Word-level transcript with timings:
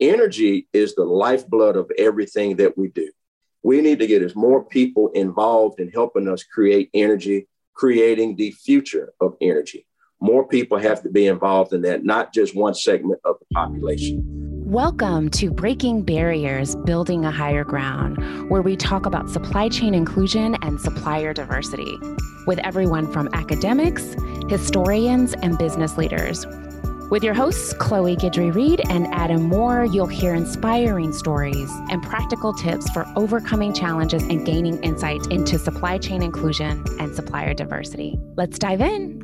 energy 0.00 0.68
is 0.72 0.94
the 0.94 1.04
lifeblood 1.04 1.76
of 1.76 1.90
everything 1.98 2.56
that 2.56 2.76
we 2.76 2.88
do. 2.88 3.10
We 3.62 3.80
need 3.80 3.98
to 4.00 4.06
get 4.06 4.22
as 4.22 4.36
more 4.36 4.64
people 4.64 5.10
involved 5.14 5.80
in 5.80 5.88
helping 5.88 6.28
us 6.28 6.44
create 6.44 6.90
energy, 6.94 7.48
creating 7.74 8.36
the 8.36 8.52
future 8.52 9.12
of 9.20 9.36
energy. 9.40 9.86
More 10.20 10.46
people 10.46 10.78
have 10.78 11.02
to 11.02 11.10
be 11.10 11.26
involved 11.26 11.72
in 11.72 11.82
that, 11.82 12.04
not 12.04 12.32
just 12.32 12.54
one 12.54 12.74
segment 12.74 13.20
of 13.24 13.36
the 13.40 13.46
population. 13.54 14.22
Welcome 14.66 15.30
to 15.30 15.50
Breaking 15.50 16.02
Barriers, 16.02 16.74
Building 16.74 17.24
a 17.24 17.30
Higher 17.30 17.64
Ground, 17.64 18.50
where 18.50 18.62
we 18.62 18.76
talk 18.76 19.06
about 19.06 19.30
supply 19.30 19.68
chain 19.68 19.94
inclusion 19.94 20.56
and 20.62 20.80
supplier 20.80 21.32
diversity 21.32 21.98
with 22.46 22.58
everyone 22.60 23.10
from 23.12 23.28
academics, 23.32 24.16
historians, 24.48 25.34
and 25.34 25.56
business 25.58 25.96
leaders. 25.96 26.44
With 27.08 27.22
your 27.22 27.34
hosts, 27.34 27.72
Chloe 27.74 28.16
Guidry 28.16 28.52
Reed 28.52 28.80
and 28.90 29.06
Adam 29.14 29.42
Moore, 29.42 29.84
you'll 29.84 30.08
hear 30.08 30.34
inspiring 30.34 31.12
stories 31.12 31.70
and 31.88 32.02
practical 32.02 32.52
tips 32.52 32.90
for 32.90 33.06
overcoming 33.14 33.72
challenges 33.72 34.24
and 34.24 34.44
gaining 34.44 34.82
insight 34.82 35.24
into 35.30 35.56
supply 35.56 35.98
chain 35.98 36.20
inclusion 36.20 36.84
and 36.98 37.14
supplier 37.14 37.54
diversity. 37.54 38.18
Let's 38.36 38.58
dive 38.58 38.80
in. 38.80 39.22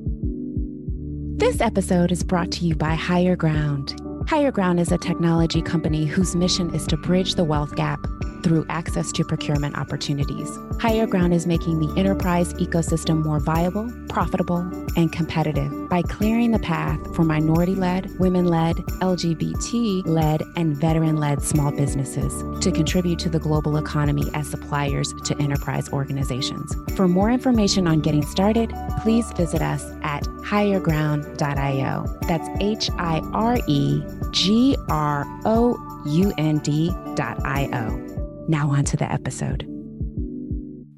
This 1.38 1.60
episode 1.60 2.12
is 2.12 2.22
brought 2.22 2.52
to 2.52 2.64
you 2.64 2.76
by 2.76 2.94
HireGround. 2.94 4.28
Higher 4.28 4.52
Ground 4.52 4.78
is 4.78 4.92
a 4.92 4.98
technology 4.98 5.60
company 5.60 6.06
whose 6.06 6.36
mission 6.36 6.72
is 6.72 6.86
to 6.86 6.96
bridge 6.96 7.34
the 7.34 7.42
wealth 7.42 7.74
gap 7.74 7.98
through 8.42 8.66
access 8.68 9.12
to 9.12 9.24
procurement 9.24 9.76
opportunities. 9.76 10.50
HireGround 10.78 11.32
is 11.32 11.46
making 11.46 11.78
the 11.78 11.98
enterprise 11.98 12.52
ecosystem 12.54 13.24
more 13.24 13.40
viable, 13.40 13.90
profitable, 14.08 14.60
and 14.96 15.12
competitive 15.12 15.88
by 15.88 16.02
clearing 16.02 16.50
the 16.50 16.58
path 16.58 16.98
for 17.14 17.22
minority 17.24 17.74
led, 17.74 18.10
women 18.18 18.46
led, 18.46 18.76
LGBT 18.76 20.06
led, 20.06 20.42
and 20.56 20.76
veteran 20.76 21.16
led 21.16 21.42
small 21.42 21.70
businesses 21.70 22.42
to 22.62 22.70
contribute 22.70 23.18
to 23.20 23.28
the 23.28 23.38
global 23.38 23.76
economy 23.76 24.30
as 24.34 24.48
suppliers 24.48 25.12
to 25.24 25.36
enterprise 25.38 25.88
organizations. 25.90 26.74
For 26.96 27.08
more 27.08 27.30
information 27.30 27.86
on 27.86 28.00
getting 28.00 28.24
started, 28.26 28.72
please 29.02 29.30
visit 29.32 29.62
us 29.62 29.84
at 30.02 30.24
hireground.io. 30.44 32.18
That's 32.28 32.48
H 32.60 32.90
I 32.98 33.20
R 33.32 33.58
E 33.66 34.02
G 34.30 34.76
R 34.88 35.24
O 35.44 36.02
U 36.06 36.32
N 36.38 36.58
D.io. 36.58 38.11
Now, 38.48 38.70
on 38.70 38.84
to 38.86 38.96
the 38.96 39.10
episode. 39.10 39.62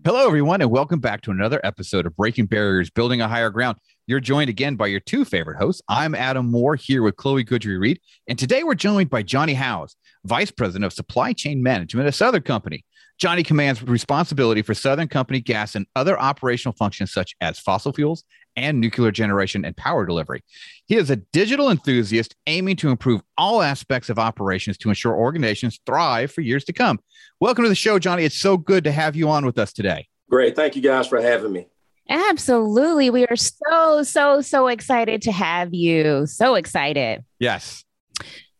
Hello, 0.05 0.27
everyone, 0.27 0.63
and 0.63 0.71
welcome 0.71 0.99
back 0.99 1.21
to 1.23 1.31
another 1.31 1.61
episode 1.65 2.07
of 2.07 2.17
Breaking 2.17 2.47
Barriers, 2.47 2.91
Building 2.91 3.21
a 3.21 3.29
Higher 3.29 3.51
Ground. 3.51 3.77
You're 4.07 4.21
joined 4.21 4.51
again 4.51 4.77
by 4.77 4.87
your 4.87 5.01
two 5.01 5.25
favorite 5.25 5.59
hosts. 5.59 5.83
I'm 5.89 6.15
Adam 6.15 6.51
Moore 6.51 6.77
here 6.77 7.03
with 7.03 7.17
Chloe 7.17 7.45
Guidry 7.45 7.79
Reed, 7.79 8.01
and 8.27 8.39
today 8.39 8.65
we're 8.65 8.75
joined 8.75 9.11
by 9.11 9.23
Johnny 9.23 9.55
Howes, 9.55 9.97
Vice 10.25 10.51
President 10.51 10.85
of 10.85 10.93
Supply 10.93 11.33
Chain 11.33 11.63
Management 11.63 12.07
at 12.07 12.15
Southern 12.15 12.43
Company. 12.43 12.85
Johnny 13.19 13.43
commands 13.43 13.83
responsibility 13.83 14.63
for 14.63 14.75
Southern 14.75 15.09
Company 15.09 15.41
gas 15.41 15.75
and 15.75 15.87
other 15.95 16.19
operational 16.19 16.75
functions 16.75 17.13
such 17.13 17.35
as 17.41 17.59
fossil 17.59 17.93
fuels 17.93 18.25
and 18.57 18.81
nuclear 18.81 19.11
generation 19.11 19.65
and 19.65 19.77
power 19.77 20.05
delivery. 20.07 20.43
He 20.87 20.97
is 20.97 21.11
a 21.11 21.17
digital 21.17 21.71
enthusiast 21.71 22.35
aiming 22.47 22.77
to 22.77 22.91
improve 22.91 23.23
all 23.37 23.63
aspects 23.63 24.11
of 24.11 24.19
operations 24.19 24.79
to 24.79 24.89
ensure 24.89 25.15
organizations 25.15 25.81
thrive 25.87 26.31
for 26.33 26.41
years 26.41 26.65
to 26.65 26.73
come. 26.73 27.01
Welcome 27.41 27.65
to 27.65 27.69
the 27.69 27.75
show, 27.75 27.99
Johnny. 27.99 28.25
It's 28.25 28.39
so 28.39 28.57
good 28.57 28.85
to 28.85 28.93
have 28.93 29.17
you 29.17 29.29
on 29.29 29.47
with 29.47 29.59
us 29.59 29.73
today. 29.73 30.09
Great. 30.31 30.57
Thank 30.57 30.77
you 30.77 30.83
guys 30.83 31.07
for 31.07 31.21
having 31.21 31.53
me. 31.53 31.69
Absolutely. 32.09 33.11
We 33.11 33.27
are 33.27 33.37
so, 33.37 34.03
so, 34.03 34.41
so 34.41 34.67
excited 34.67 35.23
to 35.23 35.33
have 35.33 35.73
you. 35.73 36.27
So 36.27 36.55
excited. 36.55 37.25
Yes. 37.39 37.85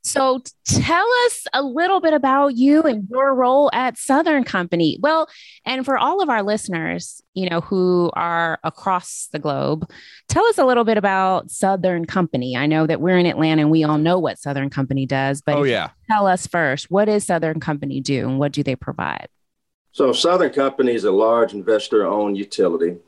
So 0.05 0.43
tell 0.67 1.07
us 1.25 1.47
a 1.55 1.63
little 1.63 1.99
bit 1.99 2.13
about 2.13 2.57
you 2.57 2.83
and 2.83 3.09
your 3.11 3.35
role 3.35 3.71
at 3.73 3.97
Southern 3.97 4.45
Company. 4.45 4.99
Well, 5.01 5.29
and 5.65 5.83
for 5.83 5.97
all 5.97 6.23
of 6.23 6.29
our 6.29 6.43
listeners, 6.43 7.23
you 7.33 7.49
know, 7.49 7.63
who 7.63 8.11
are 8.13 8.59
across 8.63 9.29
the 9.33 9.39
globe, 9.39 9.91
tell 10.29 10.45
us 10.45 10.59
a 10.59 10.67
little 10.67 10.85
bit 10.85 10.99
about 10.99 11.51
Southern 11.51 12.05
Company. 12.05 12.55
I 12.55 12.67
know 12.67 12.87
that 12.87 13.01
we're 13.01 13.17
in 13.17 13.25
Atlanta 13.25 13.63
and 13.63 13.71
we 13.71 13.83
all 13.83 13.97
know 13.97 14.19
what 14.19 14.39
Southern 14.39 14.69
Company 14.69 15.07
does, 15.07 15.41
but 15.41 15.57
oh, 15.57 15.63
yeah. 15.63 15.89
tell 16.11 16.27
us 16.27 16.47
first, 16.47 16.91
what 16.91 17.07
does 17.07 17.25
Southern 17.25 17.59
Company 17.59 18.03
do 18.03 18.29
and 18.29 18.39
what 18.39 18.53
do 18.53 18.63
they 18.63 18.77
provide? 18.77 19.29
So 19.93 20.13
Southern 20.13 20.51
Company 20.51 20.93
is 20.93 21.05
a 21.05 21.13
large 21.13 21.55
investor-owned 21.55 22.37
utility. 22.37 22.99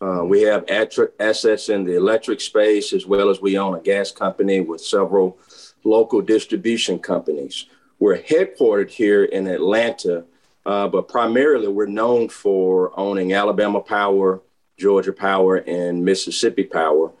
Uh, 0.00 0.22
we 0.24 0.42
have 0.42 0.64
assets 0.70 1.68
in 1.68 1.84
the 1.84 1.96
electric 1.96 2.40
space 2.40 2.94
as 2.94 3.04
well 3.06 3.28
as 3.28 3.42
we 3.42 3.58
own 3.58 3.74
a 3.76 3.80
gas 3.80 4.10
company 4.10 4.60
with 4.60 4.80
several 4.80 5.38
local 5.86 6.20
distribution 6.20 6.98
companies. 6.98 7.66
We're 7.98 8.18
headquartered 8.18 8.90
here 8.90 9.24
in 9.24 9.46
Atlanta, 9.46 10.24
uh, 10.66 10.88
but 10.88 11.08
primarily 11.08 11.68
we're 11.68 11.86
known 11.86 12.28
for 12.28 12.92
owning 12.98 13.32
Alabama 13.32 13.80
Power, 13.80 14.42
Georgia 14.78 15.12
Power, 15.12 15.56
and 15.56 16.04
Mississippi 16.04 16.64
Power. 16.64 17.12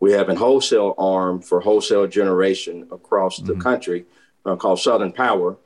We 0.00 0.12
have 0.12 0.28
a 0.28 0.34
wholesale 0.34 0.94
arm 0.98 1.40
for 1.40 1.60
wholesale 1.60 2.06
generation 2.06 2.88
across 2.90 3.38
mm-hmm. 3.38 3.52
the 3.52 3.62
country 3.62 4.06
uh, 4.44 4.56
called 4.56 4.80
Southern 4.80 5.12
Power. 5.12 5.56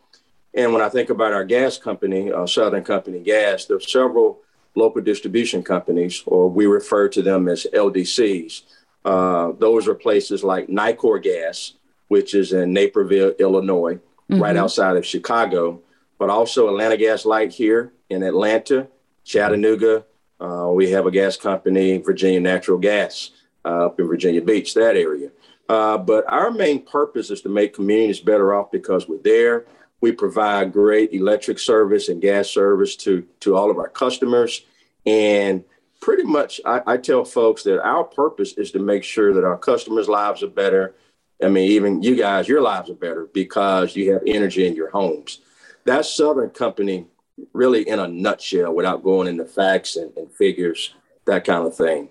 And 0.53 0.73
when 0.73 0.83
I 0.83 0.89
think 0.89 1.11
about 1.11 1.33
our 1.33 1.45
gas 1.45 1.79
company, 1.79 2.33
uh, 2.33 2.47
Southern 2.47 2.85
Company 2.85 3.21
Gas, 3.21 3.67
there 3.67 3.77
are 3.77 3.81
several 3.81 4.41
local 4.75 5.01
distribution 5.01 5.63
companies, 5.63 6.23
or 6.27 6.51
we 6.51 6.67
refer 6.67 7.09
to 7.09 7.23
them 7.23 7.49
as 7.49 7.67
LDCs. 7.73 8.63
Uh, 9.05 9.53
those 9.59 9.89
are 9.89 9.95
places 9.95 10.45
like 10.45 10.69
Nicor 10.69 11.23
Gas, 11.23 11.75
which 12.09 12.35
is 12.35 12.53
in 12.53 12.73
Naperville, 12.73 13.35
Illinois, 13.39 13.95
mm-hmm. 13.95 14.43
right 14.43 14.57
outside 14.57 14.97
of 14.97 15.07
Chicago, 15.07 15.81
but 16.19 16.31
also 16.31 16.69
Atlanta 16.69 16.97
Gas 16.97 17.25
Light 17.25 17.53
here 17.53 17.93
in 18.11 18.23
Atlanta, 18.23 18.89
Chattanooga. 19.25 20.05
Uh, 20.41 20.71
we 20.73 20.91
have 20.91 21.07
a 21.07 21.11
gas 21.11 21.37
company, 21.37 21.99
Virginia 21.99 22.41
Natural 22.41 22.79
Gas, 22.79 23.31
uh, 23.65 23.87
up 23.87 24.01
in 24.01 24.07
Virginia 24.07 24.43
Beach, 24.43 24.75
that 24.75 24.97
area. 24.97 25.31
Uh, 25.69 25.99
but 25.99 26.25
our 26.29 26.51
main 26.51 26.83
purpose 26.85 27.31
is 27.31 27.43
to 27.43 27.49
make 27.49 27.75
communities 27.75 28.21
better 28.21 28.55
off 28.55 28.71
because 28.71 29.07
we're 29.07 29.19
there. 29.23 29.67
We 30.01 30.13
provide 30.13 30.73
great 30.73 31.13
electric 31.13 31.59
service 31.59 32.09
and 32.09 32.23
gas 32.23 32.49
service 32.49 32.97
to, 32.97 33.27
to 33.41 33.57
all 33.57 33.71
of 33.71 33.79
our 33.79 33.89
customers. 33.89 34.65
And 35.05 35.65
pretty 36.01 36.23
much, 36.23 36.61
I, 36.65 36.81
I 36.87 36.97
tell 36.97 37.25
folks 37.25 37.65
that 37.65 37.83
our 37.83 38.05
purpose 38.05 38.53
is 38.55 38.71
to 38.73 38.79
make 38.79 39.05
sure 39.05 39.35
that 39.35 39.45
our 39.45 39.59
customers' 39.59 40.09
lives 40.09 40.43
are 40.43 40.49
better, 40.49 40.95
I 41.43 41.49
mean, 41.49 41.71
even 41.71 42.03
you 42.03 42.17
guys, 42.17 42.49
your 42.49 42.61
lives 42.61 42.91
are 42.91 42.95
better 42.95 43.29
because 43.33 43.95
you 43.95 44.13
have 44.13 44.23
energy 44.27 44.67
in 44.67 44.75
your 44.75 44.91
homes. 44.91 45.41
That 45.85 46.05
Southern 46.05 46.51
Company, 46.51 47.07
really 47.53 47.89
in 47.89 48.01
a 48.01 48.09
nutshell, 48.09 48.75
without 48.75 49.05
going 49.05 49.29
into 49.29 49.45
facts 49.45 49.97
and, 49.97 50.15
and 50.17 50.31
figures, 50.33 50.95
that 51.27 51.45
kind 51.45 51.67
of 51.67 51.77
thing. 51.77 52.09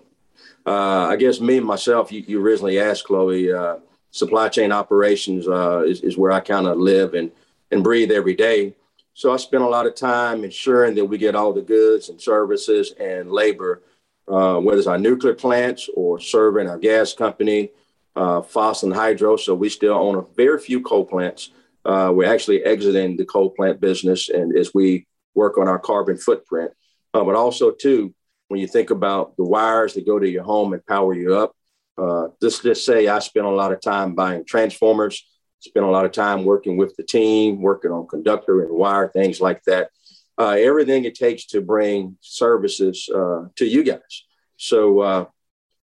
Uh, 0.66 1.06
I 1.06 1.16
guess 1.16 1.40
me 1.40 1.60
myself, 1.60 2.10
you, 2.10 2.24
you 2.26 2.42
originally 2.42 2.80
asked 2.80 3.04
Chloe, 3.04 3.52
uh, 3.52 3.76
supply 4.10 4.48
chain 4.48 4.72
operations 4.72 5.46
uh, 5.46 5.84
is, 5.86 6.00
is 6.00 6.16
where 6.16 6.32
I 6.32 6.40
kind 6.40 6.66
of 6.66 6.78
live 6.78 7.14
and, 7.14 7.30
and 7.70 7.84
breathe 7.84 8.10
every 8.10 8.34
day. 8.34 8.74
So 9.14 9.32
I 9.32 9.36
spend 9.36 9.62
a 9.62 9.68
lot 9.68 9.86
of 9.86 9.94
time 9.94 10.44
ensuring 10.44 10.94
that 10.94 11.04
we 11.04 11.18
get 11.18 11.34
all 11.34 11.52
the 11.52 11.62
goods 11.62 12.08
and 12.08 12.20
services 12.20 12.92
and 12.98 13.30
labor, 13.30 13.82
uh, 14.28 14.58
whether 14.58 14.78
it's 14.78 14.86
our 14.86 14.98
nuclear 14.98 15.34
plants 15.34 15.90
or 15.94 16.20
serving 16.20 16.68
our 16.68 16.78
gas 16.78 17.12
company 17.12 17.70
uh, 18.18 18.42
fossil 18.42 18.88
and 18.88 18.98
hydro. 18.98 19.36
So 19.36 19.54
we 19.54 19.68
still 19.68 19.94
own 19.94 20.16
a 20.16 20.22
very 20.36 20.58
few 20.58 20.80
coal 20.80 21.04
plants. 21.04 21.52
Uh, 21.84 22.10
we're 22.12 22.32
actually 22.32 22.64
exiting 22.64 23.16
the 23.16 23.24
coal 23.24 23.50
plant 23.50 23.80
business, 23.80 24.28
and 24.28 24.56
as 24.58 24.74
we 24.74 25.06
work 25.34 25.56
on 25.56 25.68
our 25.68 25.78
carbon 25.78 26.18
footprint, 26.18 26.72
uh, 27.14 27.22
but 27.22 27.36
also 27.36 27.70
too, 27.70 28.12
when 28.48 28.60
you 28.60 28.66
think 28.66 28.90
about 28.90 29.36
the 29.36 29.44
wires 29.44 29.94
that 29.94 30.04
go 30.04 30.18
to 30.18 30.28
your 30.28 30.42
home 30.42 30.72
and 30.72 30.84
power 30.84 31.14
you 31.14 31.36
up, 31.36 31.54
uh, 31.96 32.26
just 32.42 32.62
just 32.62 32.84
say 32.84 33.06
I 33.06 33.20
spend 33.20 33.46
a 33.46 33.50
lot 33.50 33.72
of 33.72 33.80
time 33.80 34.14
buying 34.14 34.44
transformers, 34.44 35.24
spend 35.60 35.86
a 35.86 35.90
lot 35.90 36.04
of 36.04 36.12
time 36.12 36.44
working 36.44 36.76
with 36.76 36.96
the 36.96 37.04
team, 37.04 37.62
working 37.62 37.92
on 37.92 38.08
conductor 38.08 38.62
and 38.64 38.72
wire 38.72 39.08
things 39.08 39.40
like 39.40 39.62
that. 39.64 39.90
Uh, 40.36 40.56
everything 40.58 41.04
it 41.04 41.14
takes 41.14 41.46
to 41.46 41.60
bring 41.60 42.16
services 42.20 43.08
uh, 43.14 43.44
to 43.56 43.64
you 43.64 43.82
guys. 43.84 44.24
So 44.56 45.00
uh, 45.00 45.24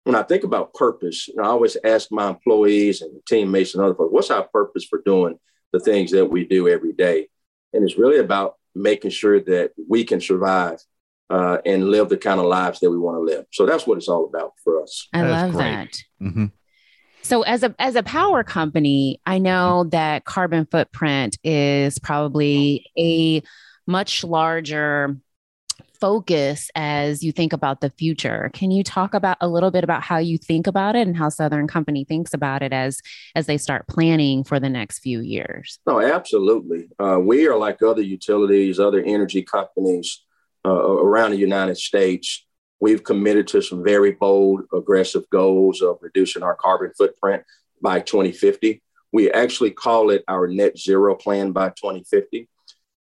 when 0.05 0.17
I 0.17 0.23
think 0.23 0.45
about 0.45 0.75
purpose, 0.75 1.29
I 1.39 1.47
always 1.47 1.77
ask 1.85 2.11
my 2.11 2.29
employees 2.29 3.03
and 3.03 3.21
teammates 3.27 3.75
and 3.75 3.85
other 3.85 3.95
folks, 3.95 4.13
what's 4.13 4.31
our 4.31 4.45
purpose 4.45 4.85
for 4.85 5.01
doing 5.05 5.39
the 5.73 5.81
things 5.81 6.11
that 6.11 6.27
we 6.27 6.45
do 6.45 6.69
every 6.69 6.93
day? 6.93 7.29
And 7.73 7.85
it's 7.85 7.99
really 7.99 8.19
about 8.19 8.57
making 8.75 9.11
sure 9.11 9.41
that 9.41 9.73
we 9.89 10.05
can 10.05 10.21
survive 10.21 10.81
uh, 11.31 11.59
and 11.65 11.89
live 11.89 12.09
the 12.09 12.17
kind 12.17 12.41
of 12.41 12.47
lives 12.47 12.81
that 12.81 12.91
we 12.91 12.99
want 12.99 13.17
to 13.17 13.21
live. 13.21 13.47
So 13.53 13.65
that's 13.65 13.87
what 13.87 13.97
it's 13.99 14.09
all 14.09 14.27
about 14.27 14.53
for 14.63 14.83
us. 14.83 15.09
I 15.13 15.23
love 15.23 15.55
that. 15.55 15.97
Mm-hmm. 16.21 16.47
So 17.23 17.43
as 17.43 17.63
a 17.63 17.75
as 17.79 17.95
a 17.95 18.03
power 18.03 18.43
company, 18.43 19.21
I 19.25 19.39
know 19.39 19.85
that 19.85 20.25
carbon 20.25 20.67
footprint 20.67 21.39
is 21.45 21.99
probably 22.01 22.85
a 22.99 23.43
much 23.87 24.25
larger 24.25 25.17
focus 26.03 26.69
as 26.75 27.23
you 27.23 27.31
think 27.31 27.53
about 27.53 27.81
the 27.81 27.89
future. 27.91 28.51
Can 28.55 28.73
you 28.73 28.83
talk 28.83 29.15
about 29.15 29.37
a 29.41 29.47
little 29.47 29.71
bit 29.71 29.85
about 29.85 30.03
how 30.03 30.19
you 30.19 30.37
think 30.37 30.67
about 30.67 30.97
it 30.97 31.07
and 31.07 31.17
how 31.17 31.29
Southern 31.29 31.69
Company 31.69 32.05
thinks 32.05 32.35
about 32.35 32.61
it 32.61 32.73
as 32.73 33.01
as 33.37 33.47
they 33.47 33.57
start 33.57 33.87
planning 33.87 34.43
for 34.43 34.59
the 34.59 34.69
next 34.69 34.99
few 34.99 35.21
years? 35.21 35.79
No, 35.87 36.01
absolutely. 36.01 36.89
Uh, 36.99 37.21
we 37.21 37.47
are 37.47 37.57
like 37.57 37.83
other 37.83 38.03
utilities, 38.03 38.81
other 38.81 39.01
energy 39.01 39.43
companies 39.43 40.25
uh, 40.67 40.73
around 40.73 41.31
the 41.31 41.37
United 41.37 41.77
States. 41.77 42.47
We've 42.81 43.05
committed 43.05 43.47
to 43.49 43.63
some 43.63 43.85
very 43.85 44.11
bold, 44.11 44.63
aggressive 44.75 45.23
goals 45.31 45.83
of 45.83 45.99
reducing 46.01 46.43
our 46.43 46.57
carbon 46.57 46.91
footprint 46.99 47.45
by 47.81 48.01
2050. 48.01 48.83
We 49.13 49.31
actually 49.31 49.71
call 49.71 50.11
it 50.11 50.25
our 50.27 50.49
net 50.49 50.77
zero 50.77 51.15
plan 51.15 51.53
by 51.53 51.69
2050. 51.69 52.49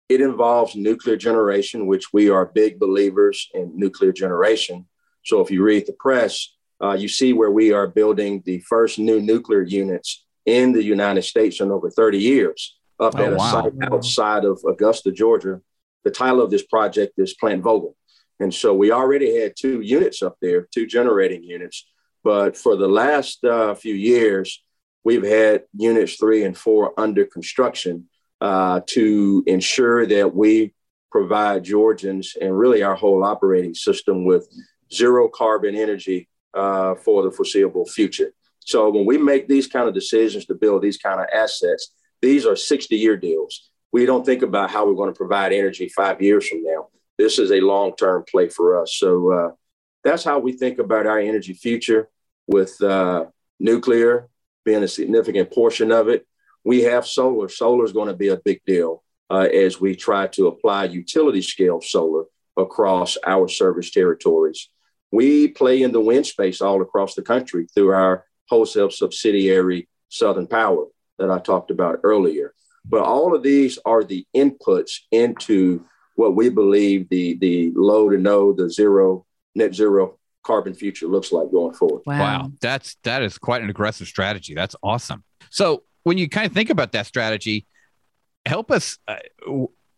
It 0.08 0.20
involves 0.20 0.76
nuclear 0.76 1.16
generation, 1.16 1.86
which 1.86 2.12
we 2.12 2.28
are 2.28 2.46
big 2.46 2.78
believers 2.78 3.48
in 3.54 3.72
nuclear 3.78 4.12
generation. 4.12 4.86
So 5.24 5.40
if 5.40 5.50
you 5.50 5.62
read 5.62 5.86
the 5.86 5.94
press, 5.94 6.54
uh, 6.82 6.92
you 6.92 7.08
see 7.08 7.32
where 7.32 7.50
we 7.50 7.72
are 7.72 7.86
building 7.86 8.42
the 8.44 8.58
first 8.60 8.98
new 8.98 9.20
nuclear 9.20 9.62
units 9.62 10.24
in 10.44 10.72
the 10.72 10.82
United 10.82 11.22
States 11.22 11.60
in 11.60 11.70
over 11.70 11.88
30 11.88 12.18
years 12.18 12.76
up 13.00 13.14
oh, 13.16 13.24
at 13.24 13.32
a 13.32 13.38
site 13.38 13.72
outside 13.82 14.44
of 14.44 14.62
Augusta, 14.68 15.10
Georgia. 15.10 15.60
The 16.04 16.10
title 16.10 16.42
of 16.42 16.50
this 16.50 16.64
project 16.64 17.14
is 17.18 17.34
Plant 17.34 17.62
Vogtle. 17.62 17.94
And 18.40 18.52
so 18.52 18.74
we 18.74 18.90
already 18.90 19.40
had 19.40 19.54
two 19.56 19.80
units 19.80 20.22
up 20.22 20.36
there, 20.42 20.68
two 20.72 20.86
generating 20.86 21.42
units. 21.42 21.86
But 22.22 22.56
for 22.56 22.76
the 22.76 22.88
last 22.88 23.44
uh, 23.44 23.74
few 23.74 23.94
years, 23.94 24.62
we've 25.02 25.24
had 25.24 25.64
units 25.74 26.16
three 26.16 26.44
and 26.44 26.56
four 26.56 26.98
under 26.98 27.24
construction 27.24 28.08
uh, 28.44 28.82
to 28.84 29.42
ensure 29.46 30.04
that 30.04 30.34
we 30.34 30.74
provide 31.10 31.64
Georgians 31.64 32.36
and 32.38 32.58
really 32.58 32.82
our 32.82 32.94
whole 32.94 33.24
operating 33.24 33.72
system 33.72 34.26
with 34.26 34.46
zero 34.92 35.28
carbon 35.28 35.74
energy 35.74 36.28
uh, 36.52 36.94
for 36.94 37.22
the 37.22 37.30
foreseeable 37.30 37.86
future. 37.86 38.34
So 38.60 38.90
when 38.90 39.06
we 39.06 39.16
make 39.16 39.48
these 39.48 39.66
kind 39.66 39.88
of 39.88 39.94
decisions 39.94 40.44
to 40.46 40.54
build 40.54 40.82
these 40.82 40.98
kind 40.98 41.20
of 41.20 41.26
assets, 41.32 41.94
these 42.20 42.44
are 42.44 42.54
60 42.54 42.94
year 42.94 43.16
deals. 43.16 43.70
We 43.92 44.04
don't 44.04 44.26
think 44.26 44.42
about 44.42 44.70
how 44.70 44.86
we're 44.86 45.00
going 45.00 45.14
to 45.14 45.16
provide 45.16 45.54
energy 45.54 45.88
five 45.88 46.20
years 46.20 46.46
from 46.46 46.64
now. 46.64 46.88
This 47.16 47.38
is 47.38 47.50
a 47.50 47.62
long 47.62 47.96
term 47.96 48.24
play 48.30 48.50
for 48.50 48.82
us. 48.82 48.94
So 48.94 49.32
uh, 49.32 49.50
that's 50.02 50.22
how 50.22 50.38
we 50.38 50.52
think 50.52 50.78
about 50.78 51.06
our 51.06 51.18
energy 51.18 51.54
future 51.54 52.10
with 52.46 52.78
uh, 52.82 53.24
nuclear 53.58 54.28
being 54.66 54.82
a 54.82 54.88
significant 54.88 55.50
portion 55.50 55.90
of 55.90 56.08
it 56.08 56.26
we 56.64 56.82
have 56.82 57.06
solar. 57.06 57.48
Solar 57.48 57.84
is 57.84 57.92
going 57.92 58.08
to 58.08 58.14
be 58.14 58.28
a 58.28 58.40
big 58.44 58.62
deal 58.66 59.02
uh, 59.30 59.46
as 59.52 59.80
we 59.80 59.94
try 59.94 60.26
to 60.28 60.48
apply 60.48 60.84
utility 60.84 61.42
scale 61.42 61.80
solar 61.80 62.24
across 62.56 63.16
our 63.26 63.48
service 63.48 63.90
territories. 63.90 64.68
We 65.12 65.48
play 65.48 65.82
in 65.82 65.92
the 65.92 66.00
wind 66.00 66.26
space 66.26 66.60
all 66.60 66.82
across 66.82 67.14
the 67.14 67.22
country 67.22 67.66
through 67.74 67.90
our 67.92 68.24
wholesale 68.48 68.90
subsidiary, 68.90 69.88
Southern 70.08 70.46
Power, 70.46 70.86
that 71.18 71.30
I 71.30 71.38
talked 71.38 71.70
about 71.70 72.00
earlier. 72.02 72.54
But 72.84 73.02
all 73.02 73.34
of 73.34 73.42
these 73.42 73.78
are 73.84 74.04
the 74.04 74.26
inputs 74.34 74.98
into 75.10 75.84
what 76.16 76.36
we 76.36 76.48
believe 76.48 77.08
the, 77.08 77.34
the 77.38 77.72
low 77.74 78.10
to 78.10 78.18
no, 78.18 78.52
the 78.52 78.70
zero, 78.70 79.26
net 79.54 79.74
zero 79.74 80.18
carbon 80.44 80.74
future 80.74 81.06
looks 81.06 81.32
like 81.32 81.50
going 81.50 81.74
forward. 81.74 82.02
Wow. 82.06 82.18
wow. 82.18 82.52
That's 82.60 82.96
that 83.04 83.22
is 83.22 83.38
quite 83.38 83.62
an 83.62 83.70
aggressive 83.70 84.06
strategy. 84.06 84.54
That's 84.54 84.76
awesome. 84.82 85.24
So 85.50 85.84
when 86.04 86.18
you 86.18 86.28
kind 86.28 86.46
of 86.46 86.52
think 86.52 86.70
about 86.70 86.92
that 86.92 87.06
strategy, 87.06 87.66
help 88.46 88.70
us 88.70 88.98
uh, 89.08 89.16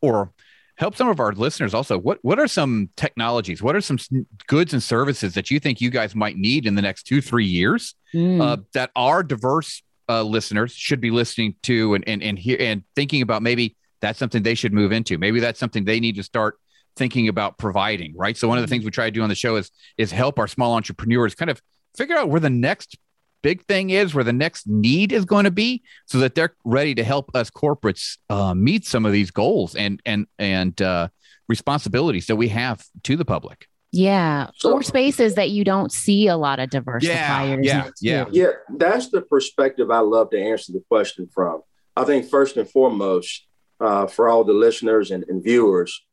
or 0.01 0.33
help 0.77 0.95
some 0.95 1.09
of 1.09 1.21
our 1.21 1.33
listeners 1.33 1.75
also. 1.75 1.99
What 1.99 2.19
what 2.23 2.39
are 2.39 2.49
some 2.49 2.89
technologies? 2.97 3.63
What 3.63 3.77
are 3.77 3.81
some 3.81 3.99
goods 4.47 4.73
and 4.73 4.83
services 4.83 5.35
that 5.35 5.51
you 5.51 5.61
think 5.61 5.81
you 5.81 5.91
guys 5.91 6.15
might 6.15 6.37
need 6.37 6.67
in 6.67 6.75
the 6.75 6.83
next 6.83 7.05
two 7.05 7.21
three 7.21 7.47
years 7.47 7.95
mm. 8.15 8.41
uh, 8.41 8.59
that 8.73 8.91
our 8.97 9.23
diverse 9.23 9.83
uh, 10.09 10.23
listeners 10.23 10.73
should 10.73 11.01
be 11.01 11.11
listening 11.11 11.57
to 11.65 11.95
and 11.95 12.09
and 12.09 12.23
and 12.23 12.39
here 12.39 12.57
and 12.61 12.85
thinking 12.95 13.23
about 13.23 13.43
maybe 13.43 13.77
that's 14.01 14.19
something 14.19 14.43
they 14.43 14.55
should 14.55 14.73
move 14.73 14.93
into. 14.93 15.19
Maybe 15.19 15.41
that's 15.41 15.59
something 15.59 15.85
they 15.85 16.01
need 16.01 16.17
to 16.17 16.23
start 16.23 16.59
thinking 16.97 17.29
about 17.29 17.59
providing. 17.59 18.15
Right. 18.17 18.37
So 18.37 18.49
one 18.49 18.59
of 18.59 18.63
the 18.63 18.69
things 18.69 18.85
we 18.85 18.91
try 18.91 19.07
to 19.07 19.11
do 19.11 19.23
on 19.23 19.29
the 19.29 19.35
show 19.35 19.57
is 19.57 19.71
is 19.99 20.13
help 20.13 20.39
our 20.39 20.47
small 20.47 20.75
entrepreneurs 20.75 21.35
kind 21.35 21.51
of 21.51 21.61
figure 21.97 22.17
out 22.17 22.29
where 22.29 22.41
the 22.41 22.51
next 22.51 22.97
big 23.43 23.65
thing 23.65 23.91
is, 23.91 24.15
where 24.15 24.25
the 24.25 24.33
next 24.33 24.67
need 24.67 25.13
is 25.13 25.25
going 25.25 25.45
to 25.45 25.51
be, 25.51 25.83
so 26.07 26.19
that 26.19 26.35
they're 26.35 26.55
ready 26.65 26.95
to 26.95 27.05
help 27.05 27.31
us 27.35 27.51
corporates 27.51 28.19
uh, 28.31 28.55
meet 28.55 28.87
some 28.87 29.07
of 29.07 29.13
these 29.13 29.31
goals 29.31 29.75
and 29.75 30.01
and 30.05 30.27
and 30.39 30.81
uh, 30.83 31.09
responsibilities 31.49 32.27
that 32.27 32.37
we 32.37 32.49
have 32.49 32.85
to 33.05 33.17
the 33.17 33.25
public. 33.25 33.69
Yeah, 33.93 34.51
so, 34.57 34.73
or 34.73 34.83
spaces 34.83 35.37
that 35.37 35.51
you 35.51 35.65
don't 35.65 35.91
see 35.91 36.27
a 36.27 36.37
lot 36.37 36.59
of 36.59 36.71
diverse 36.71 37.05
yeah, 37.05 37.29
suppliers. 37.29 37.67
Yeah, 37.67 37.91
yeah, 38.01 38.25
yeah. 38.31 38.51
That's 38.77 39.09
the 39.11 39.23
perspective 39.23 39.91
I 39.91 40.01
love 40.01 40.31
to 40.31 40.41
answer 40.41 40.73
the 40.73 40.83
question 40.89 41.29
from. 41.33 41.63
I 41.97 42.05
think 42.05 42.29
first 42.29 42.57
and 42.57 42.69
foremost, 42.69 43.47
uh, 43.81 44.07
for 44.07 44.29
all 44.29 44.45
the 44.45 44.53
listeners 44.53 45.11
and, 45.11 45.25
and 45.29 45.43
viewers, 45.43 46.05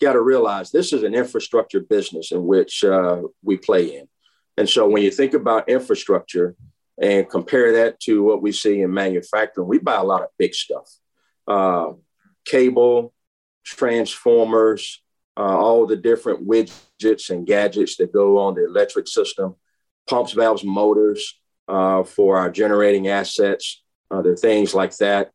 got 0.00 0.12
to 0.12 0.20
realize 0.20 0.70
this 0.70 0.92
is 0.92 1.02
an 1.02 1.14
infrastructure 1.14 1.80
business 1.80 2.32
in 2.32 2.46
which 2.46 2.84
uh, 2.84 3.22
we 3.42 3.56
play 3.56 3.96
in. 3.98 4.08
And 4.56 4.68
so 4.68 4.88
when 4.88 5.02
you 5.02 5.10
think 5.10 5.34
about 5.34 5.68
infrastructure, 5.68 6.56
and 6.98 7.28
compare 7.28 7.72
that 7.74 8.00
to 8.00 8.22
what 8.22 8.42
we 8.42 8.52
see 8.52 8.80
in 8.80 8.92
manufacturing, 8.92 9.68
we 9.68 9.78
buy 9.78 9.96
a 9.96 10.04
lot 10.04 10.22
of 10.22 10.28
big 10.38 10.54
stuff 10.54 10.90
uh, 11.46 11.92
cable, 12.44 13.12
transformers, 13.64 15.02
uh, 15.36 15.40
all 15.40 15.86
the 15.86 15.96
different 15.96 16.46
widgets 16.46 17.30
and 17.30 17.46
gadgets 17.46 17.96
that 17.96 18.12
go 18.12 18.38
on 18.38 18.54
the 18.54 18.64
electric 18.64 19.06
system, 19.06 19.54
pumps, 20.08 20.32
valves, 20.32 20.64
motors 20.64 21.38
uh, 21.68 22.02
for 22.02 22.38
our 22.38 22.50
generating 22.50 23.08
assets. 23.08 23.82
Uh, 24.10 24.22
there 24.22 24.32
are 24.32 24.36
things 24.36 24.74
like 24.74 24.96
that. 24.96 25.30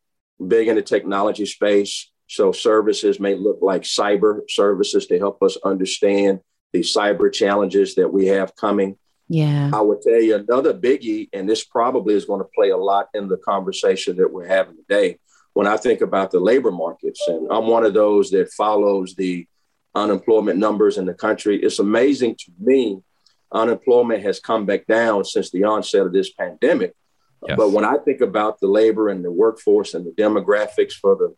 Big 0.45 0.67
in 0.67 0.75
the 0.75 0.81
technology 0.81 1.45
space. 1.45 2.09
So 2.27 2.51
services 2.51 3.19
may 3.19 3.35
look 3.35 3.59
like 3.61 3.83
cyber 3.83 4.41
services 4.49 5.05
to 5.07 5.19
help 5.19 5.43
us 5.43 5.57
understand 5.63 6.39
the 6.73 6.79
cyber 6.79 7.31
challenges 7.31 7.95
that 7.95 8.11
we 8.11 8.27
have 8.27 8.55
coming. 8.55 8.97
Yeah. 9.31 9.71
I 9.73 9.79
would 9.79 10.01
tell 10.01 10.21
you 10.21 10.35
another 10.35 10.73
biggie, 10.73 11.29
and 11.31 11.47
this 11.47 11.63
probably 11.63 12.15
is 12.15 12.25
going 12.25 12.41
to 12.41 12.49
play 12.53 12.71
a 12.71 12.77
lot 12.77 13.07
in 13.13 13.29
the 13.29 13.37
conversation 13.37 14.17
that 14.17 14.31
we're 14.31 14.45
having 14.45 14.75
today. 14.75 15.19
When 15.53 15.67
I 15.67 15.77
think 15.77 16.01
about 16.01 16.31
the 16.31 16.41
labor 16.41 16.69
markets, 16.71 17.25
and 17.29 17.47
I'm 17.49 17.67
one 17.67 17.85
of 17.85 17.93
those 17.93 18.29
that 18.31 18.51
follows 18.51 19.15
the 19.15 19.47
unemployment 19.95 20.59
numbers 20.59 20.97
in 20.97 21.05
the 21.05 21.13
country, 21.13 21.63
it's 21.63 21.79
amazing 21.79 22.35
to 22.39 22.51
me. 22.59 22.99
Unemployment 23.53 24.21
has 24.21 24.41
come 24.41 24.65
back 24.65 24.85
down 24.85 25.23
since 25.23 25.49
the 25.49 25.63
onset 25.63 26.07
of 26.07 26.11
this 26.11 26.33
pandemic. 26.33 26.93
Yes. 27.47 27.55
But 27.55 27.71
when 27.71 27.85
I 27.85 27.99
think 27.99 28.19
about 28.19 28.59
the 28.59 28.67
labor 28.67 29.07
and 29.07 29.23
the 29.23 29.31
workforce 29.31 29.93
and 29.93 30.05
the 30.05 30.11
demographics 30.11 30.93
for 30.93 31.15
the 31.15 31.33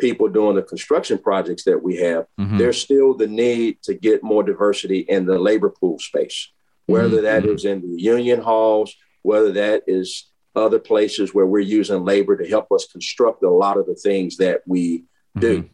people 0.00 0.26
doing 0.26 0.56
the 0.56 0.62
construction 0.62 1.18
projects 1.18 1.62
that 1.64 1.80
we 1.80 1.98
have, 1.98 2.26
mm-hmm. 2.40 2.58
there's 2.58 2.80
still 2.80 3.14
the 3.14 3.28
need 3.28 3.80
to 3.82 3.94
get 3.94 4.24
more 4.24 4.42
diversity 4.42 5.00
in 5.00 5.26
the 5.26 5.38
labor 5.38 5.70
pool 5.70 6.00
space 6.00 6.50
whether 6.86 7.20
that 7.22 7.42
mm-hmm. 7.42 7.54
is 7.54 7.64
in 7.64 7.82
the 7.82 8.00
union 8.00 8.40
halls, 8.40 8.94
whether 9.22 9.52
that 9.52 9.82
is 9.86 10.30
other 10.54 10.78
places 10.78 11.34
where 11.34 11.46
we're 11.46 11.58
using 11.58 12.04
labor 12.04 12.36
to 12.36 12.48
help 12.48 12.72
us 12.72 12.86
construct 12.86 13.42
a 13.42 13.50
lot 13.50 13.76
of 13.76 13.86
the 13.86 13.94
things 13.94 14.38
that 14.38 14.62
we 14.66 15.04
do. 15.38 15.58
Mm-hmm. 15.58 15.68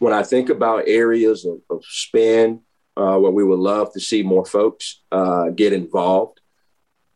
When 0.00 0.12
I 0.12 0.22
think 0.22 0.50
about 0.50 0.88
areas 0.88 1.44
of, 1.44 1.58
of 1.70 1.84
spend 1.84 2.60
uh, 2.96 3.16
where 3.18 3.30
we 3.30 3.44
would 3.44 3.60
love 3.60 3.92
to 3.92 4.00
see 4.00 4.22
more 4.22 4.44
folks 4.44 5.02
uh, 5.12 5.50
get 5.50 5.72
involved, 5.72 6.40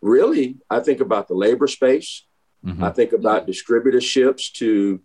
really, 0.01 0.59
I 0.71 0.81
think 0.81 1.01
about 1.01 1.27
the 1.27 1.35
labor 1.35 1.67
space. 1.67 2.25
Mm-hmm. 2.65 2.85
I 2.85 2.91
think 2.91 3.13
about 3.13 3.49
distributorships 3.49 4.53
to 4.55 5.01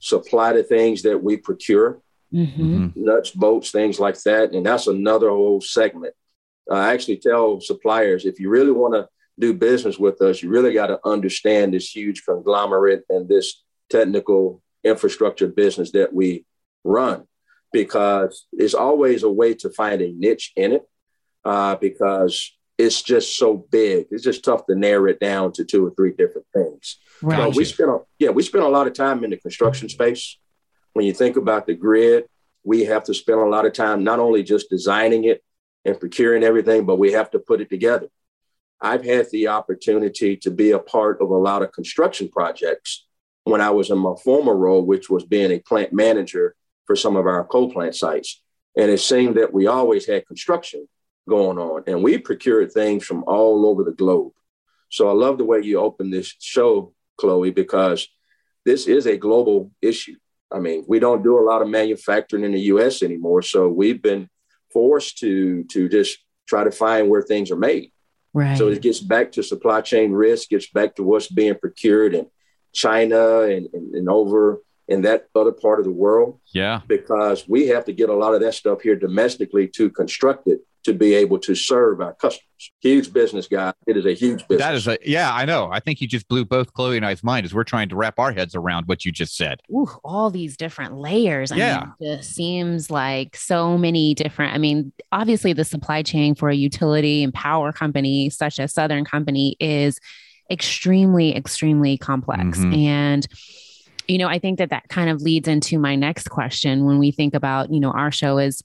supply 0.00 0.52
the 0.52 0.62
things 0.62 1.02
that 1.02 1.22
we 1.22 1.38
procure, 1.38 2.00
mm-hmm. 2.32 2.88
nuts, 2.94 3.30
bolts, 3.30 3.70
things 3.70 3.98
like 3.98 4.20
that. 4.22 4.52
And 4.52 4.66
that's 4.66 4.86
another 4.86 5.30
whole 5.30 5.60
segment 5.62 6.14
I 6.70 6.92
actually 6.92 7.18
tell 7.18 7.60
suppliers 7.60 8.24
if 8.24 8.40
you 8.40 8.48
really 8.48 8.72
want 8.72 8.94
to 8.94 9.08
do 9.38 9.52
business 9.52 9.98
with 9.98 10.20
us, 10.22 10.42
you 10.42 10.48
really 10.48 10.72
got 10.72 10.86
to 10.86 11.00
understand 11.04 11.74
this 11.74 11.94
huge 11.94 12.24
conglomerate 12.24 13.04
and 13.08 13.28
this 13.28 13.62
technical 13.90 14.62
infrastructure 14.82 15.48
business 15.48 15.92
that 15.92 16.12
we 16.12 16.44
run 16.84 17.24
because 17.72 18.46
there's 18.52 18.74
always 18.74 19.22
a 19.22 19.30
way 19.30 19.54
to 19.54 19.70
find 19.70 20.00
a 20.00 20.12
niche 20.12 20.52
in 20.56 20.72
it 20.72 20.82
uh, 21.44 21.74
because 21.76 22.52
it's 22.78 23.02
just 23.02 23.36
so 23.36 23.66
big. 23.70 24.06
It's 24.10 24.24
just 24.24 24.44
tough 24.44 24.66
to 24.66 24.74
narrow 24.74 25.06
it 25.06 25.20
down 25.20 25.52
to 25.52 25.64
two 25.64 25.86
or 25.86 25.90
three 25.94 26.12
different 26.12 26.46
things. 26.54 26.98
Right. 27.22 27.36
But 27.36 27.56
we 27.56 27.64
spend 27.64 27.90
a, 27.90 27.98
yeah, 28.18 28.30
we 28.30 28.42
spend 28.42 28.64
a 28.64 28.68
lot 28.68 28.86
of 28.86 28.94
time 28.94 29.24
in 29.24 29.30
the 29.30 29.36
construction 29.36 29.88
space. 29.88 30.38
When 30.92 31.04
you 31.04 31.12
think 31.12 31.36
about 31.36 31.66
the 31.66 31.74
grid, 31.74 32.24
we 32.64 32.84
have 32.84 33.04
to 33.04 33.14
spend 33.14 33.40
a 33.40 33.46
lot 33.46 33.66
of 33.66 33.72
time 33.72 34.04
not 34.04 34.18
only 34.18 34.42
just 34.42 34.70
designing 34.70 35.24
it, 35.24 35.43
and 35.84 36.00
procuring 36.00 36.42
everything, 36.42 36.86
but 36.86 36.98
we 36.98 37.12
have 37.12 37.30
to 37.32 37.38
put 37.38 37.60
it 37.60 37.70
together. 37.70 38.08
I've 38.80 39.04
had 39.04 39.30
the 39.30 39.48
opportunity 39.48 40.36
to 40.38 40.50
be 40.50 40.72
a 40.72 40.78
part 40.78 41.20
of 41.20 41.30
a 41.30 41.36
lot 41.36 41.62
of 41.62 41.72
construction 41.72 42.28
projects 42.28 43.06
when 43.44 43.60
I 43.60 43.70
was 43.70 43.90
in 43.90 43.98
my 43.98 44.14
former 44.22 44.54
role, 44.54 44.84
which 44.84 45.08
was 45.08 45.24
being 45.24 45.52
a 45.52 45.58
plant 45.58 45.92
manager 45.92 46.54
for 46.86 46.96
some 46.96 47.16
of 47.16 47.26
our 47.26 47.44
coal 47.44 47.72
plant 47.72 47.94
sites. 47.94 48.42
And 48.76 48.90
it 48.90 49.00
seemed 49.00 49.36
that 49.36 49.52
we 49.52 49.66
always 49.66 50.06
had 50.06 50.26
construction 50.26 50.88
going 51.28 51.58
on, 51.58 51.84
and 51.86 52.02
we 52.02 52.18
procured 52.18 52.72
things 52.72 53.04
from 53.04 53.24
all 53.26 53.66
over 53.66 53.84
the 53.84 53.92
globe. 53.92 54.32
So 54.90 55.08
I 55.08 55.12
love 55.12 55.38
the 55.38 55.44
way 55.44 55.60
you 55.60 55.80
open 55.80 56.10
this 56.10 56.34
show, 56.40 56.92
Chloe, 57.16 57.50
because 57.50 58.08
this 58.64 58.86
is 58.86 59.06
a 59.06 59.16
global 59.16 59.70
issue. 59.80 60.16
I 60.52 60.58
mean, 60.58 60.84
we 60.86 60.98
don't 60.98 61.22
do 61.22 61.38
a 61.38 61.42
lot 61.42 61.62
of 61.62 61.68
manufacturing 61.68 62.44
in 62.44 62.52
the 62.52 62.60
US 62.60 63.02
anymore. 63.02 63.42
So 63.42 63.68
we've 63.68 64.00
been 64.00 64.28
forced 64.74 65.18
to 65.18 65.64
to 65.64 65.88
just 65.88 66.18
try 66.46 66.64
to 66.64 66.70
find 66.70 67.08
where 67.08 67.22
things 67.22 67.50
are 67.50 67.56
made. 67.56 67.92
Right. 68.34 68.58
So 68.58 68.68
it 68.68 68.82
gets 68.82 69.00
back 69.00 69.32
to 69.32 69.42
supply 69.42 69.80
chain 69.80 70.12
risk, 70.12 70.50
gets 70.50 70.68
back 70.68 70.96
to 70.96 71.02
what's 71.04 71.28
being 71.28 71.54
procured 71.54 72.14
in 72.14 72.26
China 72.74 73.42
and, 73.42 73.68
and, 73.72 73.94
and 73.94 74.08
over 74.08 74.60
in 74.88 75.02
that 75.02 75.28
other 75.34 75.52
part 75.52 75.78
of 75.78 75.84
the 75.84 75.92
world. 75.92 76.40
Yeah. 76.52 76.80
Because 76.86 77.48
we 77.48 77.68
have 77.68 77.84
to 77.86 77.92
get 77.92 78.10
a 78.10 78.14
lot 78.14 78.34
of 78.34 78.40
that 78.40 78.54
stuff 78.54 78.82
here 78.82 78.96
domestically 78.96 79.68
to 79.68 79.88
construct 79.88 80.48
it 80.48 80.60
to 80.84 80.92
be 80.92 81.14
able 81.14 81.38
to 81.40 81.54
serve 81.54 82.00
our 82.00 82.14
customers. 82.14 82.42
Huge 82.80 83.12
business, 83.12 83.46
guy. 83.48 83.72
It 83.86 83.96
is 83.96 84.06
a 84.06 84.14
huge 84.14 84.46
business. 84.48 84.58
That 84.58 84.74
is 84.74 84.86
a 84.86 84.98
yeah, 85.04 85.34
I 85.34 85.44
know. 85.44 85.68
I 85.70 85.80
think 85.80 86.00
you 86.00 86.06
just 86.08 86.28
blew 86.28 86.44
both 86.44 86.72
Chloe 86.72 86.96
and 86.96 87.04
I's 87.04 87.22
mind 87.24 87.44
as 87.44 87.52
we're 87.52 87.64
trying 87.64 87.88
to 87.90 87.96
wrap 87.96 88.18
our 88.18 88.32
heads 88.32 88.54
around 88.54 88.86
what 88.86 89.04
you 89.04 89.12
just 89.12 89.36
said. 89.36 89.60
Ooh, 89.70 89.88
all 90.04 90.30
these 90.30 90.56
different 90.56 90.96
layers. 90.96 91.52
I 91.52 91.56
Yeah. 91.56 91.86
mean, 92.00 92.12
it 92.12 92.16
just 92.16 92.34
seems 92.34 92.90
like 92.90 93.36
so 93.36 93.76
many 93.76 94.14
different. 94.14 94.54
I 94.54 94.58
mean, 94.58 94.92
obviously, 95.12 95.52
the 95.52 95.64
supply 95.64 96.02
chain 96.02 96.34
for 96.34 96.48
a 96.48 96.54
utility 96.54 97.22
and 97.22 97.34
power 97.34 97.72
company 97.72 98.30
such 98.30 98.58
as 98.58 98.72
Southern 98.72 99.04
Company 99.04 99.56
is 99.60 99.98
extremely, 100.50 101.34
extremely 101.34 101.96
complex. 101.98 102.58
Mhm. 102.58 102.76
And 102.76 103.26
you 104.06 104.18
know, 104.18 104.28
I 104.28 104.38
think 104.38 104.58
that 104.58 104.68
that 104.68 104.86
kind 104.90 105.08
of 105.08 105.22
leads 105.22 105.48
into 105.48 105.78
my 105.78 105.96
next 105.96 106.28
question 106.28 106.84
when 106.84 106.98
we 106.98 107.10
think 107.10 107.32
about, 107.34 107.72
you 107.72 107.80
know, 107.80 107.90
our 107.90 108.12
show 108.12 108.36
is 108.36 108.62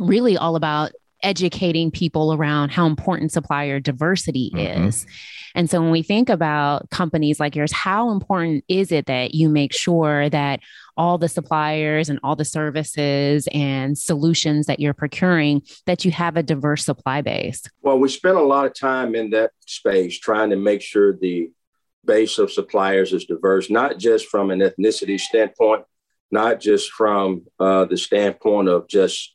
really 0.00 0.36
all 0.36 0.56
about 0.56 0.90
educating 1.22 1.90
people 1.90 2.32
around 2.32 2.70
how 2.70 2.86
important 2.86 3.32
supplier 3.32 3.80
diversity 3.80 4.50
Mhm. 4.54 4.88
is. 4.88 5.06
And 5.54 5.68
so 5.68 5.80
when 5.80 5.90
we 5.90 6.02
think 6.02 6.28
about 6.28 6.88
companies 6.90 7.38
like 7.38 7.54
yours, 7.54 7.72
how 7.72 8.10
important 8.10 8.64
is 8.68 8.90
it 8.90 9.06
that 9.06 9.34
you 9.34 9.48
make 9.48 9.72
sure 9.72 10.28
that 10.30 10.60
all 10.96 11.18
the 11.18 11.28
suppliers 11.28 12.08
and 12.08 12.18
all 12.22 12.36
the 12.36 12.44
services 12.44 13.48
and 13.52 13.96
solutions 13.98 14.66
that 14.66 14.80
you're 14.80 14.94
procuring 14.94 15.62
that 15.86 16.04
you 16.04 16.10
have 16.10 16.36
a 16.36 16.42
diverse 16.42 16.84
supply 16.84 17.20
base? 17.22 17.62
Well, 17.82 17.98
we 17.98 18.08
spent 18.08 18.36
a 18.36 18.42
lot 18.42 18.66
of 18.66 18.74
time 18.74 19.14
in 19.14 19.30
that 19.30 19.50
space 19.66 20.18
trying 20.18 20.50
to 20.50 20.56
make 20.56 20.80
sure 20.82 21.16
the 21.16 21.50
base 22.04 22.38
of 22.38 22.50
suppliers 22.50 23.12
is 23.12 23.24
diverse, 23.26 23.70
not 23.70 23.98
just 23.98 24.26
from 24.26 24.50
an 24.50 24.58
ethnicity 24.60 25.20
standpoint, 25.20 25.84
not 26.30 26.60
just 26.60 26.90
from 26.90 27.44
uh, 27.60 27.84
the 27.84 27.96
standpoint 27.96 28.68
of 28.68 28.88
just 28.88 29.31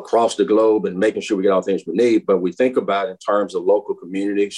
across 0.00 0.36
the 0.36 0.44
globe 0.44 0.84
and 0.86 0.98
making 0.98 1.22
sure 1.22 1.36
we 1.36 1.42
get 1.44 1.52
all 1.52 1.62
things 1.62 1.82
we 1.86 1.94
need, 1.94 2.26
but 2.26 2.38
we 2.38 2.52
think 2.52 2.76
about 2.76 3.06
it 3.08 3.12
in 3.12 3.16
terms 3.18 3.54
of 3.54 3.64
local 3.64 3.94
communities 3.94 4.56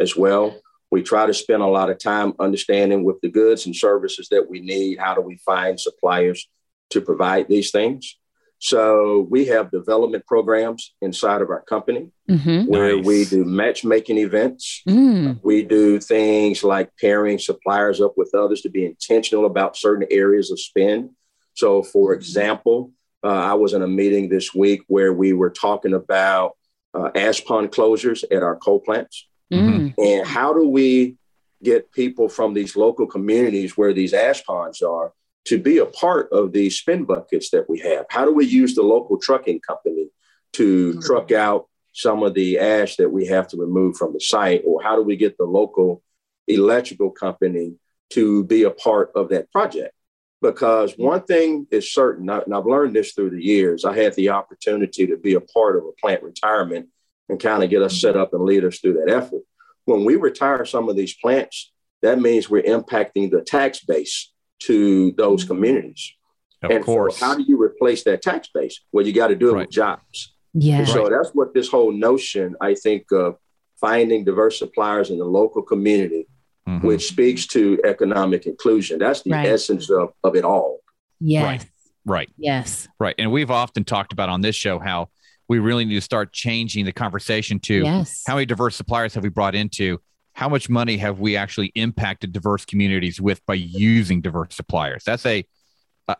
as 0.00 0.16
well. 0.16 0.46
We 0.90 1.02
try 1.02 1.26
to 1.26 1.34
spend 1.34 1.62
a 1.62 1.66
lot 1.66 1.90
of 1.90 1.98
time 1.98 2.32
understanding 2.40 3.04
with 3.04 3.20
the 3.20 3.28
goods 3.30 3.66
and 3.66 3.76
services 3.76 4.28
that 4.30 4.48
we 4.50 4.60
need, 4.60 4.98
how 4.98 5.14
do 5.14 5.20
we 5.20 5.36
find 5.44 5.78
suppliers 5.78 6.48
to 6.90 7.00
provide 7.00 7.48
these 7.48 7.70
things? 7.70 8.16
So 8.60 9.26
we 9.30 9.44
have 9.46 9.70
development 9.70 10.24
programs 10.26 10.94
inside 11.00 11.42
of 11.42 11.50
our 11.50 11.62
company 11.62 12.10
Mm-hmm. 12.28 12.66
where 12.66 12.94
Nice. 12.96 13.06
we 13.06 13.24
do 13.24 13.42
matchmaking 13.44 14.18
events. 14.18 14.82
Mm, 14.86 15.40
We 15.42 15.62
do 15.62 15.98
things 15.98 16.62
like 16.62 16.90
pairing 17.00 17.38
suppliers 17.38 18.02
up 18.02 18.14
with 18.18 18.34
others 18.34 18.60
to 18.62 18.68
be 18.68 18.84
intentional 18.84 19.46
about 19.46 19.78
certain 19.78 20.06
areas 20.10 20.50
of 20.50 20.60
spend. 20.60 21.10
So, 21.54 21.82
for 21.82 22.12
example, 22.12 22.92
uh, 23.24 23.28
I 23.28 23.54
was 23.54 23.72
in 23.74 23.82
a 23.82 23.88
meeting 23.88 24.28
this 24.28 24.54
week 24.54 24.82
where 24.86 25.12
we 25.12 25.32
were 25.32 25.50
talking 25.50 25.94
about 25.94 26.52
uh, 26.94 27.10
ash 27.14 27.44
pond 27.44 27.70
closures 27.70 28.24
at 28.30 28.42
our 28.42 28.56
coal 28.56 28.80
plants. 28.80 29.26
mm, 29.52 29.94
And 29.98 30.26
how 30.26 30.52
do 30.52 30.68
we 30.68 31.16
get 31.62 31.90
people 31.92 32.28
from 32.28 32.54
these 32.54 32.76
local 32.76 33.06
communities 33.06 33.76
where 33.76 33.92
these 33.92 34.14
ash 34.14 34.44
ponds 34.44 34.80
are 34.82 35.12
to 35.46 35.58
be 35.58 35.78
a 35.78 35.86
part 35.86 36.30
of 36.32 36.52
these 36.52 36.76
spin 36.78 37.04
buckets 37.04 37.50
that 37.50 37.68
we 37.68 37.78
have? 37.80 38.06
How 38.10 38.24
do 38.24 38.32
we 38.32 38.46
use 38.46 38.74
the 38.74 38.82
local 38.82 39.18
trucking 39.18 39.60
company 39.60 40.10
to 40.54 40.94
Mhm. 40.94 41.04
truck 41.04 41.32
out 41.32 41.66
some 41.92 42.22
of 42.22 42.34
the 42.34 42.58
ash 42.58 42.96
that 42.96 43.10
we 43.10 43.26
have 43.26 43.48
to 43.48 43.56
remove 43.56 43.96
from 43.96 44.12
the 44.12 44.20
site? 44.20 44.62
Or 44.64 44.80
how 44.82 44.94
do 44.96 45.02
we 45.02 45.16
get 45.16 45.36
the 45.36 45.44
local 45.44 46.02
electrical 46.46 47.10
company 47.10 47.74
to 48.10 48.44
be 48.44 48.62
a 48.62 48.70
part 48.70 49.10
of 49.14 49.28
that 49.30 49.50
project? 49.50 49.94
Because 50.40 50.94
one 50.96 51.22
thing 51.24 51.66
is 51.70 51.92
certain, 51.92 52.30
and 52.30 52.54
I've 52.54 52.66
learned 52.66 52.94
this 52.94 53.12
through 53.12 53.30
the 53.30 53.42
years, 53.42 53.84
I 53.84 53.96
had 53.96 54.14
the 54.14 54.28
opportunity 54.28 55.06
to 55.06 55.16
be 55.16 55.34
a 55.34 55.40
part 55.40 55.76
of 55.76 55.84
a 55.84 55.92
plant 56.00 56.22
retirement 56.22 56.88
and 57.28 57.40
kind 57.40 57.64
of 57.64 57.70
get 57.70 57.82
us 57.82 58.00
set 58.00 58.14
mm-hmm. 58.14 58.22
up 58.22 58.34
and 58.34 58.44
lead 58.44 58.64
us 58.64 58.78
through 58.78 58.94
that 58.94 59.12
effort. 59.12 59.42
When 59.84 60.04
we 60.04 60.14
retire 60.16 60.64
some 60.64 60.88
of 60.88 60.96
these 60.96 61.14
plants, 61.14 61.72
that 62.02 62.20
means 62.20 62.48
we're 62.48 62.62
impacting 62.62 63.30
the 63.30 63.42
tax 63.42 63.80
base 63.80 64.32
to 64.60 65.12
those 65.12 65.44
mm-hmm. 65.44 65.54
communities. 65.54 66.14
Of 66.62 66.70
and 66.70 66.84
course. 66.84 67.18
so, 67.18 67.26
how 67.26 67.34
do 67.36 67.42
you 67.42 67.60
replace 67.60 68.04
that 68.04 68.22
tax 68.22 68.48
base? 68.52 68.80
Well, 68.92 69.06
you 69.06 69.12
got 69.12 69.28
to 69.28 69.36
do 69.36 69.50
it 69.50 69.52
Right. 69.54 69.66
with 69.66 69.70
jobs. 69.70 70.34
yeah. 70.54 70.78
And 70.78 70.88
so 70.88 71.08
that's 71.08 71.30
what 71.30 71.54
this 71.54 71.68
whole 71.68 71.92
notion, 71.92 72.56
I 72.60 72.74
think, 72.74 73.10
of 73.12 73.36
finding 73.80 74.24
diverse 74.24 74.58
suppliers 74.58 75.10
in 75.10 75.18
the 75.18 75.24
local 75.24 75.62
community, 75.62 76.26
Mhm. 76.68 76.82
which 76.82 77.08
speaks 77.08 77.46
to 77.48 77.80
economic 77.84 78.46
inclusion. 78.46 78.98
That's 78.98 79.22
the 79.22 79.30
Right. 79.30 79.48
essence 79.48 79.88
of, 79.90 80.10
of 80.22 80.36
it 80.36 80.44
all. 80.44 80.80
Yes. 81.20 81.64
right. 82.04 82.28
Yes. 82.36 82.88
Right. 83.00 83.14
And 83.18 83.32
we've 83.32 83.50
often 83.50 83.84
talked 83.84 84.12
about 84.12 84.28
on 84.28 84.40
this 84.42 84.54
show 84.56 84.78
how 84.78 85.08
we 85.48 85.58
really 85.58 85.84
need 85.84 85.94
to 85.94 86.00
start 86.00 86.32
changing 86.32 86.84
the 86.84 86.92
conversation 86.92 87.58
to 87.60 87.82
Yes. 87.82 88.22
how 88.26 88.34
many 88.34 88.46
diverse 88.46 88.76
suppliers 88.76 89.14
have 89.14 89.22
we 89.22 89.28
brought 89.30 89.54
into? 89.54 89.98
How 90.34 90.48
much 90.48 90.68
money 90.68 90.98
have 90.98 91.18
we 91.20 91.36
actually 91.36 91.72
impacted 91.74 92.32
diverse 92.32 92.64
communities 92.64 93.20
with 93.20 93.44
by 93.46 93.54
using 93.54 94.20
diverse 94.20 94.54
suppliers? 94.54 95.02
That's 95.04 95.24
a, 95.26 95.44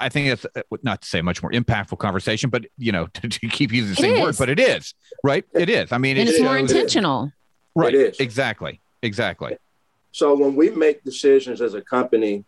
I 0.00 0.08
think 0.08 0.28
that's 0.28 0.46
uh, 0.56 0.76
not 0.82 1.02
to 1.02 1.08
say 1.08 1.22
much 1.22 1.42
more 1.42 1.52
impactful 1.52 1.98
conversation, 1.98 2.50
but 2.50 2.66
you 2.76 2.90
know, 2.92 3.06
to, 3.14 3.28
to 3.28 3.48
keep 3.48 3.72
using 3.72 3.94
the 3.94 3.98
It 4.00 4.14
same 4.16 4.22
word, 4.22 4.36
but 4.38 4.48
it 4.48 4.58
is 4.60 4.94
right. 5.22 5.44
It 5.54 5.68
is. 5.70 5.92
I 5.92 5.98
mean, 5.98 6.16
and 6.16 6.28
it 6.28 6.32
it's 6.32 6.42
more 6.42 6.58
shows- 6.58 6.70
intentional. 6.72 7.32
right. 7.76 7.94
It 7.94 8.00
is. 8.00 8.20
Exactly. 8.20 8.80
Exactly. 9.02 9.56
So 10.12 10.34
when 10.34 10.56
we 10.56 10.70
make 10.70 11.04
decisions 11.04 11.60
as 11.60 11.74
a 11.74 11.80
company 11.82 12.44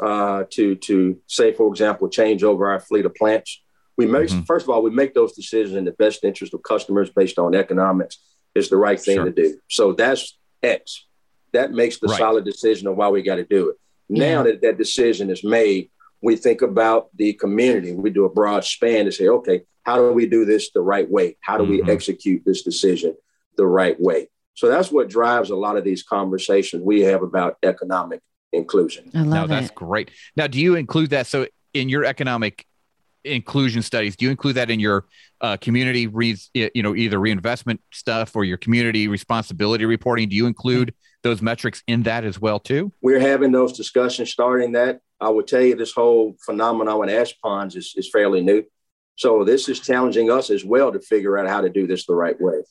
uh, 0.00 0.44
to 0.50 0.74
to 0.76 1.18
say, 1.26 1.52
for 1.52 1.68
example, 1.68 2.08
change 2.08 2.42
over 2.42 2.70
our 2.70 2.80
fleet 2.80 3.04
of 3.04 3.14
plants, 3.14 3.60
we 3.98 4.06
make 4.06 4.28
Mhm. 4.28 4.46
first 4.46 4.64
of 4.64 4.70
all 4.70 4.82
we 4.82 4.90
make 4.90 5.12
those 5.14 5.32
decisions 5.34 5.76
in 5.76 5.84
the 5.84 5.92
best 5.92 6.24
interest 6.24 6.54
of 6.54 6.62
customers 6.62 7.10
based 7.10 7.38
on 7.38 7.54
economics. 7.54 8.18
Is 8.54 8.68
the 8.68 8.76
right 8.76 9.00
thing 9.00 9.16
Sure. 9.16 9.24
to 9.24 9.30
do. 9.30 9.58
So 9.68 9.92
that's 9.92 10.36
X. 10.62 11.06
That 11.52 11.72
makes 11.72 11.98
the 11.98 12.08
Right. 12.08 12.18
solid 12.18 12.44
decision 12.44 12.86
of 12.86 12.96
why 12.96 13.08
we 13.08 13.22
got 13.22 13.36
to 13.36 13.44
do 13.44 13.70
it. 13.70 13.76
Now 14.10 14.42
that 14.42 14.60
that 14.62 14.76
decision 14.76 15.30
is 15.30 15.42
made, 15.42 15.90
we 16.20 16.36
think 16.36 16.60
about 16.60 17.08
the 17.16 17.32
community. 17.34 17.92
We 17.92 18.10
do 18.10 18.24
a 18.26 18.28
broad 18.30 18.64
span 18.64 19.06
to 19.06 19.12
say, 19.12 19.28
okay, 19.28 19.62
how 19.84 19.96
do 19.96 20.12
we 20.12 20.26
do 20.26 20.44
this 20.44 20.70
the 20.70 20.82
right 20.82 21.10
way? 21.10 21.36
How 21.40 21.56
do 21.56 21.64
Mhm. 21.64 21.68
we 21.70 21.82
execute 21.84 22.42
this 22.44 22.62
decision 22.62 23.16
the 23.56 23.66
right 23.66 23.98
way? 24.00 24.28
So 24.54 24.68
that's 24.68 24.90
what 24.92 25.08
drives 25.08 25.50
a 25.50 25.56
lot 25.56 25.76
of 25.76 25.84
these 25.84 26.02
conversations 26.02 26.82
we 26.82 27.00
have 27.02 27.22
about 27.22 27.56
economic 27.62 28.20
inclusion. 28.52 29.10
I 29.14 29.22
No, 29.22 29.40
love 29.40 29.48
that's 29.48 29.68
it. 29.68 29.74
great. 29.74 30.10
Now, 30.36 30.46
do 30.46 30.60
you 30.60 30.74
include 30.74 31.10
that? 31.10 31.26
So, 31.26 31.46
in 31.72 31.88
your 31.88 32.04
economic 32.04 32.66
inclusion 33.24 33.82
studies, 33.82 34.14
do 34.16 34.26
you 34.26 34.30
include 34.30 34.56
that 34.56 34.68
in 34.70 34.78
your 34.78 35.06
uh, 35.40 35.56
community, 35.56 36.06
re- 36.06 36.36
you 36.52 36.82
know, 36.82 36.94
either 36.94 37.18
reinvestment 37.18 37.80
stuff 37.92 38.36
or 38.36 38.44
your 38.44 38.58
community 38.58 39.08
responsibility 39.08 39.86
reporting? 39.86 40.28
Do 40.28 40.36
you 40.36 40.46
include 40.46 40.92
those 41.22 41.40
metrics 41.40 41.82
in 41.86 42.02
that 42.02 42.24
as 42.24 42.38
well 42.40 42.58
too? 42.60 42.92
We're 43.00 43.20
having 43.20 43.52
those 43.52 43.72
discussions 43.72 44.30
starting 44.30 44.72
that. 44.72 45.00
I 45.20 45.28
would 45.30 45.46
tell 45.46 45.62
you 45.62 45.76
this 45.76 45.92
whole 45.92 46.36
phenomenon 46.44 46.98
with 46.98 47.08
ash 47.10 47.32
ponds 47.40 47.74
is, 47.76 47.94
is 47.96 48.10
fairly 48.10 48.42
new. 48.42 48.64
So 49.14 49.44
this 49.44 49.68
is 49.68 49.78
challenging 49.80 50.30
us 50.30 50.50
as 50.50 50.64
well 50.64 50.92
to 50.92 51.00
figure 51.00 51.38
out 51.38 51.48
how 51.48 51.60
to 51.60 51.70
do 51.70 51.86
this 51.86 52.04
the 52.06 52.14
right 52.14 52.38
way. 52.40 52.62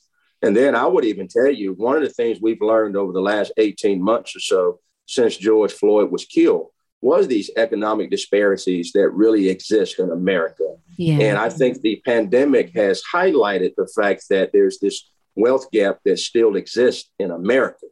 And 0.42 0.56
then 0.56 0.76
I 0.76 0.86
would 0.86 1.06
even 1.06 1.28
tell 1.28 1.52
you 1.52 1.74
one 1.74 1.98
of 1.98 2.02
the 2.02 2.10
things 2.10 2.40
we've 2.42 2.62
learned 2.62 2.96
over 2.96 3.14
the 3.14 3.22
last 3.22 3.52
18 3.58 4.02
months 4.02 4.36
or 4.36 4.40
so 4.40 4.80
since 5.06 5.38
George 5.38 5.72
Floyd 5.72 6.12
was 6.12 6.26
killed 6.26 6.68
was 7.02 7.28
these 7.28 7.50
economic 7.58 8.10
disparities 8.10 8.92
that 8.94 9.10
really 9.10 9.50
exist 9.50 10.00
in 10.00 10.12
America. 10.12 10.76
Yeah. 10.98 11.20
And 11.20 11.38
I 11.38 11.50
think 11.50 11.82
the 11.82 12.02
pandemic 12.06 12.74
has 12.76 13.04
highlighted 13.12 13.74
the 13.76 13.92
fact 13.96 14.26
that 14.30 14.52
there's 14.54 14.80
this 14.80 15.10
wealth 15.36 15.72
gap 15.72 16.00
that 16.06 16.20
still 16.20 16.56
exists 16.56 17.10
in 17.18 17.32
America. 17.32 17.88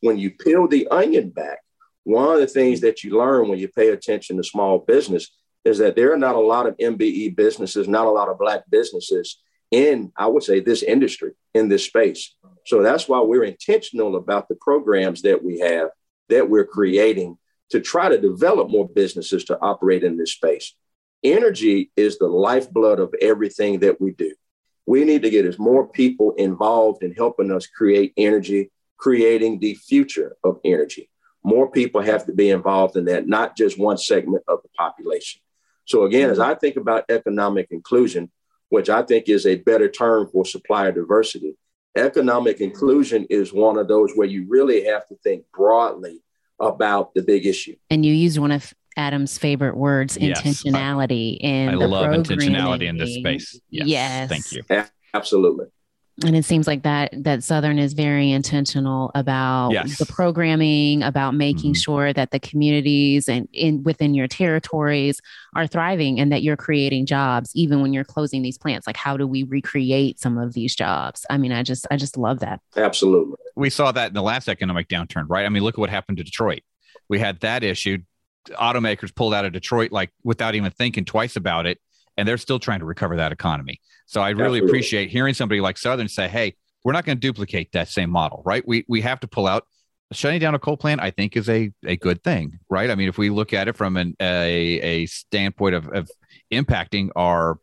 When 0.00 0.18
you 0.18 0.30
peel 0.30 0.66
the 0.66 0.88
onion 0.88 1.30
back, 1.30 1.58
one 2.04 2.34
of 2.34 2.40
the 2.40 2.46
things 2.46 2.80
that 2.80 3.02
you 3.02 3.18
learn 3.18 3.48
when 3.48 3.58
you 3.58 3.68
pay 3.68 3.88
attention 3.88 4.36
to 4.36 4.44
small 4.44 4.78
business 4.78 5.30
is 5.64 5.78
that 5.78 5.96
there 5.96 6.12
are 6.12 6.18
not 6.18 6.34
a 6.34 6.40
lot 6.40 6.66
of 6.66 6.76
MBE 6.76 7.36
businesses, 7.36 7.88
not 7.88 8.06
a 8.06 8.10
lot 8.10 8.28
of 8.28 8.38
Black 8.38 8.62
businesses 8.70 9.40
in, 9.74 10.12
I 10.16 10.26
would 10.26 10.42
say, 10.42 10.60
this 10.60 10.82
industry, 10.82 11.32
in 11.54 11.68
this 11.68 11.84
space. 11.84 12.34
So 12.66 12.82
that's 12.82 13.08
why 13.08 13.20
we're 13.20 13.44
intentional 13.44 14.16
about 14.16 14.48
the 14.48 14.54
programs 14.54 15.22
that 15.22 15.44
we 15.44 15.60
have, 15.60 15.88
that 16.28 16.48
we're 16.48 16.66
creating 16.66 17.36
to 17.70 17.80
try 17.80 18.08
to 18.08 18.20
develop 18.20 18.70
more 18.70 18.88
businesses 18.88 19.44
to 19.44 19.58
operate 19.60 20.04
in 20.04 20.16
this 20.16 20.32
space. 20.32 20.74
energy 21.22 21.90
is 21.96 22.18
the 22.18 22.28
lifeblood 22.28 23.00
of 23.00 23.14
everything 23.20 23.80
that 23.80 23.98
we 23.98 24.12
do. 24.12 24.34
We 24.86 25.04
need 25.04 25.22
to 25.22 25.30
get 25.30 25.46
as 25.46 25.58
more 25.58 25.88
people 25.88 26.32
involved 26.32 27.02
in 27.02 27.14
helping 27.14 27.50
us 27.50 27.66
create 27.66 28.12
energy, 28.18 28.70
creating 28.98 29.58
the 29.58 29.74
future 29.74 30.36
of 30.44 30.60
energy. 30.64 31.08
More 31.42 31.70
people 31.70 32.02
have 32.02 32.26
to 32.26 32.32
be 32.32 32.50
involved 32.50 32.96
in 32.96 33.06
that, 33.06 33.26
not 33.26 33.56
just 33.56 33.78
one 33.78 33.96
segment 33.96 34.44
of 34.48 34.60
the 34.62 34.68
population. 34.76 35.40
So, 35.86 36.04
again, 36.04 36.30
as 36.30 36.38
mm-hmm. 36.38 36.50
I 36.50 36.54
think 36.54 36.76
about 36.76 37.04
economic 37.08 37.68
inclusion, 37.70 38.30
which 38.74 38.90
I 38.90 39.02
think 39.02 39.28
is 39.28 39.46
a 39.46 39.54
better 39.54 39.88
term 39.88 40.26
for 40.26 40.44
supplier 40.44 40.90
diversity, 40.90 41.56
economic 41.96 42.56
mm-hmm. 42.56 42.64
inclusion 42.64 43.24
is 43.30 43.52
one 43.52 43.78
of 43.78 43.86
those 43.86 44.12
where 44.14 44.26
you 44.26 44.46
really 44.48 44.84
have 44.86 45.06
to 45.06 45.16
think 45.22 45.44
broadly 45.54 46.20
about 46.58 47.14
the 47.14 47.22
big 47.22 47.46
issue. 47.46 47.76
And 47.88 48.04
you 48.04 48.12
used 48.12 48.36
one 48.36 48.50
of 48.50 48.74
Adam's 48.96 49.38
favorite 49.38 49.76
words, 49.76 50.18
yes, 50.20 50.42
intentionality. 50.42 51.38
I, 51.44 51.46
in 51.46 51.68
I 51.68 51.74
love 51.74 52.06
intentionality 52.08 52.88
in 52.88 52.98
this 52.98 53.14
space. 53.14 53.60
Yes, 53.70 53.86
yes. 53.86 54.28
Thank 54.28 54.52
you. 54.52 54.84
Absolutely 55.14 55.66
and 56.22 56.36
it 56.36 56.44
seems 56.44 56.66
like 56.66 56.84
that 56.84 57.12
that 57.24 57.42
southern 57.42 57.78
is 57.78 57.92
very 57.92 58.30
intentional 58.30 59.10
about 59.14 59.70
yes. 59.72 59.98
the 59.98 60.06
programming 60.06 61.02
about 61.02 61.34
making 61.34 61.72
mm-hmm. 61.72 61.80
sure 61.80 62.12
that 62.12 62.30
the 62.30 62.38
communities 62.38 63.28
and 63.28 63.48
in 63.52 63.82
within 63.82 64.14
your 64.14 64.28
territories 64.28 65.20
are 65.56 65.66
thriving 65.66 66.20
and 66.20 66.30
that 66.30 66.42
you're 66.42 66.56
creating 66.56 67.06
jobs 67.06 67.50
even 67.54 67.82
when 67.82 67.92
you're 67.92 68.04
closing 68.04 68.42
these 68.42 68.58
plants. 68.58 68.86
Like 68.86 68.96
how 68.96 69.16
do 69.16 69.26
we 69.26 69.42
recreate 69.42 70.20
some 70.20 70.38
of 70.38 70.52
these 70.52 70.76
jobs? 70.76 71.26
I 71.30 71.36
mean 71.36 71.52
i 71.52 71.62
just 71.62 71.86
i 71.90 71.96
just 71.96 72.16
love 72.16 72.40
that. 72.40 72.60
Absolutely. 72.76 73.36
We 73.56 73.70
saw 73.70 73.90
that 73.90 74.08
in 74.08 74.14
the 74.14 74.22
last 74.22 74.48
economic 74.48 74.88
downturn 74.88 75.24
right? 75.28 75.44
I 75.44 75.48
mean 75.48 75.64
look 75.64 75.74
at 75.74 75.80
what 75.80 75.90
happened 75.90 76.18
to 76.18 76.24
detroit. 76.24 76.62
We 77.08 77.18
had 77.18 77.40
that 77.40 77.64
issue. 77.64 77.98
Automakers 78.50 79.14
pulled 79.14 79.34
out 79.34 79.44
of 79.44 79.52
detroit 79.52 79.90
like 79.90 80.10
without 80.22 80.54
even 80.54 80.70
thinking 80.70 81.04
twice 81.04 81.34
about 81.34 81.66
it 81.66 81.78
and 82.16 82.26
they're 82.28 82.38
still 82.38 82.58
trying 82.58 82.80
to 82.80 82.84
recover 82.84 83.16
that 83.16 83.32
economy 83.32 83.80
so 84.06 84.20
I 84.20 84.30
really 84.30 84.58
Absolutely. 84.58 84.68
appreciate 84.68 85.10
hearing 85.10 85.34
somebody 85.34 85.60
like 85.60 85.78
Southern 85.78 86.08
say, 86.08 86.28
"Hey, 86.28 86.54
we're 86.82 86.92
not 86.92 87.04
going 87.04 87.16
to 87.16 87.20
duplicate 87.20 87.72
that 87.72 87.88
same 87.88 88.10
model, 88.10 88.42
right? 88.44 88.66
We 88.66 88.84
we 88.88 89.00
have 89.02 89.20
to 89.20 89.28
pull 89.28 89.46
out." 89.46 89.66
Shutting 90.12 90.38
down 90.38 90.54
a 90.54 90.58
coal 90.58 90.76
plant, 90.76 91.00
I 91.00 91.10
think, 91.10 91.36
is 91.36 91.48
a, 91.48 91.72
a 91.84 91.96
good 91.96 92.22
thing, 92.22 92.60
right? 92.68 92.90
I 92.90 92.94
mean, 92.94 93.08
if 93.08 93.18
we 93.18 93.30
look 93.30 93.52
at 93.52 93.68
it 93.68 93.74
from 93.74 93.96
an, 93.96 94.14
a, 94.20 94.78
a 94.80 95.06
standpoint 95.06 95.74
of, 95.74 95.88
of 95.88 96.10
impacting 96.52 97.08
our, 97.16 97.58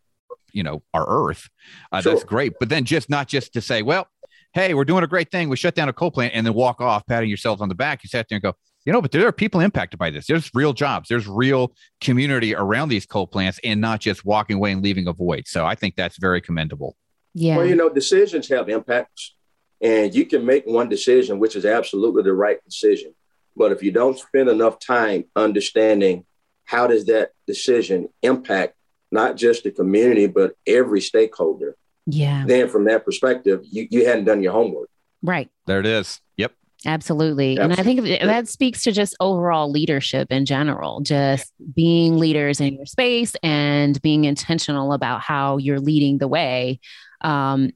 you 0.52 0.64
know, 0.64 0.82
our 0.94 1.06
Earth, 1.08 1.48
uh, 1.92 2.02
sure. 2.02 2.14
that's 2.14 2.26
great. 2.26 2.54
But 2.60 2.68
then 2.68 2.84
just 2.84 3.10
not 3.10 3.28
just 3.28 3.54
to 3.54 3.62
say, 3.62 3.84
well, 3.84 4.08
hey, 4.54 4.74
we're 4.74 4.86
doing 4.86 5.04
a 5.04 5.08
great 5.08 5.32
thing. 5.32 5.48
We 5.48 5.56
shut 5.56 5.76
down 5.76 5.88
a 5.88 5.94
coal 5.94 6.12
plant 6.12 6.34
and 6.36 6.46
then 6.46 6.54
walk 6.54 6.82
off, 6.82 7.06
patting 7.06 7.30
yourselves 7.30 7.62
on 7.62 7.70
the 7.70 7.76
back. 7.76 8.04
You 8.04 8.10
sat 8.10 8.26
there 8.28 8.38
and 8.38 8.44
go, 8.44 8.56
you 8.86 8.94
know, 8.94 9.02
but 9.02 9.12
there 9.12 9.28
are 9.28 9.32
people 9.32 9.62
impacted 9.62 10.00
by 10.00 10.10
this. 10.10 10.28
There's 10.28 10.50
real 10.54 10.74
jobs, 10.74 11.10
there's 11.10 11.28
real 11.28 11.74
community 12.00 12.56
around 12.56 12.90
these 12.90 13.06
coal 13.06 13.28
plants 13.28 13.60
and 13.64 13.82
not 13.82 14.00
just 14.00 14.26
walking 14.26 14.58
away 14.58 14.72
and 14.72 14.82
leaving 14.82 15.08
a 15.08 15.14
void. 15.14 15.48
So 15.48 15.66
I 15.66 15.76
think 15.76 15.96
that's 15.96 16.18
very 16.18 16.42
commendable. 16.42 16.96
Yeah. 17.34 17.58
Well, 17.58 17.66
you 17.66 17.76
know, 17.76 17.90
decisions 17.90 18.50
have 18.50 18.70
impacts, 18.70 19.36
and 19.82 20.14
you 20.14 20.26
can 20.26 20.46
make 20.46 20.66
one 20.66 20.90
decision, 20.90 21.40
which 21.40 21.56
is 21.56 21.66
absolutely 21.66 22.24
the 22.24 22.34
right 22.34 22.64
decision. 22.66 23.14
But 23.56 23.72
if 23.72 23.84
you 23.84 23.92
don't 23.92 24.18
spend 24.18 24.50
enough 24.50 24.80
time 24.80 25.26
understanding 25.36 26.26
how 26.66 26.88
does 26.88 27.06
that 27.06 27.32
decision 27.48 28.10
impact 28.22 28.76
not 29.12 29.36
just 29.36 29.64
the 29.64 29.72
community, 29.72 30.28
but 30.28 30.54
every 30.66 31.02
stakeholder, 31.02 31.76
yeah. 32.08 32.44
Then 32.48 32.68
from 32.68 32.86
that 32.86 33.06
perspective, 33.06 33.62
you, 33.70 33.88
you 33.90 34.06
hadn't 34.08 34.26
done 34.26 34.42
your 34.42 34.54
homework. 34.54 34.90
Right. 35.22 35.50
There 35.68 35.80
it 35.80 35.86
is. 35.86 36.20
Yep. 36.38 36.54
Absolutely. 36.86 37.60
Absolutely. 37.60 37.60
And 37.60 37.74
I 37.74 37.84
think 37.84 38.22
that 38.24 38.48
speaks 38.48 38.84
to 38.84 38.92
just 38.92 39.16
overall 39.20 39.70
leadership 39.70 40.32
in 40.32 40.46
general, 40.46 41.02
just 41.02 41.54
being 41.76 42.18
leaders 42.18 42.60
in 42.60 42.76
your 42.76 42.86
space 42.86 43.36
and 43.44 44.02
being 44.02 44.26
intentional 44.26 44.94
about 44.94 45.22
how 45.22 45.58
you're 45.58 45.80
leading 45.80 46.18
the 46.18 46.28
way 46.28 46.80
um, 47.22 47.72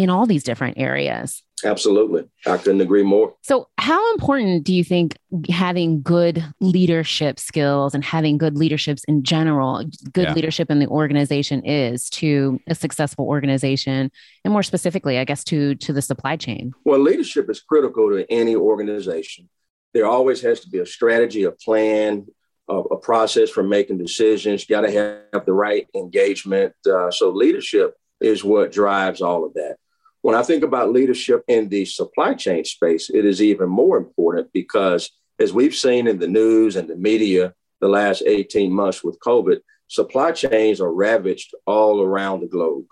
in 0.00 0.08
all 0.08 0.24
these 0.24 0.42
different 0.42 0.78
areas. 0.78 1.42
Absolutely. 1.62 2.24
I 2.46 2.56
couldn't 2.56 2.80
agree 2.80 3.02
more. 3.02 3.34
So, 3.42 3.68
how 3.76 4.12
important 4.14 4.64
do 4.64 4.72
you 4.72 4.82
think 4.82 5.18
having 5.50 6.00
good 6.00 6.42
leadership 6.58 7.38
skills 7.38 7.94
and 7.94 8.02
having 8.02 8.38
good 8.38 8.56
leaderships 8.56 9.04
in 9.04 9.22
general, 9.22 9.84
good 10.14 10.28
yeah. 10.28 10.32
leadership 10.32 10.70
in 10.70 10.78
the 10.78 10.86
organization 10.86 11.62
is 11.66 12.08
to 12.10 12.58
a 12.66 12.74
successful 12.74 13.26
organization 13.26 14.10
and 14.42 14.52
more 14.52 14.62
specifically, 14.62 15.18
I 15.18 15.24
guess 15.24 15.44
to 15.44 15.74
to 15.74 15.92
the 15.92 16.00
supply 16.00 16.36
chain? 16.36 16.72
Well, 16.84 17.00
leadership 17.00 17.50
is 17.50 17.60
critical 17.60 18.08
to 18.08 18.24
any 18.30 18.56
organization. 18.56 19.50
There 19.92 20.06
always 20.06 20.40
has 20.40 20.60
to 20.60 20.70
be 20.70 20.78
a 20.78 20.86
strategy, 20.86 21.44
a 21.44 21.50
plan, 21.50 22.26
a, 22.70 22.76
a 22.76 22.96
process 22.96 23.50
for 23.50 23.62
making 23.62 23.98
decisions. 23.98 24.66
You 24.66 24.76
got 24.76 24.86
to 24.86 24.92
have 25.32 25.44
the 25.44 25.52
right 25.52 25.86
engagement. 25.94 26.72
Uh, 26.90 27.10
so, 27.10 27.28
leadership 27.28 27.96
is 28.18 28.42
what 28.42 28.72
drives 28.72 29.20
all 29.20 29.44
of 29.44 29.52
that. 29.54 29.76
When 30.22 30.34
I 30.34 30.42
think 30.42 30.62
about 30.62 30.92
leadership 30.92 31.44
in 31.48 31.68
the 31.68 31.84
supply 31.84 32.34
chain 32.34 32.64
space, 32.64 33.10
it 33.10 33.24
is 33.24 33.40
even 33.40 33.68
more 33.68 33.96
important 33.96 34.52
because, 34.52 35.10
as 35.38 35.52
we've 35.52 35.74
seen 35.74 36.06
in 36.06 36.18
the 36.18 36.28
news 36.28 36.76
and 36.76 36.88
the 36.88 36.96
media 36.96 37.54
the 37.80 37.88
last 37.88 38.22
18 38.26 38.70
months 38.70 39.02
with 39.02 39.18
COVID, 39.20 39.60
supply 39.88 40.32
chains 40.32 40.80
are 40.80 40.92
ravaged 40.92 41.54
all 41.66 42.02
around 42.02 42.40
the 42.40 42.48
globe, 42.48 42.84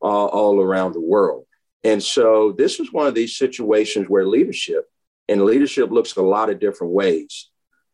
all, 0.00 0.28
all 0.28 0.60
around 0.60 0.92
the 0.92 1.00
world. 1.00 1.46
And 1.84 2.02
so, 2.02 2.52
this 2.52 2.80
is 2.80 2.92
one 2.92 3.06
of 3.06 3.14
these 3.14 3.36
situations 3.36 4.08
where 4.08 4.26
leadership, 4.26 4.84
and 5.28 5.44
leadership 5.44 5.90
looks 5.90 6.16
a 6.16 6.22
lot 6.22 6.50
of 6.50 6.58
different 6.58 6.92
ways, 6.92 7.48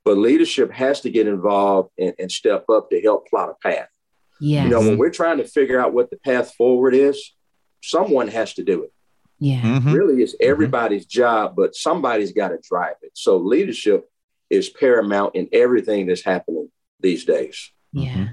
but 0.04 0.16
leadership 0.16 0.72
has 0.72 1.02
to 1.02 1.10
get 1.10 1.26
involved 1.26 1.90
and, 1.98 2.14
and 2.18 2.32
step 2.32 2.64
up 2.70 2.88
to 2.90 3.00
help 3.02 3.28
plot 3.28 3.50
a 3.50 3.68
path. 3.68 3.88
Yeah. 4.40 4.64
You 4.64 4.70
know, 4.70 4.80
when 4.80 4.98
we're 4.98 5.10
trying 5.10 5.38
to 5.38 5.44
figure 5.44 5.80
out 5.80 5.92
what 5.92 6.10
the 6.10 6.16
path 6.16 6.54
forward 6.54 6.94
is, 6.94 7.34
someone 7.82 8.28
has 8.28 8.54
to 8.54 8.64
do 8.64 8.84
it. 8.84 8.92
Yeah. 9.38 9.60
Mm-hmm. 9.60 9.92
Really, 9.92 10.22
it's 10.22 10.34
mm-hmm. 10.34 10.50
everybody's 10.50 11.04
mm-hmm. 11.06 11.20
job, 11.20 11.56
but 11.56 11.74
somebody's 11.74 12.32
got 12.32 12.48
to 12.48 12.58
drive 12.62 12.96
it. 13.02 13.12
So 13.14 13.36
leadership 13.36 14.10
is 14.50 14.68
paramount 14.68 15.34
in 15.34 15.48
everything 15.52 16.06
that's 16.06 16.24
happening 16.24 16.70
these 17.00 17.24
days. 17.24 17.70
Yeah. 17.92 18.30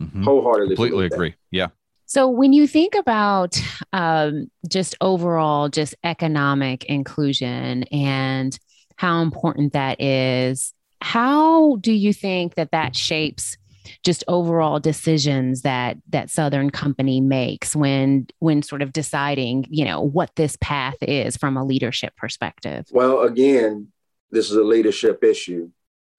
Mm-hmm. 0.00 0.24
Wholeheartedly. 0.24 0.76
Completely 0.76 1.06
agree. 1.06 1.34
Yeah. 1.50 1.68
So 2.06 2.28
when 2.28 2.52
you 2.52 2.66
think 2.66 2.94
about 2.94 3.58
um, 3.92 4.50
just 4.68 4.94
overall, 5.00 5.70
just 5.70 5.94
economic 6.04 6.84
inclusion 6.84 7.84
and 7.84 8.58
how 8.96 9.22
important 9.22 9.72
that 9.72 10.00
is, 10.00 10.74
how 11.00 11.76
do 11.76 11.92
you 11.92 12.12
think 12.12 12.56
that 12.56 12.72
that 12.72 12.94
shapes 12.94 13.56
just 14.02 14.24
overall 14.28 14.80
decisions 14.80 15.62
that 15.62 15.96
that 16.10 16.30
Southern 16.30 16.70
Company 16.70 17.20
makes 17.20 17.74
when 17.74 18.26
when 18.38 18.62
sort 18.62 18.82
of 18.82 18.92
deciding, 18.92 19.66
you 19.70 19.84
know, 19.84 20.00
what 20.00 20.34
this 20.36 20.56
path 20.60 20.96
is 21.02 21.36
from 21.36 21.56
a 21.56 21.64
leadership 21.64 22.16
perspective? 22.16 22.86
Well, 22.90 23.22
again, 23.22 23.88
this 24.30 24.50
is 24.50 24.56
a 24.56 24.62
leadership 24.62 25.22
issue. 25.22 25.70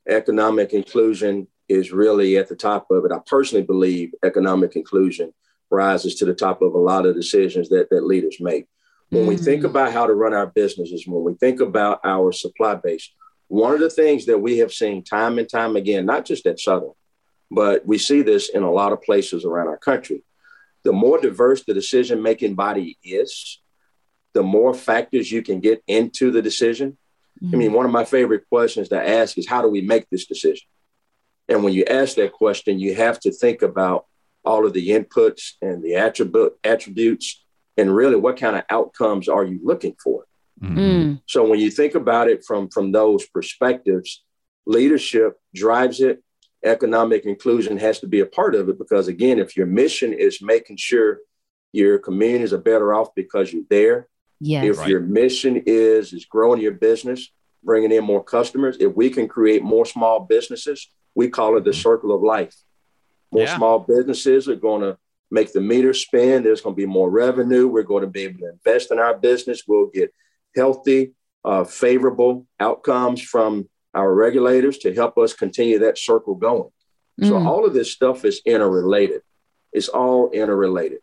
Economic 0.08 0.73
inclusion 0.73 1.47
is 1.69 1.91
really 1.91 2.38
at 2.38 2.49
the 2.49 2.56
top 2.56 2.88
of 2.91 3.06
it. 3.06 3.12
I 3.12 3.19
personally 3.26 3.65
believe 3.65 4.12
economic 4.23 4.76
inclusion 4.76 5.34
rises 5.71 6.15
to 6.15 6.26
the 6.26 6.34
top 6.34 6.62
of 6.62 6.73
a 6.73 6.78
lot 6.80 7.06
of 7.06 7.15
decisions 7.15 7.69
that, 7.69 7.89
that 7.89 8.06
leaders 8.06 8.38
make. 8.39 8.67
When 9.10 9.23
mm. 9.23 9.28
we 9.28 9.38
think 9.38 9.63
mm. 9.63 9.65
about 9.65 9.91
how 9.91 10.06
to 10.06 10.13
run 10.13 10.34
our 10.34 10.47
businesses, 10.47 11.08
when 11.08 11.23
we 11.23 11.34
think 11.36 11.60
about 11.60 11.99
our 12.04 12.32
supply 12.32 12.76
base, 12.76 13.12
one 13.47 13.73
of 13.73 13.80
the 13.80 13.89
things 13.89 14.26
that 14.26 14.39
we 14.39 14.60
have 14.60 14.73
seen 14.73 15.04
time 15.04 15.38
and 15.38 15.49
time 15.49 15.76
again, 15.76 16.06
not 16.06 16.26
just 16.26 16.45
at 16.45 16.60
Southern, 16.60 16.91
but 17.54 17.86
we 17.86 17.98
see 17.98 18.22
this 18.22 18.50
in 18.50 18.63
a 18.63 18.72
lot 18.72 18.92
of 18.92 19.02
places 19.02 19.46
around 19.46 19.68
our 19.68 19.78
country. 19.78 20.24
The 20.84 20.92
more 20.92 21.20
diverse 21.20 21.63
the 21.63 21.74
decision 21.74 22.22
making 22.22 22.56
body 22.56 22.98
is, 23.04 23.62
the 24.34 24.44
more 24.44 24.74
factors 24.74 25.32
you 25.32 25.42
can 25.42 25.60
get 25.60 25.84
into 25.88 26.32
the 26.32 26.42
decision. 26.42 26.98
Mm-hmm. 27.42 27.56
I 27.56 27.58
mean, 27.58 27.74
one 27.74 27.86
of 27.86 27.92
my 27.92 28.06
favorite 28.06 28.50
questions 28.50 28.89
to 28.89 29.08
ask 29.08 29.38
is 29.38 29.48
how 29.48 29.62
do 29.62 29.68
we 29.68 29.82
make 29.82 30.10
this 30.10 30.26
decision? 30.26 30.68
And 31.48 31.63
when 31.63 31.74
you 31.74 31.86
ask 31.86 32.16
that 32.16 32.34
question, 32.34 32.80
you 32.80 32.96
have 32.96 33.20
to 33.22 33.32
think 33.32 33.62
about 33.62 34.06
all 34.44 34.66
of 34.66 34.74
the 34.74 34.89
inputs 34.89 35.52
and 35.62 35.84
the 35.84 35.96
attribute 35.96 36.54
attributes 36.63 37.44
and 37.78 37.96
really 37.96 38.16
what 38.16 38.38
kind 38.38 38.56
of 38.56 38.63
outcomes 38.70 39.30
are 39.30 39.44
you 39.44 39.60
looking 39.63 39.96
for? 40.04 40.26
Mm-hmm. 40.62 41.16
So 41.28 41.48
when 41.48 41.60
you 41.60 41.72
think 41.72 41.96
about 41.96 42.30
it 42.30 42.44
from 42.46 42.70
from 42.70 42.92
those 42.92 43.26
perspectives, 43.28 44.24
leadership 44.66 45.39
drives 45.54 46.00
it, 46.02 46.24
economic 46.63 47.26
inclusion 47.26 47.78
has 47.78 47.99
to 47.99 48.08
be 48.08 48.21
a 48.21 48.26
part 48.26 48.56
of 48.56 48.69
it 48.69 48.78
because 48.78 49.08
again 49.08 49.39
if 49.39 49.58
your 49.58 49.65
mission 49.65 50.13
is 50.13 50.41
making 50.41 50.78
sure 50.78 51.19
your 51.71 51.99
communities 51.99 52.54
are 52.54 52.60
better 52.60 52.93
off 52.93 53.13
because 53.15 53.52
you're 53.52 53.63
there 53.69 54.08
yeah 54.39 54.63
if 54.63 54.80
right. 54.80 54.88
your 54.88 54.99
mission 54.99 55.62
is 55.65 56.13
is 56.13 56.26
growing 56.26 56.62
your 56.62 56.71
business 56.71 57.32
bringing 57.63 57.91
in 57.91 58.04
more 58.04 58.23
customers 58.23 58.78
if 58.80 58.95
we 58.95 59.10
can 59.10 59.28
create 59.28 59.63
more 59.63 59.86
small 59.86 60.21
businesses 60.21 60.89
we 61.15 61.30
call 61.30 61.58
it 61.58 61.63
the 61.63 61.73
circle 61.73 62.15
of 62.15 62.21
life 62.21 62.56
more 63.32 63.43
yeah. 63.43 63.56
small 63.56 63.80
businesses 63.80 64.47
are 64.47 64.56
going 64.56 64.82
to 64.82 64.97
make 65.32 65.52
the 65.52 65.62
meter 65.62 65.93
spin 65.93 66.43
there's 66.43 66.62
going 66.62 66.76
to 66.76 66.82
be 66.82 66.86
more 66.86 67.10
revenue 67.10 67.67
we're 67.67 67.84
going 67.84 68.04
to 68.04 68.10
be 68.10 68.23
able 68.23 68.39
to 68.39 68.49
invest 68.49 68.91
in 68.91 68.99
our 68.99 69.17
business 69.17 69.63
we'll 69.67 69.88
get 69.88 70.13
healthy 70.56 71.13
uh, 71.45 71.63
favorable 71.63 72.47
outcomes 72.60 73.21
from 73.21 73.67
our 73.93 74.13
regulators 74.13 74.77
to 74.79 74.93
help 74.93 75.17
us 75.17 75.34
continue 75.34 75.79
that 75.79 75.97
circle 75.97 76.36
going. 76.36 76.69
So 77.21 77.34
mm. 77.34 77.45
all 77.45 77.65
of 77.65 77.73
this 77.73 77.91
stuff 77.91 78.25
is 78.25 78.41
interrelated. 78.45 79.21
It's 79.71 79.88
all 79.88 80.32
interrelated. 80.32 80.99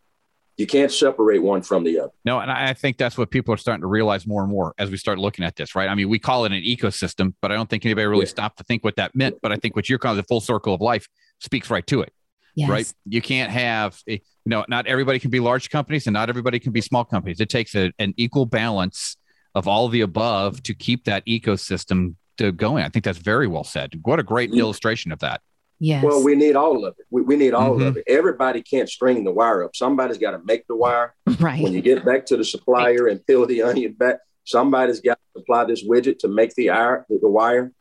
You 0.57 0.67
can't 0.67 0.93
separate 0.93 1.43
one 1.43 1.63
from 1.63 1.85
the 1.85 2.01
other. 2.01 2.11
No, 2.25 2.41
and 2.41 2.51
I 2.51 2.75
think 2.75 2.99
that's 2.99 3.17
what 3.17 3.31
people 3.31 3.55
are 3.55 3.57
starting 3.57 3.81
to 3.81 3.87
realize 3.87 4.27
more 4.27 4.43
and 4.43 4.51
more 4.51 4.75
as 4.77 4.91
we 4.91 4.97
start 4.99 5.19
looking 5.19 5.45
at 5.45 5.57
this, 5.57 5.75
right? 5.75 5.89
I 5.89 5.95
mean, 5.95 6.11
we 6.11 6.19
call 6.19 6.45
it 6.45 6.53
an 6.53 6.63
ecosystem, 6.63 7.33
but 7.41 7.51
I 7.51 7.55
don't 7.55 7.71
think 7.71 7.87
anybody 7.87 8.07
really 8.07 8.27
Yeah. 8.27 8.31
stopped 8.31 8.59
to 8.59 8.65
think 8.65 8.85
what 8.85 8.97
that 8.97 9.15
meant. 9.15 9.37
But 9.41 9.53
I 9.53 9.57
think 9.57 9.75
what 9.75 9.89
you're 9.89 9.99
calling 9.99 10.19
the 10.19 10.25
full 10.25 10.41
circle 10.41 10.75
of 10.75 10.81
life 10.81 11.09
speaks 11.39 11.71
right 11.71 11.87
to 11.87 12.03
it, 12.03 12.13
Yes. 12.57 12.69
right? 12.69 12.93
You 13.07 13.23
can't 13.23 13.51
have, 13.51 13.99
a, 14.07 14.15
you 14.15 14.21
know, 14.47 14.67
not 14.69 14.87
everybody 14.87 15.19
can 15.19 15.31
be 15.31 15.41
large 15.41 15.71
companies 15.71 16.07
and 16.07 16.13
not 16.13 16.29
everybody 16.29 16.59
can 16.59 16.73
be 16.73 16.83
small 16.83 17.05
companies. 17.07 17.41
It 17.41 17.49
takes 17.49 17.75
a, 17.75 17.93
an 17.99 18.13
equal 18.19 18.45
balance 18.45 19.17
of 19.55 19.67
all 19.67 19.89
the 19.89 20.03
above 20.03 20.63
to 20.65 20.75
keep 20.75 21.05
that 21.05 21.25
ecosystem 21.27 22.17
to 22.41 22.53
going. 22.53 22.83
I 22.85 22.89
think 22.89 23.05
that's 23.05 23.19
very 23.19 23.47
well 23.47 23.65
said. 23.65 24.01
What 24.03 24.19
a 24.19 24.23
great 24.23 24.53
Yeah. 24.53 24.61
illustration 24.61 25.13
of 25.13 25.19
that. 25.21 25.41
Yes. 25.79 26.05
Well, 26.05 26.23
we 26.23 26.35
need 26.35 26.57
all 26.57 26.85
of 26.85 26.95
it. 26.99 27.07
We, 27.11 27.23
we 27.23 27.37
need 27.37 27.55
all 27.55 27.77
Mhm. 27.79 27.87
of 27.89 27.97
it. 27.99 28.05
Everybody 28.07 28.63
can't 28.63 28.89
string 28.89 29.25
the 29.25 29.33
wire 29.33 29.65
up. 29.65 29.75
Somebody's 29.77 30.19
got 30.19 30.33
to 30.33 30.41
make 30.45 30.67
the 30.67 30.77
wire. 30.77 31.15
right. 31.39 31.63
When 31.63 31.73
you 31.73 31.81
get 31.81 32.05
back 32.05 32.27
to 32.27 32.37
the 32.37 32.45
supplier 32.45 33.07
and 33.07 33.25
peel 33.27 33.47
the 33.47 33.63
onion 33.63 33.93
back, 33.95 34.17
somebody's 34.45 35.01
got 35.01 35.19
to 35.35 35.41
apply 35.41 35.65
this 35.65 35.87
widget 35.87 36.19
to 36.21 36.29
make 36.29 36.55
the, 36.55 36.69
ir- 36.69 37.07
the, 37.09 37.19
the 37.21 37.29
wire. 37.29 37.73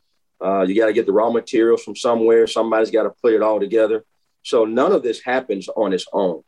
Uh, 0.42 0.62
you 0.62 0.74
got 0.74 0.86
to 0.86 0.92
get 0.94 1.04
the 1.04 1.12
raw 1.12 1.30
materials 1.30 1.82
from 1.82 1.94
somewhere. 1.96 2.46
Somebody's 2.46 2.90
got 2.90 3.02
to 3.02 3.10
put 3.22 3.34
it 3.34 3.42
all 3.42 3.60
together. 3.60 4.04
So 4.44 4.64
none 4.64 4.92
of 4.92 5.02
this 5.02 5.20
happens 5.22 5.68
on 5.68 5.92
its 5.92 6.06
own. 6.14 6.42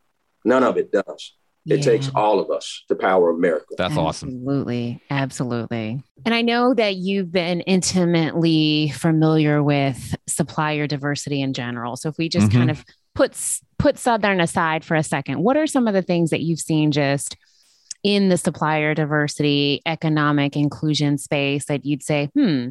None 0.46 0.62
of 0.62 0.78
it 0.78 0.90
does. 0.90 1.34
It 1.66 1.78
Yeah. 1.78 1.84
takes 1.84 2.10
all 2.14 2.40
of 2.40 2.50
us 2.50 2.82
to 2.88 2.94
power 2.96 3.30
America. 3.30 3.66
That's 3.78 3.96
awesome. 3.96 4.30
Absolutely. 4.30 5.00
Absolutely. 5.10 6.02
And 6.24 6.34
I 6.34 6.42
know 6.42 6.74
that 6.74 6.96
you've 6.96 7.30
been 7.30 7.60
intimately 7.62 8.90
familiar 8.96 9.62
with 9.62 10.14
supplier 10.26 10.86
diversity 10.86 11.40
in 11.40 11.52
general. 11.52 11.96
So 11.96 12.08
if 12.08 12.18
we 12.18 12.28
just 12.28 12.48
Mhm. 12.48 12.52
kind 12.52 12.70
of 12.70 12.84
put 13.14 13.36
put 13.78 13.98
Southern 13.98 14.40
aside 14.40 14.84
for 14.84 14.94
a 14.94 15.02
second, 15.02 15.42
what 15.42 15.56
are 15.56 15.66
some 15.66 15.88
of 15.88 15.94
the 15.94 16.02
things 16.02 16.30
that 16.30 16.40
you've 16.40 16.60
seen 16.60 16.92
just 16.92 17.36
in 18.04 18.28
the 18.28 18.36
supplier 18.36 18.94
diversity, 18.94 19.80
economic 19.86 20.56
inclusion 20.56 21.18
space 21.18 21.64
that 21.66 21.84
you'd 21.84 22.02
say, 22.02 22.28
hmm, 22.34 22.68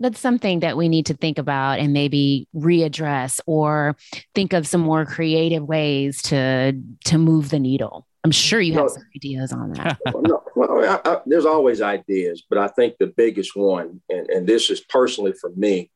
that's 0.00 0.18
something 0.20 0.60
that 0.60 0.76
we 0.76 0.88
need 0.88 1.06
to 1.06 1.14
think 1.14 1.38
about 1.38 1.78
and 1.78 1.92
maybe 1.92 2.48
readdress 2.54 3.40
or 3.46 3.96
think 4.34 4.52
of 4.52 4.66
some 4.66 4.80
more 4.80 5.04
creative 5.04 5.62
ways 5.64 6.22
to 6.22 6.72
to 7.06 7.18
move 7.18 7.50
the 7.50 7.58
needle. 7.58 8.06
I'm 8.24 8.30
sure 8.30 8.60
you 8.60 8.72
have 8.74 8.84
No. 8.84 8.88
some 8.88 9.02
ideas 9.14 9.52
on 9.52 9.72
that. 9.74 9.98
well, 10.12 10.22
no, 10.22 10.42
well, 10.56 10.84
I, 11.04 11.10
I, 11.10 11.20
there's 11.26 11.44
always 11.44 11.82
ideas, 11.82 12.42
but 12.48 12.58
I 12.58 12.68
think 12.68 12.96
the 12.98 13.12
biggest 13.14 13.54
one, 13.54 14.00
and, 14.08 14.28
and 14.30 14.46
this 14.46 14.70
is 14.70 14.80
personally 14.80 15.34
for 15.38 15.50
me, 15.50 15.90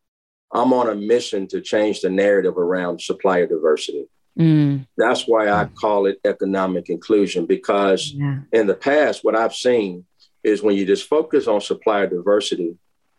I'm 0.53 0.73
on 0.75 0.91
a 0.91 0.95
mission 0.95 1.47
to 1.49 1.61
change 1.63 2.03
the 2.03 2.11
narrative 2.11 2.59
around 2.59 3.01
supplier 3.01 3.47
diversity. 3.47 4.05
Mm, 4.39 4.87
That's 4.97 5.25
why 5.27 5.49
I 5.49 5.65
call 5.65 6.07
it 6.07 6.21
economic 6.25 6.91
inclusion 6.91 7.47
because 7.47 8.13
yeah. 8.13 8.41
in 8.53 8.67
the 8.67 8.75
past, 8.75 9.25
what 9.25 9.35
I've 9.35 9.55
seen 9.55 10.05
is 10.45 10.63
when 10.63 10.77
you 10.77 10.87
just 10.87 11.09
focus 11.09 11.49
on 11.49 11.61
supplier 11.61 12.07
diversity, 12.07 12.77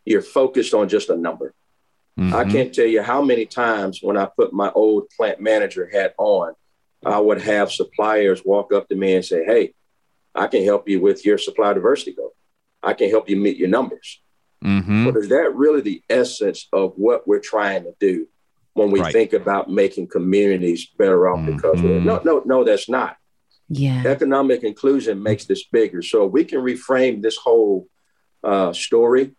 you're 0.10 0.22
focused 0.24 0.74
on 0.74 0.90
just 0.90 1.10
a 1.10 1.16
number. 1.16 1.54
I 2.18 2.44
Mhm. 2.44 2.52
can't 2.52 2.74
tell 2.76 2.86
you 2.88 3.02
how 3.02 3.22
many 3.22 3.46
times 3.46 4.00
when 4.02 4.18
I 4.18 4.26
put 4.26 4.52
my 4.52 4.70
old 4.74 5.10
plant 5.16 5.40
manager 5.40 5.88
hat 5.88 6.16
on, 6.18 6.54
I 7.06 7.18
would 7.20 7.40
have 7.42 7.72
suppliers 7.72 8.44
walk 8.44 8.74
up 8.74 8.90
to 8.90 8.96
me 8.96 9.14
and 9.14 9.24
say, 9.24 9.46
Hey, 9.46 9.74
I 10.36 10.48
can 10.48 10.64
help 10.66 10.90
you 10.90 11.00
with 11.00 11.26
your 11.26 11.38
supply 11.38 11.72
diversity 11.74 12.12
goal. 12.14 12.34
I 12.84 12.94
can 12.94 13.10
help 13.10 13.30
you 13.30 13.38
meet 13.38 13.56
your 13.58 13.70
numbers. 13.70 14.22
Mhm. 14.66 15.06
But 15.06 15.16
is 15.18 15.30
that 15.30 15.56
really 15.56 15.80
the 15.80 16.02
essence 16.10 16.68
of 16.74 16.94
what 16.98 17.26
we're 17.26 17.40
trying 17.40 17.84
to 17.84 17.94
do 18.02 18.28
when 18.74 18.92
we 18.92 19.00
Right. 19.00 19.14
think 19.14 19.32
about 19.32 19.70
making 19.72 20.08
communities 20.08 20.88
better 20.98 21.30
off 21.30 21.46
because 21.46 21.80
of 21.80 21.86
it? 21.86 22.02
Mhm. 22.02 22.06
No, 22.06 22.22
no, 22.26 22.42
no, 22.46 22.64
that's 22.66 22.90
not. 22.90 23.16
Yeah. 23.70 24.04
Economic 24.06 24.64
inclusion 24.64 25.24
makes 25.24 25.46
this 25.46 25.64
bigger. 25.64 26.02
So 26.02 26.26
we 26.26 26.44
can 26.44 26.60
reframe 26.60 27.22
this 27.22 27.38
whole 27.38 27.88
uh, 28.42 28.72
story. 28.72 29.36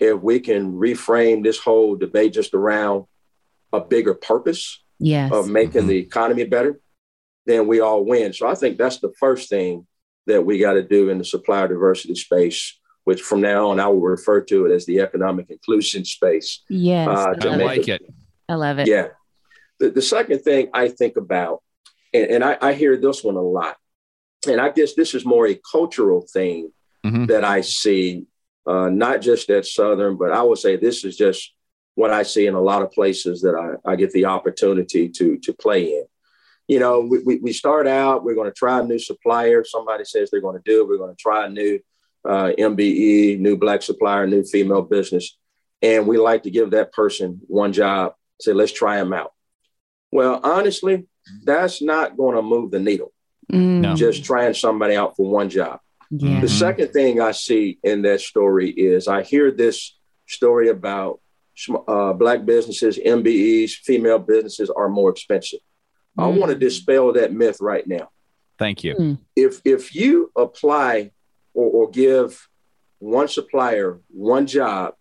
If 0.00 0.20
we 0.20 0.40
can 0.40 0.72
reframe 0.72 1.44
this 1.44 1.58
whole 1.58 1.94
debate 1.94 2.32
just 2.32 2.54
around 2.54 3.04
a 3.72 3.80
bigger 3.80 4.14
purpose 4.14 4.82
Yes. 4.98 5.30
of 5.32 5.48
making 5.48 5.82
Mhm. 5.84 5.88
the 5.88 5.98
economy 5.98 6.44
better, 6.44 6.80
then 7.46 7.66
we 7.66 7.80
all 7.80 8.04
win. 8.04 8.32
So 8.32 8.46
I 8.46 8.54
think 8.54 8.76
that's 8.78 8.98
the 8.98 9.12
first 9.18 9.48
thing 9.48 9.86
that 10.26 10.44
we 10.44 10.58
got 10.58 10.74
to 10.74 10.82
do 10.82 11.08
in 11.10 11.18
the 11.18 11.24
supplier 11.24 11.68
diversity 11.68 12.14
space, 12.14 12.78
which 13.04 13.22
from 13.22 13.40
now 13.40 13.70
on 13.70 13.80
I 13.80 13.88
will 13.88 14.00
refer 14.00 14.40
to 14.42 14.66
it 14.66 14.72
as 14.72 14.84
the 14.86 15.00
economic 15.00 15.50
inclusion 15.50 16.04
space. 16.04 16.62
yes. 16.68 17.08
uh, 17.08 17.30
I, 17.30 17.34
to 17.34 17.46
I 17.46 17.50
love 17.50 17.58
make 17.58 17.66
like 17.66 17.88
it. 17.88 18.02
it. 18.02 18.14
I 18.48 18.54
love 18.54 18.78
it. 18.78 18.88
Yeah. 18.88 19.08
The, 19.78 19.90
the 19.90 20.02
second 20.02 20.40
thing 20.40 20.68
I 20.74 20.88
think 20.88 21.16
about, 21.16 21.62
and, 22.12 22.26
and 22.30 22.44
I, 22.44 22.58
I 22.60 22.72
hear 22.74 22.96
this 22.98 23.22
one 23.24 23.36
a 23.36 23.42
lot, 23.42 23.76
and 24.46 24.60
I 24.60 24.68
guess 24.70 24.94
this 24.94 25.14
is 25.14 25.24
more 25.24 25.46
a 25.46 25.58
cultural 25.70 26.26
thing 26.30 26.72
Mhm. 27.06 27.28
that 27.28 27.44
I 27.44 27.62
see, 27.62 28.26
uh, 28.66 28.88
not 28.90 29.20
just 29.20 29.50
at 29.50 29.66
Southern, 29.66 30.16
but 30.16 30.32
I 30.32 30.42
would 30.42 30.58
say 30.58 30.76
this 30.76 31.04
is 31.04 31.16
just 31.16 31.52
what 31.94 32.10
I 32.10 32.22
see 32.22 32.46
in 32.46 32.54
a 32.54 32.60
lot 32.60 32.82
of 32.82 32.92
places 32.92 33.42
that 33.42 33.54
I, 33.54 33.90
I 33.92 33.96
get 33.96 34.12
the 34.12 34.26
opportunity 34.26 35.08
to, 35.08 35.38
to 35.38 35.52
play 35.52 35.84
in. 35.98 36.04
You 36.68 36.78
know, 36.78 37.00
we, 37.00 37.18
we, 37.24 37.36
we 37.38 37.52
start 37.52 37.86
out, 37.88 38.22
we're 38.22 38.34
going 38.36 38.48
to 38.50 38.54
try 38.54 38.78
a 38.78 38.84
new 38.84 38.98
supplier. 38.98 39.64
Somebody 39.64 40.04
says 40.04 40.30
they're 40.30 40.40
going 40.40 40.56
to 40.56 40.62
do 40.64 40.82
it. 40.82 40.88
We're 40.88 40.98
going 40.98 41.14
to 41.14 41.20
try 41.20 41.46
a 41.46 41.48
new 41.48 41.80
uh, 42.24 42.52
MBE, 42.56 43.40
new 43.40 43.56
black 43.56 43.82
supplier, 43.82 44.26
new 44.26 44.44
female 44.44 44.82
business. 44.82 45.36
And 45.82 46.06
we 46.06 46.16
like 46.18 46.44
to 46.44 46.50
give 46.50 46.70
that 46.70 46.92
person 46.92 47.40
one 47.48 47.72
job, 47.72 48.14
say, 48.40 48.52
let's 48.52 48.72
try 48.72 48.98
them 48.98 49.12
out. 49.12 49.32
Well, 50.12 50.40
honestly, 50.44 51.06
that's 51.44 51.80
not 51.82 52.16
going 52.16 52.36
to 52.36 52.42
move 52.42 52.70
the 52.70 52.80
needle, 52.80 53.12
Mm, 53.50 53.80
No. 53.80 53.94
just 53.94 54.24
trying 54.24 54.54
somebody 54.54 54.94
out 54.94 55.16
for 55.16 55.28
one 55.28 55.48
job. 55.50 55.80
Yeah. 56.10 56.40
The 56.40 56.46
Mhm. 56.46 56.58
second 56.58 56.88
thing 56.92 57.20
I 57.20 57.32
see 57.32 57.78
in 57.82 58.02
that 58.02 58.20
story 58.20 58.70
is 58.70 59.08
I 59.08 59.22
hear 59.22 59.50
this 59.50 59.96
story 60.26 60.68
about 60.68 61.20
uh, 61.86 62.14
black 62.14 62.46
businesses, 62.46 62.98
MBEs, 62.98 63.72
female 63.74 64.18
businesses 64.18 64.70
are 64.70 64.88
more 64.88 65.10
expensive. 65.10 65.60
I 66.16 66.22
Mm. 66.22 66.38
want 66.38 66.52
to 66.52 66.58
dispel 66.58 67.12
that 67.12 67.34
myth 67.34 67.58
right 67.60 67.86
now. 67.86 68.08
Thank 68.58 68.82
you. 68.82 69.18
If 69.36 69.60
if 69.64 69.94
you 69.94 70.30
apply 70.36 71.10
or, 71.52 71.70
or 71.70 71.90
give 71.90 72.48
one 72.98 73.28
supplier 73.28 74.00
one 74.08 74.46
job 74.46 74.94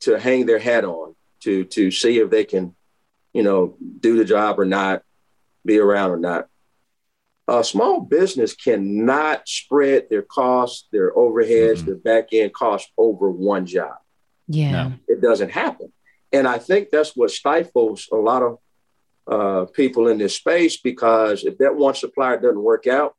to 0.00 0.18
hang 0.18 0.46
their 0.46 0.58
hat 0.58 0.84
on 0.84 1.14
to 1.40 1.64
to 1.64 1.90
see 1.90 2.18
if 2.20 2.30
they 2.30 2.44
can, 2.44 2.74
you 3.34 3.42
know, 3.42 3.76
do 4.00 4.16
the 4.16 4.24
job 4.24 4.58
or 4.58 4.64
not, 4.64 5.02
be 5.64 5.78
around 5.78 6.10
or 6.10 6.16
not, 6.18 6.48
a 7.48 7.64
small 7.64 8.00
business 8.00 8.54
cannot 8.54 9.48
spread 9.48 10.08
their 10.10 10.22
costs, 10.22 10.88
their 10.92 11.12
overheads, 11.14 11.78
Mhm. 11.82 11.86
their 11.86 11.94
back 11.96 12.28
end 12.32 12.52
costs 12.54 12.90
over 12.96 13.30
one 13.30 13.66
job. 13.66 13.96
Yeah. 14.48 14.70
No. 14.70 14.92
It 15.08 15.20
doesn't 15.20 15.50
happen. 15.50 15.92
And 16.32 16.46
I 16.46 16.58
think 16.58 16.90
that's 16.90 17.16
what 17.16 17.30
stifles 17.30 18.08
a 18.12 18.16
lot 18.16 18.42
of 18.42 18.58
uh, 19.28 19.66
people 19.66 20.08
in 20.08 20.18
this 20.18 20.34
space 20.34 20.78
because 20.78 21.44
if 21.44 21.56
that 21.58 21.76
one 21.76 21.94
supplier 21.94 22.38
doesn't 22.40 22.60
work 22.62 22.88
out, 22.88 23.14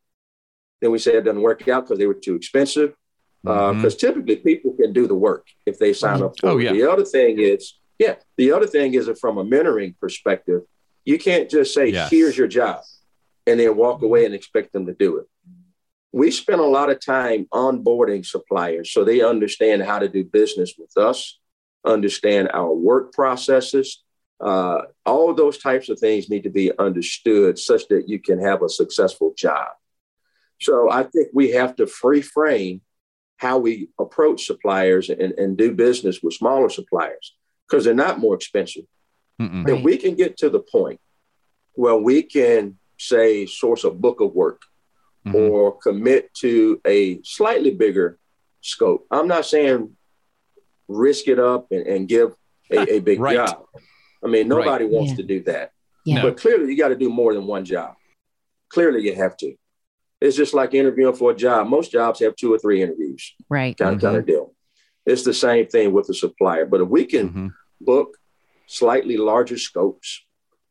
then 0.82 0.92
we 0.92 1.00
say 1.00 1.16
it 1.16 1.22
doesn't 1.24 1.42
work 1.42 1.66
out 1.70 1.86
because 1.86 1.98
they 1.98 2.08
were 2.08 2.14
too 2.14 2.36
expensive. 2.36 2.94
Because 3.42 3.96
typically 3.96 4.38
people 4.38 4.74
can 4.74 4.92
do 4.94 5.06
the 5.08 5.16
work 5.16 5.48
if 5.66 5.78
they 5.80 5.94
sign 5.94 6.22
up 6.22 6.38
for 6.40 6.50
Oh, 6.50 6.58
it. 6.60 6.64
yeah. 6.64 6.72
The 6.74 6.90
other 6.92 7.06
thing 7.06 7.40
is, 7.40 7.78
yeah, 8.00 8.16
the 8.38 8.52
other 8.52 8.68
thing 8.68 8.94
is 8.96 9.06
that 9.08 9.18
from 9.20 9.38
a 9.38 9.46
mentoring 9.46 9.96
perspective, 10.00 10.62
you 11.06 11.18
can't 11.20 11.50
just 11.50 11.74
say, 11.74 11.88
Yes. 11.88 12.10
here's 12.10 12.38
your 12.38 12.48
job, 12.48 12.82
and 13.46 13.60
then 13.60 13.76
walk 13.76 14.02
away 14.02 14.26
and 14.26 14.34
expect 14.34 14.74
them 14.74 14.86
to 14.86 14.94
do 14.94 15.18
it. 15.18 15.28
We 16.12 16.32
spend 16.32 16.62
a 16.62 16.66
lot 16.66 16.90
of 16.90 17.04
time 17.04 17.48
onboarding 17.52 18.26
suppliers 18.26 18.92
so 18.92 19.04
they 19.04 19.22
understand 19.22 19.82
how 19.84 20.00
to 20.00 20.08
do 20.08 20.24
business 20.24 20.74
with 20.78 20.96
us, 20.98 21.40
understand 21.86 22.52
our 22.54 22.72
work 22.72 23.14
processes. 23.14 24.04
Uh, 24.40 24.82
all 25.06 25.30
of 25.30 25.38
those 25.38 25.58
types 25.58 25.90
of 25.90 26.00
things 26.00 26.30
need 26.30 26.44
to 26.44 26.50
be 26.50 26.78
understood 26.78 27.58
such 27.58 27.88
that 27.88 28.08
you 28.08 28.20
can 28.20 28.40
have 28.40 28.62
a 28.62 28.70
successful 28.70 29.34
job. 29.38 29.70
So 30.62 30.90
I 30.92 31.04
think 31.04 31.30
we 31.34 31.52
have 31.52 31.76
to 31.78 31.88
free 31.88 32.22
frame 32.22 32.82
how 33.38 33.58
we 33.58 33.90
approach 34.00 34.46
suppliers 34.46 35.10
and, 35.10 35.34
and 35.34 35.58
do 35.58 35.74
business 35.74 36.22
with 36.22 36.34
smaller 36.34 36.70
suppliers 36.70 37.36
because 37.68 37.84
they're 37.84 37.94
not 37.94 38.20
more 38.20 38.36
expensive. 38.36 38.86
Right. 39.40 39.70
If 39.70 39.84
we 39.84 39.98
can 39.98 40.16
get 40.16 40.38
to 40.38 40.50
the 40.50 40.60
point 40.60 41.02
where 41.74 41.96
we 41.96 42.24
can 42.24 42.78
say 43.08 43.46
source 43.46 43.84
a 43.84 43.92
book 43.92 44.22
of 44.22 44.34
work 44.34 44.62
Mhm. 45.26 45.36
or 45.36 45.78
commit 45.78 46.34
to 46.36 46.82
a 46.86 47.22
slightly 47.24 47.72
bigger 47.72 48.20
scope. 48.62 49.06
I'm 49.12 49.28
not 49.28 49.46
saying 49.46 49.96
risk 50.88 51.28
it 51.28 51.40
up 51.40 51.68
and, 51.72 51.86
and 51.88 52.08
give 52.08 52.34
a, 52.72 52.96
a 52.96 53.00
big 53.00 53.20
Right. 53.20 53.36
job. 53.36 53.66
I 54.24 54.28
mean, 54.28 54.48
nobody 54.48 54.86
wants 54.86 55.12
Yeah. 55.12 55.18
to 55.18 55.24
do 55.24 55.40
that. 55.44 55.72
Yeah. 56.06 56.22
But 56.24 56.38
clearly, 56.38 56.70
you 56.72 56.78
got 56.78 56.90
to 56.90 56.96
do 56.96 57.10
more 57.10 57.34
than 57.34 57.46
one 57.48 57.64
job. 57.66 57.96
Clearly, 58.70 59.02
you 59.04 59.16
have 59.16 59.38
to. 59.38 59.56
It's 60.20 60.36
just 60.36 60.54
like 60.54 60.74
interviewing 60.74 61.16
for 61.16 61.32
a 61.32 61.36
job. 61.36 61.68
Most 61.68 61.92
jobs 61.92 62.20
have 62.22 62.36
two 62.36 62.54
or 62.54 62.58
three 62.60 62.82
interviews, 62.82 63.34
Right. 63.50 63.78
kind 63.78 63.96
of, 63.96 64.02
kind 64.02 64.18
of 64.18 64.26
deal. 64.26 64.54
It's 65.06 65.24
the 65.24 65.34
same 65.34 65.68
thing 65.68 65.92
with 65.94 66.08
the 66.08 66.14
supplier. 66.14 66.66
But 66.66 66.82
if 66.82 66.88
we 66.88 67.06
can 67.06 67.30
Mhm. 67.30 67.54
book, 67.82 68.18
slightly 68.68 69.18
larger 69.18 69.58
scopes 69.58 70.26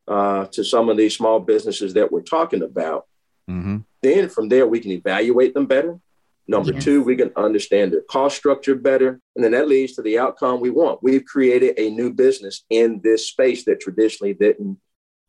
uh, 0.07 0.45
to 0.47 0.63
some 0.63 0.89
of 0.89 0.97
these 0.97 1.15
small 1.15 1.39
businesses 1.39 1.93
that 1.93 2.11
we're 2.11 2.21
talking 2.21 2.63
about. 2.63 3.05
Mm-hmm. 3.49 3.77
Then 4.01 4.29
from 4.29 4.49
there, 4.49 4.67
we 4.67 4.79
can 4.79 4.91
evaluate 4.91 5.53
them 5.53 5.65
better. 5.65 5.99
Number 6.47 6.73
yes. 6.73 6.83
two, 6.83 7.01
we 7.03 7.15
can 7.15 7.31
understand 7.37 7.93
their 7.93 8.01
cost 8.01 8.35
structure 8.35 8.75
better. 8.75 9.21
And 9.35 9.43
then 9.43 9.51
that 9.53 9.67
leads 9.67 9.93
to 9.93 10.01
the 10.01 10.19
outcome 10.19 10.59
we 10.59 10.69
want. 10.69 11.01
We've 11.01 11.23
created 11.23 11.79
a 11.79 11.89
new 11.89 12.13
business 12.13 12.65
in 12.69 12.99
this 13.01 13.29
space 13.29 13.63
that 13.65 13.79
traditionally 13.79 14.33
didn't 14.33 14.77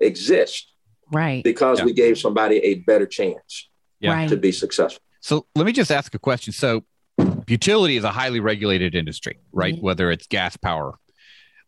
exist. 0.01 0.73
Right. 1.13 1.45
Because 1.45 1.79
yeah. 1.79 1.85
we 1.85 1.93
gave 1.93 2.19
somebody 2.19 2.57
a 2.59 2.77
better 2.81 3.07
chance 3.07 3.69
yeah. 4.01 4.27
to 4.27 4.37
be 4.37 4.51
successful. 4.51 5.03
So 5.21 5.47
let 5.55 5.67
me 5.67 5.73
just 5.73 5.93
ask 5.93 6.15
a 6.15 6.19
question. 6.19 6.53
So 6.53 6.85
utility 7.47 7.97
is 7.97 8.05
a 8.05 8.11
highly 8.11 8.41
regulated 8.41 8.95
industry, 8.95 9.39
right? 9.53 9.75
Mm-hmm. 9.75 9.85
Whether 9.85 10.11
it's 10.11 10.27
gas 10.27 10.57
power. 10.57 10.99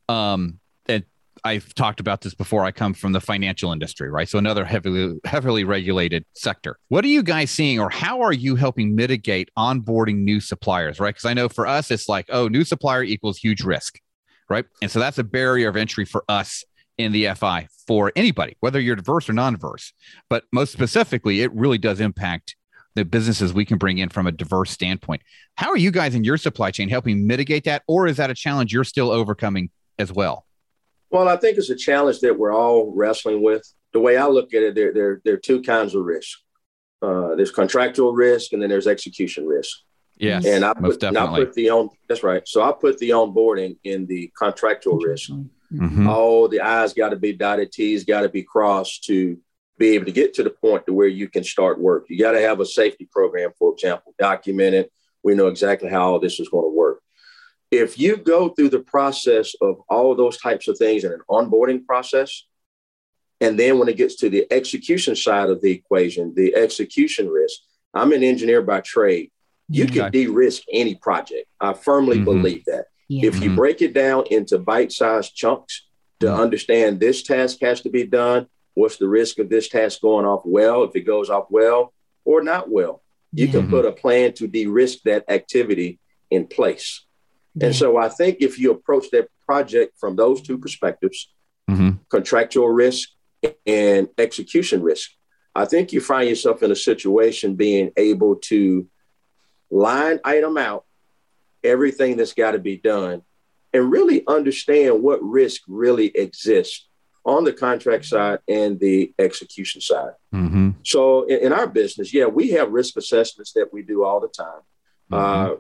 Um, 0.09 0.59
and 0.88 1.05
I've 1.46 1.72
talked 1.74 2.00
about 2.00 2.20
this 2.22 2.35
before. 2.35 2.64
I 2.64 2.72
come 2.72 2.92
from 2.92 3.12
the 3.12 3.20
financial 3.20 3.72
industry, 3.72 4.11
right? 4.11 4.28
So 4.28 4.38
another 4.38 4.64
heavily 4.64 5.18
heavily 5.24 5.64
regulated 5.64 6.24
sector. 6.35 6.78
What 6.88 7.04
are 7.04 7.09
you 7.09 7.22
guys 7.22 7.50
seeing, 7.50 7.78
or 7.78 7.88
how 7.88 8.20
are 8.22 8.32
you 8.32 8.56
helping 8.56 8.94
mitigate 8.94 9.50
onboarding 9.56 10.18
new 10.18 10.40
suppliers, 10.40 10.98
right? 10.98 11.14
Because 11.14 11.24
I 11.24 11.35
know 11.35 11.48
for 11.48 11.66
us, 11.66 11.90
it's 11.90 12.09
like, 12.09 12.26
oh, 12.30 12.48
new 12.48 12.64
supplier 12.64 13.02
equals 13.02 13.38
huge 13.38 13.62
risk, 13.62 14.00
right? 14.50 14.64
And 14.82 14.90
so 14.90 14.98
that's 14.98 15.18
a 15.18 15.24
barrier 15.24 15.68
of 15.68 15.76
entry 15.76 16.04
for 16.04 16.24
us 16.28 16.64
in 16.98 17.12
the 17.12 17.32
FI 17.35 17.68
for 17.87 18.11
anybody, 18.16 18.56
whether 18.61 18.80
you're 18.80 18.96
diverse 18.96 19.28
or 19.28 19.32
non-diverse. 19.32 19.92
But 20.28 20.44
most 20.52 20.72
specifically, 20.72 21.42
it 21.42 21.52
really 21.52 21.78
does 21.78 22.00
impact 22.00 22.56
the 22.94 23.04
businesses 23.04 23.52
we 23.52 23.66
can 23.66 23.76
bring 23.76 23.98
in 23.98 24.09
from 24.09 24.26
a 24.26 24.32
diverse 24.32 24.70
standpoint. 24.70 25.22
How 25.56 25.68
are 25.68 25.76
you 25.76 25.90
guys 25.90 26.14
in 26.14 26.24
your 26.24 26.38
supply 26.38 26.70
chain 26.70 26.88
helping 26.88 27.26
mitigate 27.26 27.64
that, 27.64 27.82
or 27.87 28.06
is 28.06 28.16
that 28.16 28.30
a 28.30 28.35
challenge 28.35 28.72
you're 28.72 28.85
still 28.85 29.11
overcoming 29.11 29.70
as 29.98 30.11
well? 30.11 30.45
Well, 31.16 31.29
I 31.29 31.37
think 31.37 31.57
it's 31.57 31.70
a 31.70 31.76
challenge 31.76 32.20
that 32.20 32.38
we're 32.38 32.52
all 32.52 32.92
wrestling 32.94 33.42
with. 33.42 33.66
The 33.94 34.00
way 34.00 34.18
I 34.18 34.26
look 34.26 34.52
at 34.52 34.62
it, 34.62 34.74
there, 34.74 34.92
there, 34.92 35.22
there 35.24 35.33
are 35.33 35.38
two 35.38 35.62
kinds 35.62 35.94
of 35.94 36.05
risk. 36.05 36.40
Uh, 37.00 37.35
there's 37.37 37.50
contractual 37.50 38.12
risk, 38.12 38.52
and 38.52 38.61
then 38.61 38.68
there's 38.68 38.87
execution 38.87 39.46
risk. 39.46 39.79
Yes, 40.18 40.44
and 40.44 40.62
I 40.62 40.74
put, 40.74 41.02
and 41.02 41.16
I 41.16 41.26
put 41.26 41.55
the 41.55 41.70
on. 41.70 41.88
That's 42.07 42.22
right. 42.22 42.46
So 42.46 42.62
I 42.62 42.72
put 42.79 42.98
the 42.98 43.11
onboarding 43.11 43.79
in 43.83 44.05
the 44.05 44.31
contractual 44.37 44.98
risk. 44.98 45.31
Mm-hmm. 45.31 46.07
All 46.07 46.48
the 46.48 46.61
I's 46.61 46.92
got 46.92 47.11
to 47.11 47.16
be 47.16 47.33
dotted, 47.33 47.72
T's 47.72 48.05
got 48.05 48.20
to 48.20 48.29
be 48.29 48.42
crossed 48.42 49.05
to 49.05 49.38
be 49.79 49.94
able 49.94 50.05
to 50.05 50.12
get 50.12 50.35
to 50.35 50.42
the 50.42 50.50
point 50.50 50.85
to 50.85 50.92
where 50.92 51.09
you 51.09 51.31
can 51.31 51.44
start 51.44 51.81
work. 51.81 52.05
You 52.11 52.18
got 52.18 52.33
to 52.33 52.42
have 52.42 52.61
a 52.61 52.66
safety 52.66 53.09
program, 53.11 53.52
for 53.59 53.72
example, 53.72 54.14
documented. 54.18 54.90
We 55.22 55.35
know 55.35 55.46
exactly 55.46 55.88
how 55.88 56.12
all 56.12 56.20
this 56.20 56.40
is 56.40 56.50
going 56.50 56.64
to 56.64 56.76
work. 56.76 57.00
If 57.70 57.98
you 57.98 58.16
go 58.16 58.50
through 58.50 58.70
the 58.70 58.81
process 58.81 59.55
of 59.61 59.81
all 59.88 60.12
of 60.12 60.18
those 60.18 60.38
types 60.38 60.68
of 60.68 60.79
things 60.79 61.05
in 61.05 61.12
an 61.12 61.22
onboarding 61.29 61.85
process, 61.85 62.44
and 63.40 63.59
then 63.59 63.79
when 63.79 63.88
it 63.88 63.96
gets 63.96 64.16
to 64.16 64.31
the 64.31 64.46
execution 64.50 65.16
side 65.16 65.50
of 65.50 65.61
the 65.61 65.72
equation, 65.72 66.33
the 66.35 66.55
execution 66.55 67.29
risk, 67.29 67.61
I'm 67.92 68.12
an 68.12 68.22
engineer 68.22 68.62
by 68.62 68.81
trade. 68.81 69.31
You 69.68 69.87
can 69.87 70.12
de-risk 70.12 70.62
any 70.72 70.94
project. 70.94 71.48
I 71.61 71.72
firmly 71.72 72.16
mm-hmm. 72.16 72.24
believe 72.24 72.64
that. 72.66 72.87
Yeah. 73.09 73.26
If 73.26 73.37
you 73.37 73.48
mm-hmm. 73.48 73.57
break 73.57 73.83
it 73.83 73.94
down 73.94 74.24
into 74.31 74.59
bite-sized 74.59 75.35
chunks 75.35 75.87
to 76.20 76.26
mm-hmm. 76.26 76.40
understand 76.40 77.00
this 77.00 77.22
task 77.22 77.59
has 77.62 77.81
to 77.83 77.90
be 77.90 78.05
done, 78.05 78.46
what's 78.74 78.96
the 78.96 79.09
risk 79.09 79.38
of 79.38 79.48
this 79.48 79.68
task 79.68 80.00
going 80.02 80.24
off 80.24 80.42
well, 80.44 80.85
if 80.85 80.94
it 80.94 81.00
goes 81.00 81.31
off 81.31 81.46
well 81.50 81.92
or 82.24 82.42
not 82.42 82.70
well, 82.70 83.02
you 83.33 83.46
yeah. 83.46 83.52
can 83.52 83.68
put 83.68 83.85
a 83.85 83.92
plan 83.92 84.33
to 84.35 84.46
de-risk 84.46 85.00
that 85.05 85.24
activity 85.29 85.98
in 86.31 86.46
place. 86.46 87.06
And 87.61 87.75
so 87.75 87.97
I 87.97 88.09
think 88.09 88.38
if 88.40 88.59
you 88.59 88.71
approach 88.71 89.11
that 89.12 89.29
project 89.47 89.95
from 89.99 90.16
those 90.16 90.42
two 90.42 90.59
perspectives, 90.59 91.33
mm-hmm. 91.71 91.90
contractual 92.11 92.69
risk 92.69 93.11
and 93.66 94.09
execution 94.19 94.83
risk, 94.83 95.11
I 95.55 95.64
think 95.64 95.92
you 95.92 96.01
find 96.01 96.29
yourself 96.29 96.62
in 96.62 96.71
a 96.71 96.77
situation 96.77 97.55
being 97.55 97.92
able 97.97 98.37
to 98.37 98.87
line 99.71 100.21
item 100.25 100.59
out 100.59 100.85
everything 101.64 102.16
that's 102.16 102.35
got 102.35 102.53
to 102.53 102.59
be 102.59 102.77
done 102.77 103.23
and 103.73 103.90
really 103.90 104.23
understand 104.27 105.03
what 105.03 105.23
risk 105.23 105.62
really 105.66 106.09
exists 106.16 106.88
on 107.25 107.42
the 107.42 107.53
contract 107.53 108.05
side 108.05 108.38
and 108.49 108.79
the 108.79 109.12
execution 109.19 109.81
side. 109.81 110.12
Mm-hmm. 110.33 110.71
So 110.85 111.25
in, 111.25 111.47
in, 111.47 111.53
our 111.53 111.66
business, 111.66 112.14
yeah, 112.14 112.27
we 112.27 112.51
have 112.51 112.71
risk 112.71 112.97
assessments 112.97 113.53
that 113.55 113.73
we 113.73 113.83
do 113.83 114.05
all 114.05 114.21
the 114.21 114.29
time. 114.29 114.61
Mm-hmm. 115.11 115.14
Uh, 115.14 115.57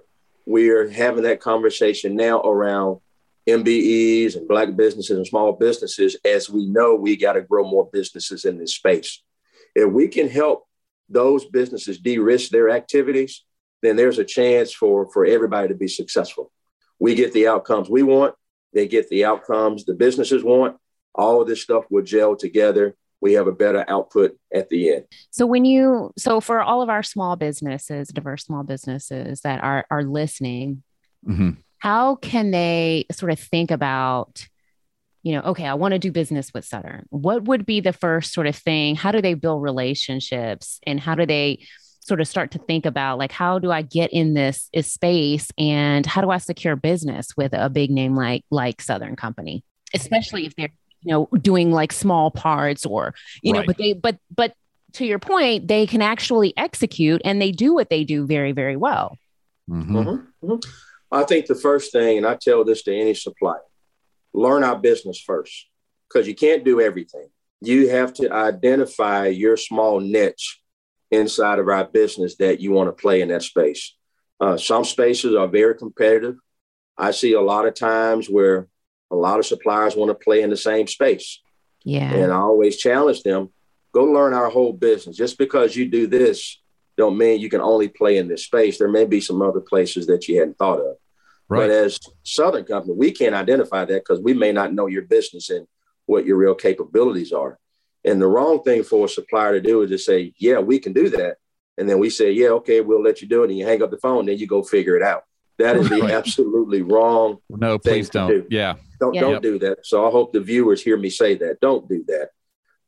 we're 0.46 0.88
having 0.88 1.24
that 1.24 1.40
conversation 1.40 2.16
now 2.16 2.40
around 2.40 3.00
MBEs 3.48 4.36
and 4.36 4.48
black 4.48 4.74
businesses 4.76 5.16
and 5.16 5.26
small 5.26 5.52
businesses 5.52 6.16
as 6.24 6.48
we 6.48 6.66
know 6.66 6.94
we 6.94 7.16
got 7.16 7.34
to 7.34 7.42
grow 7.42 7.68
more 7.68 7.88
businesses 7.92 8.44
in 8.44 8.58
this 8.58 8.74
space. 8.74 9.22
If 9.74 9.92
we 9.92 10.08
can 10.08 10.28
help 10.28 10.66
those 11.08 11.44
businesses 11.44 11.98
de-risk 11.98 12.50
their 12.50 12.70
activities, 12.70 13.44
then 13.82 13.96
there's 13.96 14.18
a 14.18 14.24
chance 14.24 14.72
for, 14.72 15.10
for 15.12 15.26
everybody 15.26 15.68
to 15.68 15.74
be 15.74 15.88
successful. 15.88 16.50
We 16.98 17.14
get 17.14 17.32
the 17.32 17.48
outcomes 17.48 17.90
we 17.90 18.02
want, 18.02 18.34
they 18.72 18.88
get 18.88 19.08
the 19.08 19.24
outcomes 19.24 19.84
the 19.84 19.94
businesses 19.94 20.42
want. 20.42 20.76
All 21.14 21.40
of 21.40 21.48
this 21.48 21.62
stuff 21.62 21.84
will 21.90 22.02
gel 22.02 22.36
together. 22.36 22.94
We 23.20 23.32
have 23.34 23.46
a 23.46 23.52
better 23.52 23.84
output 23.88 24.38
at 24.52 24.68
the 24.68 24.94
end. 24.94 25.04
So 25.30 25.46
when 25.46 25.64
you 25.64 26.12
so 26.18 26.40
for 26.40 26.60
all 26.60 26.82
of 26.82 26.88
our 26.88 27.02
small 27.02 27.36
businesses, 27.36 28.08
diverse 28.08 28.44
small 28.44 28.62
businesses 28.62 29.40
that 29.40 29.62
are 29.62 29.86
are 29.90 30.04
listening, 30.04 30.82
mm-hmm. 31.26 31.50
how 31.78 32.16
can 32.16 32.50
they 32.50 33.06
sort 33.10 33.32
of 33.32 33.38
think 33.38 33.70
about 33.70 34.46
you 35.22 35.32
know, 35.32 35.40
okay, 35.40 35.66
I 35.66 35.74
want 35.74 35.90
to 35.90 35.98
do 35.98 36.12
business 36.12 36.52
with 36.54 36.64
Southern. 36.64 37.04
What 37.10 37.46
would 37.46 37.66
be 37.66 37.80
the 37.80 37.92
first 37.92 38.32
sort 38.32 38.46
of 38.46 38.54
thing? 38.54 38.94
How 38.94 39.10
do 39.10 39.20
they 39.20 39.34
build 39.34 39.60
relationships 39.60 40.78
and 40.86 41.00
how 41.00 41.16
do 41.16 41.26
they 41.26 41.66
sort 41.98 42.20
of 42.20 42.28
start 42.28 42.52
to 42.52 42.60
think 42.60 42.86
about 42.86 43.18
like 43.18 43.32
how 43.32 43.58
do 43.58 43.72
I 43.72 43.82
get 43.82 44.12
in 44.12 44.34
this, 44.34 44.68
this 44.72 44.92
space 44.92 45.48
and 45.58 46.06
how 46.06 46.20
do 46.20 46.30
I 46.30 46.38
secure 46.38 46.76
business 46.76 47.30
with 47.36 47.52
a 47.54 47.68
big 47.68 47.90
name 47.90 48.14
like 48.14 48.44
like 48.52 48.80
Southern 48.80 49.16
Company, 49.16 49.64
especially 49.92 50.46
if 50.46 50.54
they're 50.54 50.70
you 51.02 51.12
know 51.12 51.28
doing 51.40 51.70
like 51.70 51.92
small 51.92 52.30
parts 52.30 52.86
or 52.86 53.14
you 53.42 53.52
right. 53.52 53.60
know, 53.60 53.66
but 53.66 53.78
they 53.78 53.92
but 53.92 54.18
but 54.34 54.54
to 54.94 55.06
your 55.06 55.18
point, 55.18 55.68
they 55.68 55.86
can 55.86 56.00
actually 56.00 56.56
execute 56.56 57.20
and 57.24 57.40
they 57.40 57.52
do 57.52 57.74
what 57.74 57.90
they 57.90 58.04
do 58.04 58.26
very 58.26 58.52
very 58.52 58.76
well. 58.76 59.18
Mm-hmm. 59.68 59.96
Mm-hmm. 59.96 60.46
mm-hmm. 60.46 60.70
I 61.12 61.22
think 61.22 61.46
the 61.46 61.54
first 61.54 61.92
thing, 61.92 62.18
and 62.18 62.26
I 62.26 62.34
tell 62.34 62.64
this 62.64 62.82
to 62.82 62.94
any 62.94 63.14
supplier, 63.14 63.60
learn 64.32 64.64
our 64.64 64.76
business 64.76 65.20
first 65.20 65.66
because 66.08 66.26
you 66.26 66.34
can't 66.34 66.64
do 66.64 66.80
everything. 66.80 67.28
You 67.60 67.88
have 67.90 68.12
to 68.14 68.32
identify 68.32 69.28
your 69.28 69.56
small 69.56 70.00
niche 70.00 70.60
inside 71.10 71.58
of 71.58 71.68
our 71.68 71.84
business 71.84 72.36
that 72.36 72.60
you 72.60 72.72
want 72.72 72.88
to 72.88 73.00
play 73.00 73.20
in 73.20 73.28
that 73.28 73.42
space. 73.42 73.94
Uh, 74.40 74.56
some 74.56 74.84
spaces 74.84 75.34
are 75.34 75.48
very 75.48 75.74
competitive. 75.74 76.36
I 76.98 77.12
see 77.12 77.32
a 77.32 77.40
lot 77.40 77.66
of 77.66 77.74
times 77.74 78.28
where 78.28 78.68
a 79.10 79.16
lot 79.16 79.38
of 79.38 79.46
suppliers 79.46 79.96
want 79.96 80.10
to 80.10 80.24
play 80.24 80.42
in 80.42 80.50
the 80.50 80.56
same 80.56 80.86
space. 80.86 81.40
Yeah. 81.84 82.12
And 82.12 82.32
I 82.32 82.36
always 82.36 82.76
challenge 82.76 83.22
them 83.22 83.50
go 83.96 84.04
learn 84.04 84.34
our 84.34 84.50
whole 84.50 84.74
business. 84.74 85.16
Just 85.16 85.38
because 85.38 85.74
you 85.74 85.88
do 85.88 86.06
this, 86.06 86.60
don't 86.98 87.16
mean 87.16 87.40
you 87.40 87.48
can 87.48 87.62
only 87.62 87.88
play 87.88 88.18
in 88.18 88.28
this 88.28 88.44
space. 88.44 88.76
There 88.76 88.90
may 88.90 89.06
be 89.06 89.22
some 89.22 89.40
other 89.40 89.60
places 89.60 90.06
that 90.08 90.28
you 90.28 90.38
hadn't 90.38 90.58
thought 90.58 90.80
of. 90.80 90.96
Right. 91.48 91.60
But 91.60 91.70
as 91.70 91.98
Southern 92.22 92.64
Company, 92.64 92.92
we 92.94 93.10
can't 93.10 93.34
identify 93.34 93.86
that 93.86 94.04
because 94.04 94.20
we 94.20 94.34
may 94.34 94.52
not 94.52 94.74
know 94.74 94.86
your 94.86 95.02
business 95.02 95.48
and 95.48 95.66
what 96.04 96.26
your 96.26 96.36
real 96.36 96.54
capabilities 96.54 97.32
are. 97.32 97.58
And 98.04 98.20
the 98.20 98.26
wrong 98.26 98.62
thing 98.62 98.82
for 98.82 99.06
a 99.06 99.08
supplier 99.08 99.52
to 99.52 99.62
do 99.62 99.80
is 99.80 99.90
to 99.90 99.98
say, 99.98 100.34
yeah, 100.36 100.58
we 100.58 100.78
can 100.78 100.92
do 100.92 101.08
that. 101.10 101.36
And 101.78 101.88
then 101.88 101.98
we 101.98 102.10
say, 102.10 102.32
yeah, 102.32 102.48
okay, 102.48 102.82
we'll 102.82 103.02
let 103.02 103.22
you 103.22 103.28
do 103.28 103.44
it. 103.44 103.50
And 103.50 103.58
you 103.58 103.64
hang 103.64 103.82
up 103.82 103.90
the 103.90 103.98
phone, 103.98 104.26
then 104.26 104.36
you 104.36 104.46
go 104.46 104.62
figure 104.62 104.96
it 104.96 105.02
out. 105.02 105.24
That 105.58 105.76
is 105.76 105.88
the 105.88 106.02
absolutely 106.12 106.82
wrong. 106.82 107.38
No, 107.48 107.78
please 107.78 108.10
don't. 108.10 108.28
Do. 108.28 108.46
Yeah. 108.50 108.74
Don't 109.00 109.14
yeah. 109.14 109.20
don't 109.22 109.32
yep. 109.32 109.42
do 109.42 109.58
that. 109.60 109.86
So 109.86 110.06
I 110.06 110.10
hope 110.10 110.32
the 110.32 110.40
viewers 110.40 110.82
hear 110.82 110.96
me 110.96 111.10
say 111.10 111.34
that. 111.36 111.60
Don't 111.60 111.88
do 111.88 112.04
that. 112.08 112.30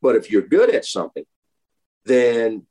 But 0.03 0.17
if 0.17 0.31
you're 0.31 0.43
good 0.43 0.71
at 0.71 0.85
something, 0.85 1.25
then 2.05 2.67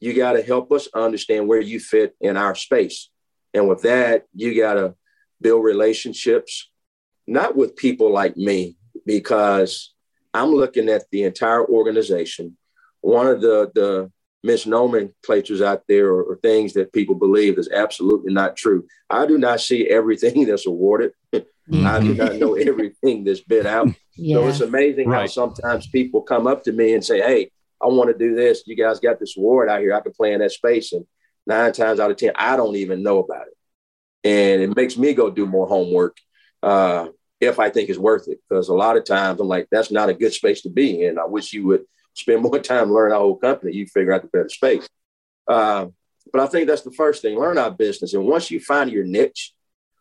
you 0.00 0.14
got 0.14 0.32
to 0.32 0.42
help 0.42 0.72
us 0.72 0.88
understand 0.94 1.46
where 1.46 1.60
you 1.60 1.78
fit 1.78 2.14
in 2.20 2.36
our 2.36 2.54
space. 2.54 3.10
And 3.52 3.68
with 3.68 3.82
that, 3.82 4.24
you 4.34 4.56
got 4.56 4.74
to 4.74 4.94
build 5.40 5.64
relationships, 5.64 6.70
not 7.26 7.56
with 7.56 7.76
people 7.76 8.10
like 8.10 8.36
me, 8.36 8.76
because 9.04 9.92
I'm 10.32 10.54
looking 10.54 10.88
at 10.88 11.04
the 11.10 11.24
entire 11.24 11.64
organization. 11.64 12.56
One 13.00 13.26
of 13.26 13.40
the, 13.40 13.70
the 13.74 14.12
misnomenclatures 14.44 15.60
out 15.60 15.82
there 15.86 16.08
or, 16.08 16.22
or, 16.22 16.36
things 16.36 16.72
that 16.72 16.92
people 16.92 17.14
believe 17.14 17.58
is 17.58 17.68
absolutely 17.70 18.32
not 18.32 18.56
true. 18.56 18.86
I 19.10 19.26
do 19.26 19.36
not 19.36 19.60
see 19.60 19.86
everything 19.88 20.44
that's 20.46 20.66
awarded. 20.66 21.12
Mm-hmm. 21.32 21.86
I 21.86 22.00
do 22.00 22.14
not 22.14 22.36
know 22.36 22.54
everything 22.54 23.24
that's 23.24 23.40
bid 23.40 23.66
out. 23.66 23.88
Yeah. 23.88 23.94
So 24.22 24.48
it's 24.48 24.60
amazing 24.60 25.08
right. 25.08 25.20
how 25.22 25.26
sometimes 25.26 25.86
people 25.86 26.20
come 26.20 26.46
up 26.46 26.64
to 26.64 26.72
me 26.72 26.92
and 26.92 27.02
say, 27.02 27.20
Hey, 27.20 27.50
I 27.80 27.86
want 27.86 28.10
to 28.10 28.18
do 28.18 28.34
this. 28.34 28.62
You 28.66 28.76
guys 28.76 29.00
got 29.00 29.18
this 29.18 29.34
award 29.38 29.70
out 29.70 29.80
here. 29.80 29.94
I 29.94 30.00
can 30.00 30.12
play 30.12 30.34
in 30.34 30.40
that 30.40 30.52
space. 30.52 30.92
And 30.92 31.06
nine 31.46 31.72
times 31.72 32.00
out 32.00 32.10
of 32.10 32.18
10, 32.18 32.32
I 32.34 32.56
don't 32.56 32.76
even 32.76 33.02
know 33.02 33.20
about 33.20 33.46
it. 33.46 33.56
And 34.28 34.60
it 34.60 34.76
makes 34.76 34.98
me 34.98 35.14
go 35.14 35.30
do 35.30 35.46
more 35.46 35.66
homework. 35.66 36.18
Uh, 36.62 37.08
if 37.40 37.58
I 37.58 37.70
think 37.70 37.88
it's 37.88 37.98
worth 37.98 38.28
it. 38.28 38.38
Because 38.48 38.68
a 38.68 38.74
lot 38.74 38.96
of 38.96 39.04
times 39.04 39.40
I'm 39.40 39.48
like, 39.48 39.68
that's 39.70 39.90
not 39.90 40.10
a 40.10 40.14
good 40.14 40.32
space 40.32 40.62
to 40.62 40.70
be 40.70 41.04
in. 41.04 41.18
I 41.18 41.24
wish 41.24 41.52
you 41.52 41.66
would 41.66 41.84
spend 42.14 42.42
more 42.42 42.58
time 42.58 42.92
learning 42.92 43.14
our 43.14 43.20
whole 43.20 43.36
company. 43.36 43.74
You 43.74 43.86
figure 43.86 44.12
out 44.12 44.22
the 44.22 44.28
better 44.28 44.48
space. 44.48 44.88
Uh, 45.48 45.86
but 46.32 46.42
I 46.42 46.46
think 46.46 46.68
that's 46.68 46.82
the 46.82 46.92
first 46.92 47.22
thing. 47.22 47.38
Learn 47.38 47.58
our 47.58 47.70
business, 47.70 48.14
and 48.14 48.24
once 48.26 48.50
you 48.50 48.60
find 48.60 48.90
your 48.90 49.04
niche 49.04 49.52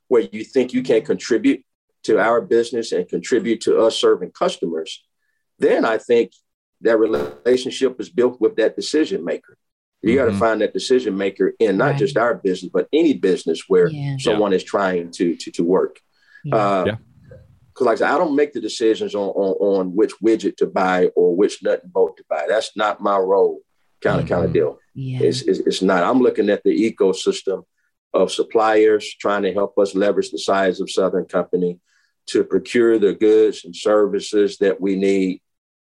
where 0.08 0.28
you 0.32 0.44
think 0.44 0.74
you 0.74 0.84
can 0.84 1.04
contribute 1.04 1.64
to 2.04 2.20
our 2.20 2.42
business 2.42 2.92
and 2.92 3.08
contribute 3.08 3.62
to 3.62 3.80
us 3.80 3.98
serving 3.98 4.32
customers, 4.32 5.04
then 5.60 5.86
I 5.86 5.98
think 5.98 6.32
that 6.82 6.98
relationship 6.98 8.00
is 8.00 8.10
built 8.10 8.40
with 8.40 8.56
that 8.56 8.76
decision 8.76 9.24
maker. 9.24 9.58
You 10.02 10.16
mm-hmm. 10.16 10.26
got 10.26 10.32
to 10.32 10.40
find 10.40 10.62
that 10.62 10.74
decision 10.74 11.18
maker 11.18 11.54
in 11.60 11.78
not 11.78 11.92
right. 11.92 12.00
just 12.00 12.18
our 12.18 12.36
business, 12.36 12.72
but 12.74 12.88
any 12.94 13.14
business 13.14 13.64
where 13.68 13.88
yeah. 13.88 14.16
someone 14.18 14.52
yeah. 14.52 14.58
is 14.58 14.64
trying 14.64 15.12
to 15.12 15.36
to, 15.36 15.52
to 15.52 15.64
work. 15.64 16.00
Yeah. 16.44 16.56
Uh, 16.56 16.84
yeah. 16.86 16.96
Because, 17.80 17.86
like 17.86 17.96
I 17.96 18.00
said, 18.10 18.14
I 18.14 18.18
don't 18.18 18.36
make 18.36 18.52
the 18.52 18.60
decisions 18.60 19.16
on, 19.16 19.30
on, 19.30 19.78
on 19.78 19.96
which 19.96 20.12
widget 20.22 20.58
to 20.58 20.68
buy 20.68 21.06
or 21.16 21.34
which 21.34 21.64
nut 21.64 21.82
and 21.82 21.94
bolt 21.94 22.18
to 22.18 22.26
buy. 22.30 22.44
That's 22.46 22.76
not 22.76 23.00
my 23.00 23.18
role, 23.18 23.62
kind 24.02 24.20
of 24.20 24.26
mm-hmm. 24.26 24.34
kind 24.34 24.46
of 24.46 24.52
deal. 24.52 24.80
Yeah. 24.94 25.20
It's, 25.22 25.44
it's, 25.44 25.60
it's 25.60 25.82
not. 25.82 26.04
I'm 26.04 26.20
looking 26.20 26.50
at 26.50 26.62
the 26.66 26.92
ecosystem 26.92 27.64
of 28.14 28.34
suppliers 28.34 29.16
trying 29.18 29.44
to 29.44 29.54
help 29.54 29.78
us 29.80 29.96
leverage 29.96 30.30
the 30.30 30.40
size 30.40 30.82
of 30.82 30.92
Southern 30.92 31.24
Company 31.24 31.80
to 32.28 32.44
procure 32.44 33.00
the 33.00 33.14
goods 33.14 33.64
and 33.64 33.74
services 33.74 34.58
that 34.58 34.82
we 34.82 34.98
need, 34.98 35.42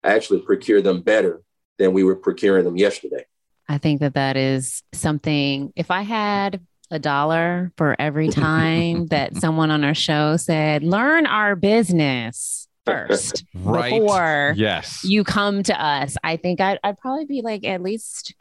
actually 0.04 0.40
procure 0.40 0.82
them 0.82 1.00
better 1.00 1.40
than 1.78 1.94
we 1.94 2.04
were 2.04 2.16
procuring 2.16 2.64
them 2.64 2.76
yesterday. 2.76 3.24
I 3.70 3.78
think 3.78 4.00
that 4.00 4.14
that 4.14 4.36
is 4.36 4.82
something, 4.92 5.72
if 5.76 5.90
I 5.90 6.02
had 6.02 6.60
a 6.90 6.98
dollar 6.98 7.72
for 7.76 7.96
every 7.98 8.28
time 8.28 9.06
that 9.06 9.36
someone 9.40 9.70
on 9.70 9.84
our 9.84 9.94
show 9.94 10.36
said, 10.36 10.82
learn 10.82 11.26
our 11.26 11.56
business 11.56 12.68
first 12.84 13.44
right. 13.54 13.90
before 13.90 14.54
yes. 14.56 15.04
you 15.04 15.24
come 15.24 15.62
to 15.64 15.84
us, 15.84 16.16
I 16.24 16.36
think 16.36 16.60
I'd, 16.60 16.78
I'd 16.82 16.98
probably 16.98 17.26
be 17.26 17.42
like 17.42 17.64
at 17.64 17.82
least 17.82 18.34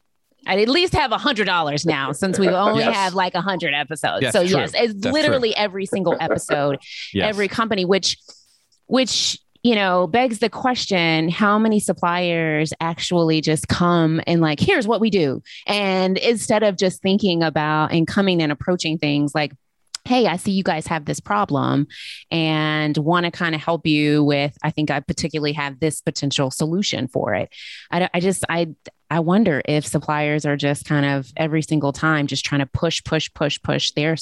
I'd 0.48 0.60
at 0.60 0.70
least 0.70 0.94
have 0.94 1.12
a 1.12 1.18
hundred 1.18 1.46
dollars 1.46 1.86
now 1.86 2.12
since 2.12 2.40
we 2.40 2.48
only 2.50 2.84
yes. 2.84 2.96
have 2.96 3.14
like 3.14 3.36
a 3.36 3.42
hundred 3.42 3.74
episodes. 3.74 4.22
Yes, 4.22 4.34
so 4.34 4.48
true. 4.48 4.58
yes, 4.58 4.72
it's 4.74 4.94
That's 4.96 5.14
literally 5.14 5.54
true. 5.54 5.64
every 5.64 5.86
single 5.86 6.16
episode, 6.20 6.80
yes. 7.14 7.28
every 7.30 7.48
company, 7.48 7.86
which, 7.86 8.18
which 8.88 9.38
you 9.64 9.76
know 9.76 10.08
begs 10.08 10.40
the 10.40 10.50
question: 10.50 11.30
How 11.30 11.60
many 11.60 11.80
suppliers 11.80 12.74
actually 12.80 13.42
just 13.42 13.68
come 13.68 14.22
and 14.28 14.42
like, 14.42 14.60
here's 14.60 14.88
what 14.88 15.02
we 15.02 15.10
do, 15.10 15.42
and 15.68 16.18
instead 16.18 16.64
of 16.64 16.78
just 16.78 17.02
thinking 17.02 17.44
about 17.44 17.92
and 17.92 18.08
coming 18.08 18.42
and 18.42 18.52
approaching 18.52 18.98
things 18.98 19.34
like 19.36 19.54
hey, 20.06 20.26
I 20.26 20.38
see 20.38 20.52
you 20.52 20.64
guys 20.64 20.88
have 20.88 21.06
this 21.06 21.20
problem 21.20 21.88
and 22.32 22.98
want 22.98 23.26
to 23.26 23.32
kind 23.32 23.54
of 23.54 23.62
help 23.62 23.86
you 23.86 24.24
with, 24.24 24.58
I 24.64 24.72
think 24.72 24.90
I 24.90 25.02
particularly 25.02 25.54
have 25.54 25.80
this 25.80 26.02
potential 26.02 26.50
solution 26.50 27.08
for 27.08 27.36
it. 27.36 27.50
I, 27.92 28.10
I 28.12 28.20
just, 28.20 28.44
I, 28.50 28.70
I 29.12 29.20
wonder 29.20 29.62
if 29.66 29.86
suppliers 29.86 30.48
are 30.48 30.58
just 30.58 30.86
kind 30.86 31.06
of 31.06 31.32
every 31.38 31.62
single 31.62 31.94
time 31.94 32.26
just 32.26 32.44
trying 32.44 32.60
to 32.60 32.66
push, 32.66 33.04
push, 33.04 33.30
push, 33.36 33.62
push 33.62 33.92
their, 33.92 34.16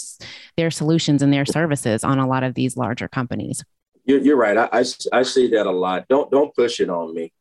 their 0.58 0.71
solutions 0.71 1.21
and 1.21 1.32
their 1.32 1.45
services 1.45 2.04
on 2.04 2.19
a 2.19 2.28
lot 2.28 2.43
of 2.43 2.54
these 2.54 2.76
larger 2.76 3.08
companies. 3.08 3.63
You're, 4.08 4.20
you're 4.20 4.38
right. 4.38 4.58
I, 4.58 4.70
I, 4.72 4.84
I 5.12 5.24
see 5.24 5.50
that 5.50 5.67
a 5.67 5.72
lot. 5.72 6.08
Don't, 6.08 6.32
don't 6.32 6.56
push 6.56 6.80
it 6.80 6.89
on 6.89 7.13
me. 7.13 7.32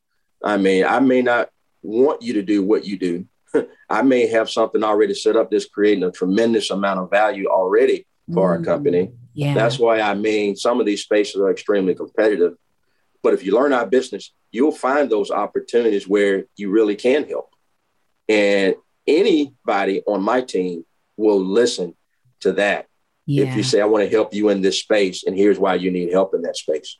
I 0.44 0.57
mean, 0.57 0.85
I 0.85 1.00
may 1.00 1.22
not 1.22 1.48
want 1.83 2.22
you 2.22 2.35
to 2.35 2.42
do 2.42 2.62
what 2.62 2.85
you 2.85 2.98
do. 2.98 3.26
I 3.88 4.02
may 4.02 4.26
have 4.26 4.50
something 4.50 4.83
already 4.83 5.14
set 5.14 5.37
up 5.37 5.50
that's 5.50 5.66
creating 5.66 6.05
a 6.05 6.11
tremendous 6.11 6.70
amount 6.70 7.00
of 7.00 7.11
value 7.11 7.46
already 7.46 8.07
for 8.33 8.48
mm. 8.55 8.59
our 8.59 8.62
company. 8.62 9.12
Yeah. 9.35 9.55
That's 9.55 9.79
why 9.79 10.00
I 10.00 10.14
mean 10.14 10.57
some 10.57 10.81
of 10.81 10.87
these 10.87 11.02
spaces 11.02 11.40
are 11.40 11.50
extremely 11.50 11.94
competitive. 11.94 12.55
But 13.22 13.35
if 13.35 13.44
you 13.44 13.52
learn 13.52 13.72
our 13.72 13.87
business, 13.87 14.33
you'll 14.50 14.72
find 14.72 15.11
those 15.11 15.31
opportunities 15.31 16.09
where 16.09 16.44
you 16.57 16.70
really 16.70 16.96
can 16.96 17.29
help. 17.29 17.50
And 18.29 18.74
anybody 19.07 20.02
on 20.07 20.22
my 20.22 20.40
team 20.40 20.85
will 21.16 21.40
listen 21.40 21.94
to 22.40 22.52
that. 22.52 22.87
Yeah. 23.26 23.44
If 23.46 23.56
you 23.56 23.62
say, 23.62 23.80
I 23.80 23.86
want 23.86 24.04
to 24.04 24.10
help 24.10 24.32
you 24.32 24.48
in 24.50 24.60
this 24.60 24.80
space, 24.80 25.24
and 25.24 25.36
here's 25.36 25.58
why 25.58 25.74
you 25.74 25.90
need 25.90 26.12
help 26.12 26.34
in 26.34 26.42
that 26.42 26.56
space. 26.56 26.98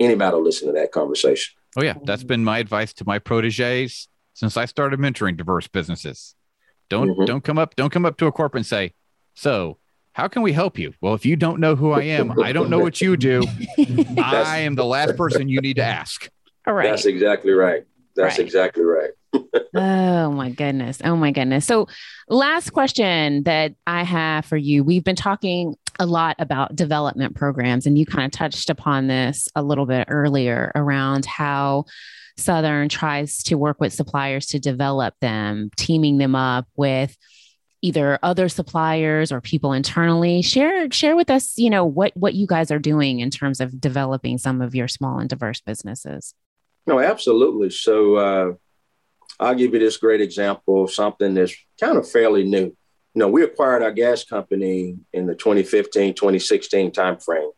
Anybody 0.00 0.34
will 0.34 0.42
listen 0.42 0.66
to 0.66 0.72
that 0.74 0.90
conversation. 0.90 1.54
Oh, 1.76 1.82
yeah. 1.82 1.94
That's 2.04 2.24
been 2.24 2.42
my 2.42 2.58
advice 2.58 2.92
to 2.94 3.04
my 3.06 3.18
proteges 3.18 4.08
since 4.34 4.56
I 4.56 4.64
started 4.64 4.98
mentoring 4.98 5.36
diverse 5.36 5.68
businesses. 5.68 6.34
Don't 6.88 7.10
mm-hmm. 7.10 7.24
don't 7.24 7.42
come 7.42 7.58
up, 7.58 7.76
don't 7.76 7.90
come 7.90 8.04
up 8.04 8.18
to 8.18 8.26
a 8.26 8.32
corporate 8.32 8.60
and 8.60 8.66
say, 8.66 8.92
So 9.34 9.78
how 10.12 10.28
can 10.28 10.42
we 10.42 10.52
help 10.52 10.78
you? 10.78 10.92
Well, 11.00 11.14
if 11.14 11.24
you 11.24 11.36
don't 11.36 11.58
know 11.58 11.74
who 11.74 11.92
I 11.92 12.02
am, 12.02 12.38
I 12.42 12.52
don't 12.52 12.68
know 12.68 12.80
what 12.80 13.00
you 13.00 13.16
do. 13.16 13.42
I 14.18 14.58
am 14.58 14.74
the 14.74 14.84
last 14.84 15.16
person 15.16 15.48
you 15.48 15.60
need 15.60 15.76
to 15.76 15.84
ask. 15.84 16.28
All 16.66 16.74
right. 16.74 16.90
That's 16.90 17.06
exactly 17.06 17.52
right. 17.52 17.84
That's 18.14 18.38
right. 18.38 18.44
exactly 18.44 18.84
right. 18.84 19.10
Oh 19.74 20.30
my 20.30 20.50
goodness. 20.50 21.00
Oh 21.04 21.16
my 21.16 21.30
goodness. 21.30 21.66
So, 21.66 21.88
last 22.28 22.70
question 22.70 23.44
that 23.44 23.74
I 23.86 24.02
have 24.02 24.44
for 24.44 24.56
you. 24.56 24.84
We've 24.84 25.04
been 25.04 25.16
talking 25.16 25.76
a 25.98 26.06
lot 26.06 26.36
about 26.38 26.76
development 26.76 27.36
programs, 27.36 27.86
and 27.86 27.98
you 27.98 28.06
kind 28.06 28.26
of 28.26 28.32
touched 28.32 28.70
upon 28.70 29.06
this 29.06 29.48
a 29.54 29.62
little 29.62 29.86
bit 29.86 30.08
earlier 30.10 30.72
around 30.74 31.26
how 31.26 31.84
Southern 32.36 32.88
tries 32.88 33.42
to 33.44 33.56
work 33.56 33.80
with 33.80 33.92
suppliers 33.92 34.46
to 34.46 34.58
develop 34.58 35.14
them, 35.20 35.70
teaming 35.76 36.18
them 36.18 36.34
up 36.34 36.66
with 36.76 37.16
either 37.82 38.18
other 38.22 38.48
suppliers 38.48 39.32
or 39.32 39.40
people 39.40 39.72
internally 39.72 40.40
share 40.40 40.88
share 40.92 41.16
with 41.16 41.28
us 41.28 41.58
you 41.58 41.68
know 41.68 41.84
what 41.84 42.16
what 42.16 42.32
you 42.32 42.46
guys 42.46 42.70
are 42.70 42.78
doing 42.78 43.18
in 43.18 43.28
terms 43.28 43.60
of 43.60 43.80
developing 43.80 44.38
some 44.38 44.62
of 44.62 44.74
your 44.74 44.86
small 44.86 45.18
and 45.18 45.28
diverse 45.28 45.60
businesses 45.60 46.34
no 46.86 47.00
absolutely 47.00 47.68
so 47.68 48.14
uh, 48.14 48.52
i'll 49.42 49.54
give 49.54 49.72
you 49.72 49.78
this 49.78 49.96
great 49.96 50.20
example 50.20 50.84
of 50.84 50.92
something 50.92 51.34
that's 51.34 51.54
kind 51.80 51.96
of 51.96 52.08
fairly 52.08 52.44
new 52.44 52.64
you 52.64 52.76
know 53.16 53.28
we 53.28 53.42
acquired 53.42 53.82
our 53.82 53.92
gas 53.92 54.24
company 54.24 54.96
in 55.12 55.26
the 55.26 55.34
2015 55.34 56.14
2016 56.14 56.90
timeframe 56.90 57.50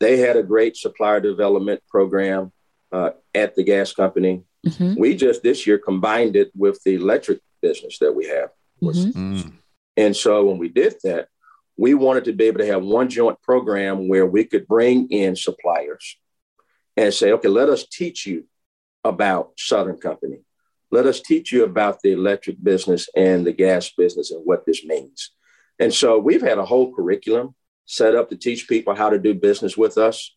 they 0.00 0.18
had 0.18 0.36
a 0.36 0.42
great 0.42 0.76
supplier 0.76 1.20
development 1.20 1.80
program 1.88 2.52
uh, 2.92 3.10
at 3.34 3.54
the 3.54 3.64
gas 3.64 3.92
company 3.92 4.42
mm-hmm. 4.66 4.94
we 5.00 5.14
just 5.14 5.42
this 5.42 5.66
year 5.66 5.78
combined 5.78 6.36
it 6.36 6.50
with 6.54 6.80
the 6.84 6.94
electric 6.94 7.40
business 7.60 7.98
that 7.98 8.12
we 8.12 8.26
have 8.26 8.50
mm-hmm. 8.82 9.36
Mm. 9.36 9.52
And 9.96 10.16
so 10.16 10.44
when 10.44 10.58
we 10.58 10.68
did 10.68 10.96
that, 11.04 11.28
we 11.76 11.94
wanted 11.94 12.24
to 12.24 12.32
be 12.32 12.44
able 12.44 12.58
to 12.58 12.66
have 12.66 12.82
one 12.82 13.08
joint 13.08 13.40
program 13.42 14.08
where 14.08 14.26
we 14.26 14.44
could 14.44 14.66
bring 14.66 15.08
in 15.08 15.36
suppliers 15.36 16.18
and 16.96 17.12
say, 17.12 17.32
okay, 17.32 17.48
let 17.48 17.68
us 17.68 17.86
teach 17.86 18.26
you 18.26 18.44
about 19.04 19.52
Southern 19.56 19.96
Company. 19.96 20.40
Let 20.92 21.06
us 21.06 21.20
teach 21.20 21.52
you 21.52 21.64
about 21.64 22.00
the 22.02 22.12
electric 22.12 22.62
business 22.62 23.08
and 23.16 23.46
the 23.46 23.52
gas 23.52 23.90
business 23.90 24.30
and 24.30 24.42
what 24.44 24.64
this 24.66 24.84
means. 24.84 25.30
And 25.78 25.92
so 25.92 26.18
we've 26.18 26.42
had 26.42 26.58
a 26.58 26.64
whole 26.64 26.94
curriculum 26.94 27.54
set 27.86 28.14
up 28.14 28.30
to 28.30 28.36
teach 28.36 28.68
people 28.68 28.94
how 28.94 29.10
to 29.10 29.18
do 29.18 29.34
business 29.34 29.76
with 29.76 29.98
us. 29.98 30.34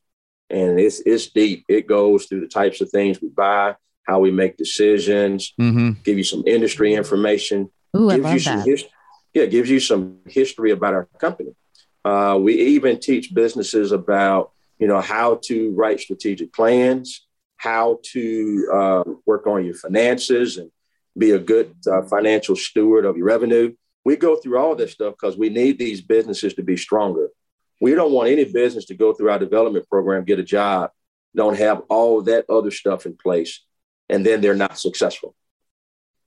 And 0.50 0.80
it's, 0.80 1.02
it's 1.02 1.28
deep. 1.28 1.66
It 1.70 1.88
goes 1.88 2.26
through 2.26 2.42
the 2.42 2.48
types 2.48 2.82
of 2.82 2.90
things 2.90 3.22
we 3.22 3.30
buy, 3.30 3.76
how 4.08 4.20
we 4.20 4.32
make 4.32 4.58
decisions, 4.58 5.54
mm-hmm. 5.60 6.02
give 6.04 6.18
you 6.18 6.24
some 6.24 6.44
industry 6.48 6.94
information, 6.94 7.70
Ooh, 7.96 8.10
gives 8.10 8.34
you 8.34 8.40
some 8.40 8.62
history 8.62 8.90
yeah, 9.36 9.46
gives 9.46 9.70
you 9.70 9.82
some 9.82 10.20
history 10.26 10.72
about 10.72 10.94
our 10.94 11.06
company. 11.20 11.52
Uh, 12.06 12.40
we 12.42 12.54
even 12.54 13.00
teach 13.00 13.34
businesses 13.34 13.92
about, 13.92 14.52
you 14.80 14.88
know, 14.88 15.02
how 15.02 15.40
to 15.44 15.72
write 15.72 16.00
strategic 16.00 16.54
plans, 16.54 17.25
how 17.66 18.00
to 18.04 18.70
uh, 18.72 19.04
work 19.26 19.48
on 19.48 19.66
your 19.66 19.74
finances 19.74 20.58
and 20.58 20.70
be 21.18 21.32
a 21.32 21.40
good 21.40 21.74
uh, 21.92 22.04
financial 22.04 22.56
steward 22.56 23.06
of 23.06 23.18
your 23.18 23.26
revenue. 23.26 23.74
We 24.04 24.18
go 24.18 24.36
through 24.36 24.60
all 24.60 24.76
this 24.76 24.92
stuff 24.92 25.16
because 25.20 25.36
we 25.36 25.50
need 25.50 25.80
these 25.80 26.02
businesses 26.02 26.54
to 26.54 26.64
be 26.64 26.78
stronger. 26.78 27.30
We 27.82 27.96
don't 27.96 28.12
want 28.12 28.30
any 28.30 28.46
business 28.46 28.86
to 28.86 28.96
go 28.96 29.14
through 29.14 29.32
our 29.32 29.40
development 29.40 29.90
program, 29.90 30.26
get 30.26 30.38
a 30.38 30.44
job, 30.44 30.92
don't 31.36 31.58
have 31.58 31.82
all 31.90 32.22
that 32.24 32.46
other 32.50 32.70
stuff 32.70 33.08
in 33.08 33.18
place, 33.18 33.66
and 34.10 34.24
then 34.24 34.42
they're 34.42 34.54
not 34.54 34.78
successful. 34.78 35.36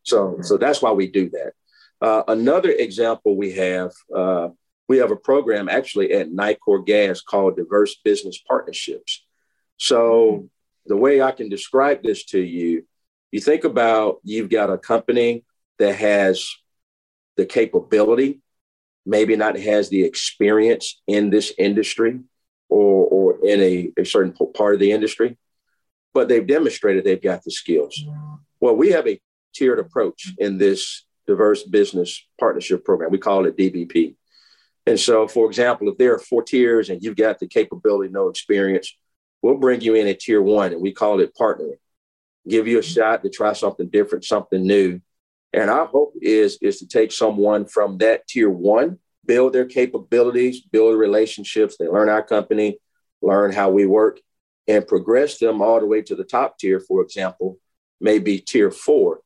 So, 0.02 0.38
so 0.42 0.56
that's 0.56 0.82
why 0.82 0.90
we 0.90 1.06
do 1.06 1.30
that. 1.30 1.52
Uh, 2.00 2.22
another 2.26 2.70
example 2.70 3.36
we 3.36 3.52
have, 3.52 3.92
uh, 4.14 4.48
we 4.88 4.98
have 4.98 5.12
a 5.12 5.16
program 5.16 5.68
actually 5.68 6.12
at 6.14 6.30
Nicor 6.30 6.84
Gas 6.84 7.20
called 7.20 7.56
Diverse 7.56 7.94
Business 8.04 8.38
Partnerships. 8.38 9.24
So 9.76 10.48
the 10.88 10.96
way 10.96 11.22
I 11.22 11.32
can 11.32 11.48
describe 11.48 12.02
this 12.02 12.24
to 12.26 12.40
you, 12.40 12.84
you 13.30 13.40
think 13.40 13.64
about 13.64 14.18
you've 14.24 14.50
got 14.50 14.70
a 14.70 14.78
company 14.78 15.44
that 15.78 15.94
has 15.96 16.50
the 17.36 17.46
capability, 17.46 18.40
maybe 19.06 19.36
not 19.36 19.58
has 19.58 19.88
the 19.90 20.02
experience 20.02 21.00
in 21.06 21.30
this 21.30 21.52
industry 21.58 22.20
or, 22.68 23.06
or 23.06 23.46
in 23.46 23.60
a, 23.60 23.92
a 24.00 24.04
certain 24.04 24.34
part 24.54 24.74
of 24.74 24.80
the 24.80 24.92
industry, 24.92 25.38
but 26.14 26.28
they've 26.28 26.46
demonstrated 26.46 27.04
they've 27.04 27.22
got 27.22 27.44
the 27.44 27.50
skills. 27.50 28.02
Well, 28.60 28.74
we 28.74 28.90
have 28.90 29.06
a 29.06 29.20
tiered 29.54 29.78
approach 29.78 30.32
in 30.38 30.58
this 30.58 31.04
diverse 31.26 31.62
business 31.62 32.26
partnership 32.40 32.84
program. 32.84 33.10
We 33.10 33.18
call 33.18 33.46
it 33.46 33.56
DBP. 33.56 34.16
And 34.86 34.98
so, 34.98 35.28
for 35.28 35.46
example, 35.46 35.90
if 35.90 35.98
there 35.98 36.14
are 36.14 36.18
four 36.18 36.42
tiers 36.42 36.88
and 36.88 37.02
you've 37.02 37.16
got 37.16 37.38
the 37.38 37.46
capability, 37.46 38.10
no 38.10 38.28
experience, 38.28 38.96
we'll 39.42 39.58
bring 39.58 39.80
you 39.80 39.94
in 39.94 40.06
at 40.08 40.20
tier 40.20 40.42
one 40.42 40.72
and 40.72 40.82
we 40.82 40.92
call 40.92 41.20
it 41.20 41.36
partnering. 41.38 41.78
Give 42.48 42.66
you 42.66 42.78
a 42.78 42.82
shot 42.82 43.22
to 43.22 43.30
try 43.30 43.52
something 43.52 43.88
different, 43.88 44.24
something 44.24 44.62
new. 44.62 45.00
And 45.52 45.70
our 45.70 45.86
hope 45.86 46.14
is, 46.20 46.58
is 46.60 46.78
to 46.78 46.88
take 46.88 47.12
someone 47.12 47.66
from 47.66 47.98
that 47.98 48.26
tier 48.26 48.50
one, 48.50 48.98
build 49.26 49.52
their 49.52 49.66
capabilities, 49.66 50.60
build 50.60 50.98
relationships, 50.98 51.76
they 51.78 51.88
learn 51.88 52.08
our 52.08 52.22
company, 52.22 52.78
learn 53.22 53.52
how 53.52 53.70
we 53.70 53.86
work, 53.86 54.20
and 54.66 54.86
progress 54.86 55.38
them 55.38 55.62
all 55.62 55.80
the 55.80 55.86
way 55.86 56.02
to 56.02 56.14
the 56.14 56.24
top 56.24 56.58
tier, 56.58 56.80
for 56.80 57.02
example, 57.02 57.58
maybe 58.00 58.38
tier 58.38 58.70
four. 58.70 59.20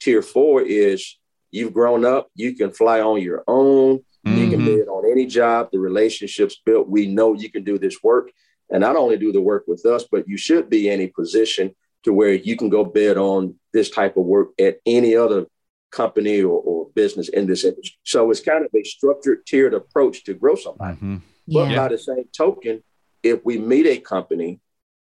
Tier 0.00 0.22
four 0.22 0.62
is 0.62 1.18
you've 1.50 1.72
grown 1.72 2.04
up, 2.04 2.28
you 2.34 2.54
can 2.54 2.72
fly 2.72 3.00
on 3.00 3.22
your 3.22 3.44
own, 3.46 4.00
Mm-hmm. 4.26 4.38
You 4.38 4.50
can 4.50 4.60
mm-hmm. 4.60 4.66
bid 4.66 4.88
on 4.88 5.10
any 5.10 5.26
job, 5.26 5.70
the 5.72 5.78
relationships 5.78 6.60
built. 6.64 6.88
We 6.88 7.06
know 7.06 7.34
you 7.34 7.50
can 7.50 7.64
do 7.64 7.78
this 7.78 8.02
work. 8.02 8.30
And 8.70 8.80
not 8.80 8.96
only 8.96 9.16
do 9.16 9.32
the 9.32 9.40
work 9.40 9.64
with 9.66 9.84
us, 9.86 10.04
but 10.10 10.28
you 10.28 10.36
should 10.36 10.68
be 10.68 10.88
in 10.88 11.00
a 11.00 11.06
position 11.08 11.74
to 12.04 12.12
where 12.12 12.34
you 12.34 12.56
can 12.56 12.68
go 12.68 12.84
bid 12.84 13.16
on 13.16 13.54
this 13.72 13.90
type 13.90 14.16
of 14.16 14.24
work 14.24 14.50
at 14.60 14.78
any 14.86 15.16
other 15.16 15.46
company 15.90 16.42
or, 16.42 16.60
or 16.60 16.88
business 16.94 17.28
in 17.28 17.46
this 17.46 17.64
industry. 17.64 17.96
So 18.04 18.30
it's 18.30 18.40
kind 18.40 18.64
of 18.64 18.70
a 18.74 18.84
structured, 18.84 19.46
tiered 19.46 19.74
approach 19.74 20.24
to 20.24 20.34
grow 20.34 20.54
somebody. 20.54 20.96
Mm-hmm. 20.96 21.16
But 21.48 21.74
by 21.74 21.88
the 21.88 21.98
same 21.98 22.24
token, 22.36 22.82
if 23.22 23.44
we 23.44 23.58
meet 23.58 23.86
a 23.86 23.98
company 23.98 24.60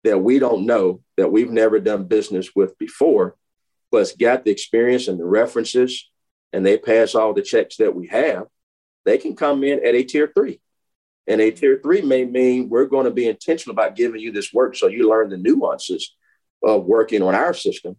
that 0.04 0.18
we 0.18 0.38
don't 0.38 0.66
know, 0.66 1.00
that 1.16 1.30
we've 1.30 1.50
never 1.50 1.78
done 1.78 2.04
business 2.04 2.50
with 2.54 2.76
before, 2.78 3.36
but's 3.92 4.12
got 4.12 4.44
the 4.44 4.50
experience 4.50 5.06
and 5.06 5.20
the 5.20 5.24
references, 5.24 6.10
and 6.52 6.66
they 6.66 6.76
pass 6.76 7.14
all 7.14 7.32
the 7.32 7.42
checks 7.42 7.76
that 7.76 7.94
we 7.94 8.08
have, 8.08 8.46
they 9.04 9.18
can 9.18 9.36
come 9.36 9.62
in 9.62 9.84
at 9.86 9.94
a 9.94 10.02
tier 10.02 10.30
three. 10.34 10.60
And 11.26 11.40
a 11.40 11.50
tier 11.50 11.78
three 11.82 12.02
may 12.02 12.24
mean 12.24 12.68
we're 12.68 12.86
going 12.86 13.04
to 13.04 13.12
be 13.12 13.28
intentional 13.28 13.72
about 13.72 13.96
giving 13.96 14.20
you 14.20 14.32
this 14.32 14.52
work 14.52 14.76
so 14.76 14.88
you 14.88 15.08
learn 15.08 15.30
the 15.30 15.36
nuances 15.36 16.14
of 16.62 16.84
working 16.84 17.22
on 17.22 17.34
our 17.34 17.54
system 17.54 17.96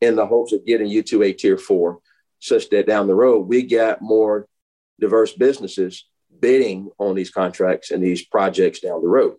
in 0.00 0.16
the 0.16 0.26
hopes 0.26 0.52
of 0.52 0.64
getting 0.66 0.88
you 0.88 1.02
to 1.04 1.22
a 1.22 1.32
tier 1.32 1.56
four, 1.56 2.00
such 2.40 2.68
that 2.70 2.86
down 2.86 3.06
the 3.06 3.14
road 3.14 3.40
we 3.48 3.62
get 3.62 4.02
more 4.02 4.46
diverse 5.00 5.32
businesses 5.32 6.08
bidding 6.40 6.90
on 6.98 7.14
these 7.14 7.30
contracts 7.30 7.90
and 7.90 8.02
these 8.02 8.24
projects 8.24 8.80
down 8.80 9.00
the 9.02 9.08
road. 9.08 9.36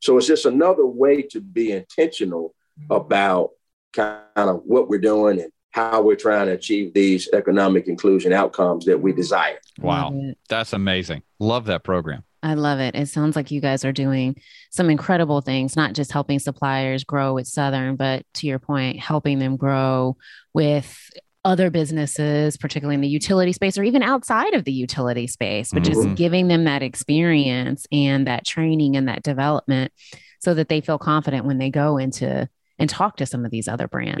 So 0.00 0.16
it's 0.16 0.26
just 0.26 0.46
another 0.46 0.86
way 0.86 1.22
to 1.22 1.40
be 1.40 1.72
intentional 1.72 2.54
mm-hmm. 2.78 2.92
about 2.92 3.50
kind 3.92 4.22
of 4.36 4.62
what 4.64 4.88
we're 4.88 5.00
doing 5.00 5.40
and 5.40 5.52
how 5.70 6.02
we're 6.02 6.16
trying 6.16 6.46
to 6.46 6.52
achieve 6.52 6.94
these 6.94 7.28
economic 7.32 7.88
inclusion 7.88 8.32
outcomes 8.32 8.84
that 8.86 9.00
we 9.00 9.12
mm-hmm. 9.12 9.20
desire. 9.20 9.58
Wow. 9.78 10.32
That's 10.48 10.72
amazing. 10.72 11.22
Love 11.38 11.66
that 11.66 11.84
program. 11.84 12.24
I 12.42 12.54
love 12.54 12.78
it. 12.78 12.94
It 12.94 13.08
sounds 13.08 13.36
like 13.36 13.50
you 13.50 13.60
guys 13.60 13.84
are 13.84 13.92
doing 13.92 14.36
some 14.70 14.90
incredible 14.90 15.40
things, 15.40 15.76
not 15.76 15.92
just 15.92 16.12
helping 16.12 16.38
suppliers 16.38 17.04
grow 17.04 17.34
with 17.34 17.46
Southern, 17.46 17.96
but 17.96 18.24
to 18.34 18.46
your 18.46 18.58
point, 18.58 19.00
helping 19.00 19.38
them 19.38 19.56
grow 19.56 20.16
with 20.54 20.96
other 21.44 21.70
businesses, 21.70 22.56
particularly 22.56 22.94
in 22.94 23.00
the 23.00 23.08
utility 23.08 23.52
space 23.52 23.78
or 23.78 23.82
even 23.82 24.02
outside 24.02 24.54
of 24.54 24.64
the 24.64 24.72
utility 24.72 25.26
space, 25.26 25.70
but 25.72 25.82
mm-hmm. 25.82 26.02
just 26.02 26.14
giving 26.14 26.48
them 26.48 26.64
that 26.64 26.82
experience 26.82 27.86
and 27.90 28.26
that 28.26 28.44
training 28.44 28.96
and 28.96 29.08
that 29.08 29.22
development 29.22 29.92
so 30.40 30.54
that 30.54 30.68
they 30.68 30.80
feel 30.80 30.98
confident 30.98 31.44
when 31.44 31.58
they 31.58 31.70
go 31.70 31.96
into 31.96 32.48
and 32.78 32.90
talk 32.90 33.16
to 33.16 33.26
some 33.26 33.44
of 33.44 33.50
these 33.50 33.66
other 33.68 33.88
brands. 33.88 34.20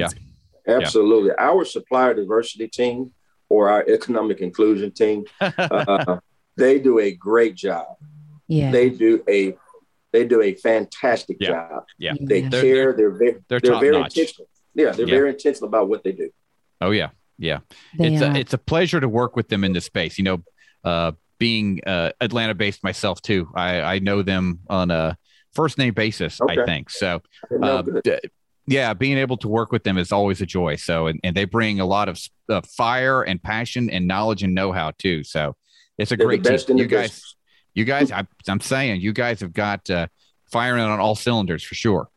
Yeah. 0.66 0.76
Absolutely. 0.76 1.30
Yeah. 1.30 1.46
Our 1.46 1.64
supplier 1.64 2.14
diversity 2.14 2.68
team 2.68 3.12
or 3.48 3.70
our 3.70 3.84
economic 3.88 4.40
inclusion 4.40 4.92
team, 4.92 5.24
uh, 5.40 6.18
they 6.58 6.78
do 6.78 6.98
a 6.98 7.12
great 7.12 7.54
job. 7.54 7.96
Yeah. 8.46 8.70
They 8.70 8.90
do 8.90 9.22
a 9.28 9.56
they 10.12 10.26
do 10.26 10.42
a 10.42 10.54
fantastic 10.54 11.36
yeah. 11.40 11.48
job. 11.48 11.84
Yeah. 11.98 12.14
They 12.20 12.42
they're, 12.42 12.62
care. 12.62 12.92
They're 12.92 13.10
very 13.10 13.36
they're, 13.48 13.60
they're 13.60 13.80
very 13.80 13.98
notch. 13.98 14.16
intentional. 14.16 14.48
Yeah, 14.74 14.92
they're 14.92 15.06
yeah. 15.06 15.14
very 15.14 15.30
intentional 15.30 15.68
about 15.68 15.88
what 15.88 16.04
they 16.04 16.12
do. 16.12 16.30
Oh 16.80 16.90
yeah. 16.90 17.10
Yeah. 17.38 17.60
They 17.96 18.14
it's 18.14 18.22
a, 18.22 18.34
it's 18.36 18.54
a 18.54 18.58
pleasure 18.58 19.00
to 19.00 19.08
work 19.08 19.36
with 19.36 19.48
them 19.48 19.64
in 19.64 19.72
this 19.72 19.84
space. 19.84 20.18
You 20.18 20.24
know, 20.24 20.42
uh, 20.84 21.12
being 21.38 21.80
uh, 21.86 22.10
Atlanta 22.20 22.54
based 22.54 22.82
myself 22.82 23.22
too, 23.22 23.48
I, 23.54 23.80
I 23.80 23.98
know 24.00 24.22
them 24.22 24.60
on 24.68 24.90
a 24.90 25.16
first 25.54 25.78
name 25.78 25.94
basis, 25.94 26.40
okay. 26.40 26.60
I 26.60 26.64
think. 26.64 26.90
So 26.90 27.22
uh, 27.62 27.82
yeah, 28.66 28.92
being 28.92 29.16
able 29.18 29.38
to 29.38 29.48
work 29.48 29.72
with 29.72 29.84
them 29.84 29.96
is 29.98 30.12
always 30.12 30.40
a 30.40 30.46
joy. 30.46 30.76
So, 30.76 31.06
and, 31.06 31.20
and 31.24 31.34
they 31.34 31.46
bring 31.46 31.80
a 31.80 31.86
lot 31.86 32.08
of 32.08 32.20
uh, 32.48 32.60
fire 32.60 33.22
and 33.22 33.42
passion 33.42 33.88
and 33.88 34.06
knowledge 34.06 34.42
and 34.42 34.54
know 34.54 34.72
how 34.72 34.92
too. 34.98 35.24
So, 35.24 35.56
it's 35.98 36.12
a 36.12 36.16
They're 36.16 36.26
great 36.26 36.44
team. 36.44 36.78
You 36.78 36.86
guys, 36.86 37.10
business. 37.10 37.36
you 37.74 37.84
guys, 37.84 38.12
I, 38.12 38.26
am 38.46 38.60
saying 38.60 39.00
you 39.00 39.12
guys 39.12 39.40
have 39.40 39.52
got 39.52 39.88
uh, 39.90 40.06
firing 40.50 40.82
on 40.82 41.00
all 41.00 41.14
cylinders 41.14 41.62
for 41.62 41.74
sure. 41.74 42.08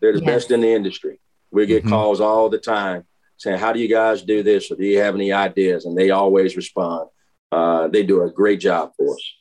They're 0.00 0.12
the 0.12 0.20
yes. 0.20 0.26
best 0.26 0.50
in 0.50 0.60
the 0.60 0.72
industry. 0.72 1.18
We 1.50 1.66
get 1.66 1.80
mm-hmm. 1.80 1.90
calls 1.90 2.20
all 2.20 2.48
the 2.48 2.58
time 2.58 3.04
saying, 3.36 3.58
"How 3.58 3.72
do 3.72 3.80
you 3.80 3.88
guys 3.88 4.22
do 4.22 4.42
this? 4.42 4.70
Or 4.70 4.76
do 4.76 4.84
you 4.84 4.98
have 4.98 5.14
any 5.14 5.32
ideas?" 5.32 5.86
And 5.86 5.96
they 5.96 6.10
always 6.10 6.56
respond. 6.56 7.08
Uh, 7.50 7.88
they 7.88 8.02
do 8.02 8.22
a 8.22 8.30
great 8.30 8.60
job 8.60 8.92
for 8.96 9.14
us. 9.14 9.32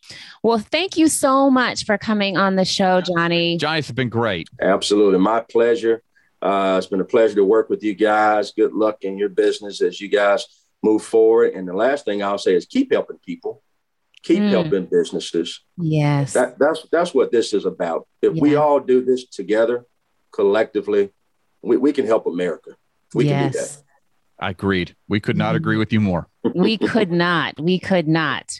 Well, 0.43 0.57
thank 0.57 0.97
you 0.97 1.07
so 1.07 1.49
much 1.49 1.85
for 1.85 1.97
coming 1.97 2.35
on 2.35 2.55
the 2.55 2.65
show, 2.65 2.99
Johnny. 2.99 3.57
Johnny's 3.57 3.89
been 3.91 4.09
great. 4.09 4.49
Absolutely, 4.61 5.19
my 5.19 5.39
pleasure. 5.39 6.03
Uh, 6.41 6.75
it's 6.77 6.87
been 6.87 6.99
a 6.99 7.05
pleasure 7.05 7.35
to 7.35 7.45
work 7.45 7.69
with 7.69 7.83
you 7.83 7.93
guys. 7.93 8.51
Good 8.51 8.73
luck 8.73 9.03
in 9.03 9.17
your 9.17 9.29
business 9.29 9.81
as 9.81 10.01
you 10.01 10.09
guys 10.09 10.45
move 10.83 11.03
forward. 11.03 11.53
And 11.53 11.67
the 11.67 11.73
last 11.73 12.05
thing 12.05 12.23
I'll 12.23 12.39
say 12.39 12.55
is 12.55 12.65
keep 12.65 12.91
helping 12.91 13.19
people, 13.19 13.61
keep 14.23 14.39
mm. 14.39 14.49
helping 14.49 14.85
businesses. 14.85 15.61
Yes, 15.77 16.33
that, 16.33 16.57
that's 16.59 16.85
that's 16.91 17.13
what 17.13 17.31
this 17.31 17.53
is 17.53 17.65
about. 17.65 18.07
If 18.21 18.35
yeah. 18.35 18.41
we 18.41 18.55
all 18.55 18.79
do 18.79 19.03
this 19.03 19.25
together, 19.27 19.85
collectively, 20.31 21.11
we, 21.61 21.77
we 21.77 21.93
can 21.93 22.05
help 22.05 22.25
America. 22.25 22.71
We 23.13 23.25
yes. 23.25 23.41
can 23.41 23.51
do 23.51 23.57
that. 23.59 23.83
I 24.39 24.49
agreed. 24.49 24.95
We 25.07 25.19
could 25.19 25.37
not 25.37 25.55
agree 25.55 25.77
with 25.77 25.93
you 25.93 25.99
more. 25.99 26.27
we 26.55 26.77
could 26.77 27.11
not. 27.11 27.59
We 27.59 27.79
could 27.79 28.07
not. 28.07 28.59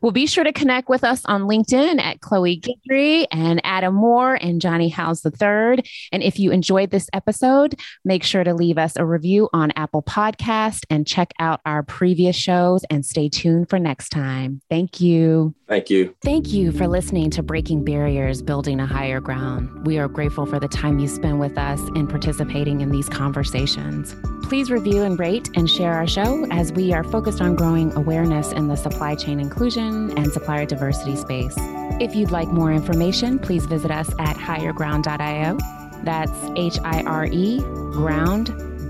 Well, 0.00 0.12
be 0.12 0.26
sure 0.26 0.44
to 0.44 0.52
connect 0.52 0.88
with 0.88 1.04
us 1.04 1.24
on 1.24 1.42
LinkedIn 1.42 2.00
at 2.00 2.20
Chloe 2.20 2.60
Guidry 2.60 3.26
and 3.30 3.60
Adam 3.64 3.94
Moore 3.94 4.34
and 4.34 4.60
Johnny 4.60 4.88
Howes 4.88 5.24
III. 5.24 5.84
And 6.12 6.22
if 6.22 6.38
you 6.38 6.50
enjoyed 6.50 6.90
this 6.90 7.08
episode, 7.12 7.78
make 8.04 8.22
sure 8.22 8.44
to 8.44 8.54
leave 8.54 8.78
us 8.78 8.96
a 8.96 9.04
review 9.04 9.48
on 9.52 9.72
Apple 9.76 10.02
Podcast 10.02 10.84
and 10.90 11.06
check 11.06 11.32
out 11.38 11.60
our 11.66 11.82
previous 11.82 12.36
shows 12.36 12.84
and 12.90 13.04
stay 13.04 13.28
tuned 13.28 13.68
for 13.68 13.78
next 13.78 14.10
time. 14.10 14.60
Thank 14.68 15.00
you. 15.00 15.54
Thank 15.68 15.88
you. 15.88 16.14
Thank 16.22 16.52
you 16.52 16.72
for 16.72 16.88
listening 16.88 17.30
to 17.30 17.42
Breaking 17.42 17.84
Barriers, 17.84 18.42
Building 18.42 18.80
a 18.80 18.86
Higher 18.86 19.20
Ground. 19.20 19.86
We 19.86 19.98
are 19.98 20.08
grateful 20.08 20.46
for 20.46 20.58
the 20.58 20.66
time 20.66 20.98
you 20.98 21.06
spend 21.06 21.38
with 21.38 21.56
us 21.56 21.80
and 21.94 22.08
participating 22.08 22.80
in 22.80 22.90
these 22.90 23.08
conversations. 23.08 24.16
Please 24.48 24.68
review 24.68 25.02
and 25.02 25.16
rate 25.16 25.48
and 25.54 25.70
share 25.70 25.92
our 25.92 26.08
show 26.08 26.44
as 26.50 26.72
we 26.72 26.92
are 26.92 27.04
focused 27.04 27.40
on 27.40 27.54
growing 27.54 27.92
awareness 27.92 28.50
in 28.50 28.66
the 28.66 28.76
supply 28.76 29.14
chain 29.14 29.38
inclusion 29.38 29.69
and 29.76 30.32
supplier 30.32 30.66
diversity 30.66 31.16
space. 31.16 31.54
If 32.00 32.14
you'd 32.14 32.30
like 32.30 32.48
more 32.48 32.72
information, 32.72 33.38
please 33.38 33.66
visit 33.66 33.90
us 33.90 34.10
at 34.18 34.36
hireground.io. 34.36 35.58
That's 36.02 36.32
H 36.56 36.78
I 36.82 37.02
R 37.02 37.26
E 37.26 37.60
ground.io. 37.92 38.86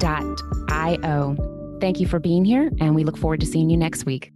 Thank 1.81 1.99
you 2.01 2.07
for 2.07 2.19
being 2.19 2.45
here, 2.45 2.71
and 2.81 2.95
we 2.95 3.05
look 3.05 3.17
forward 3.17 3.41
to 3.41 3.47
seeing 3.47 3.71
you 3.71 3.77
next 3.77 4.05
week. 4.05 4.33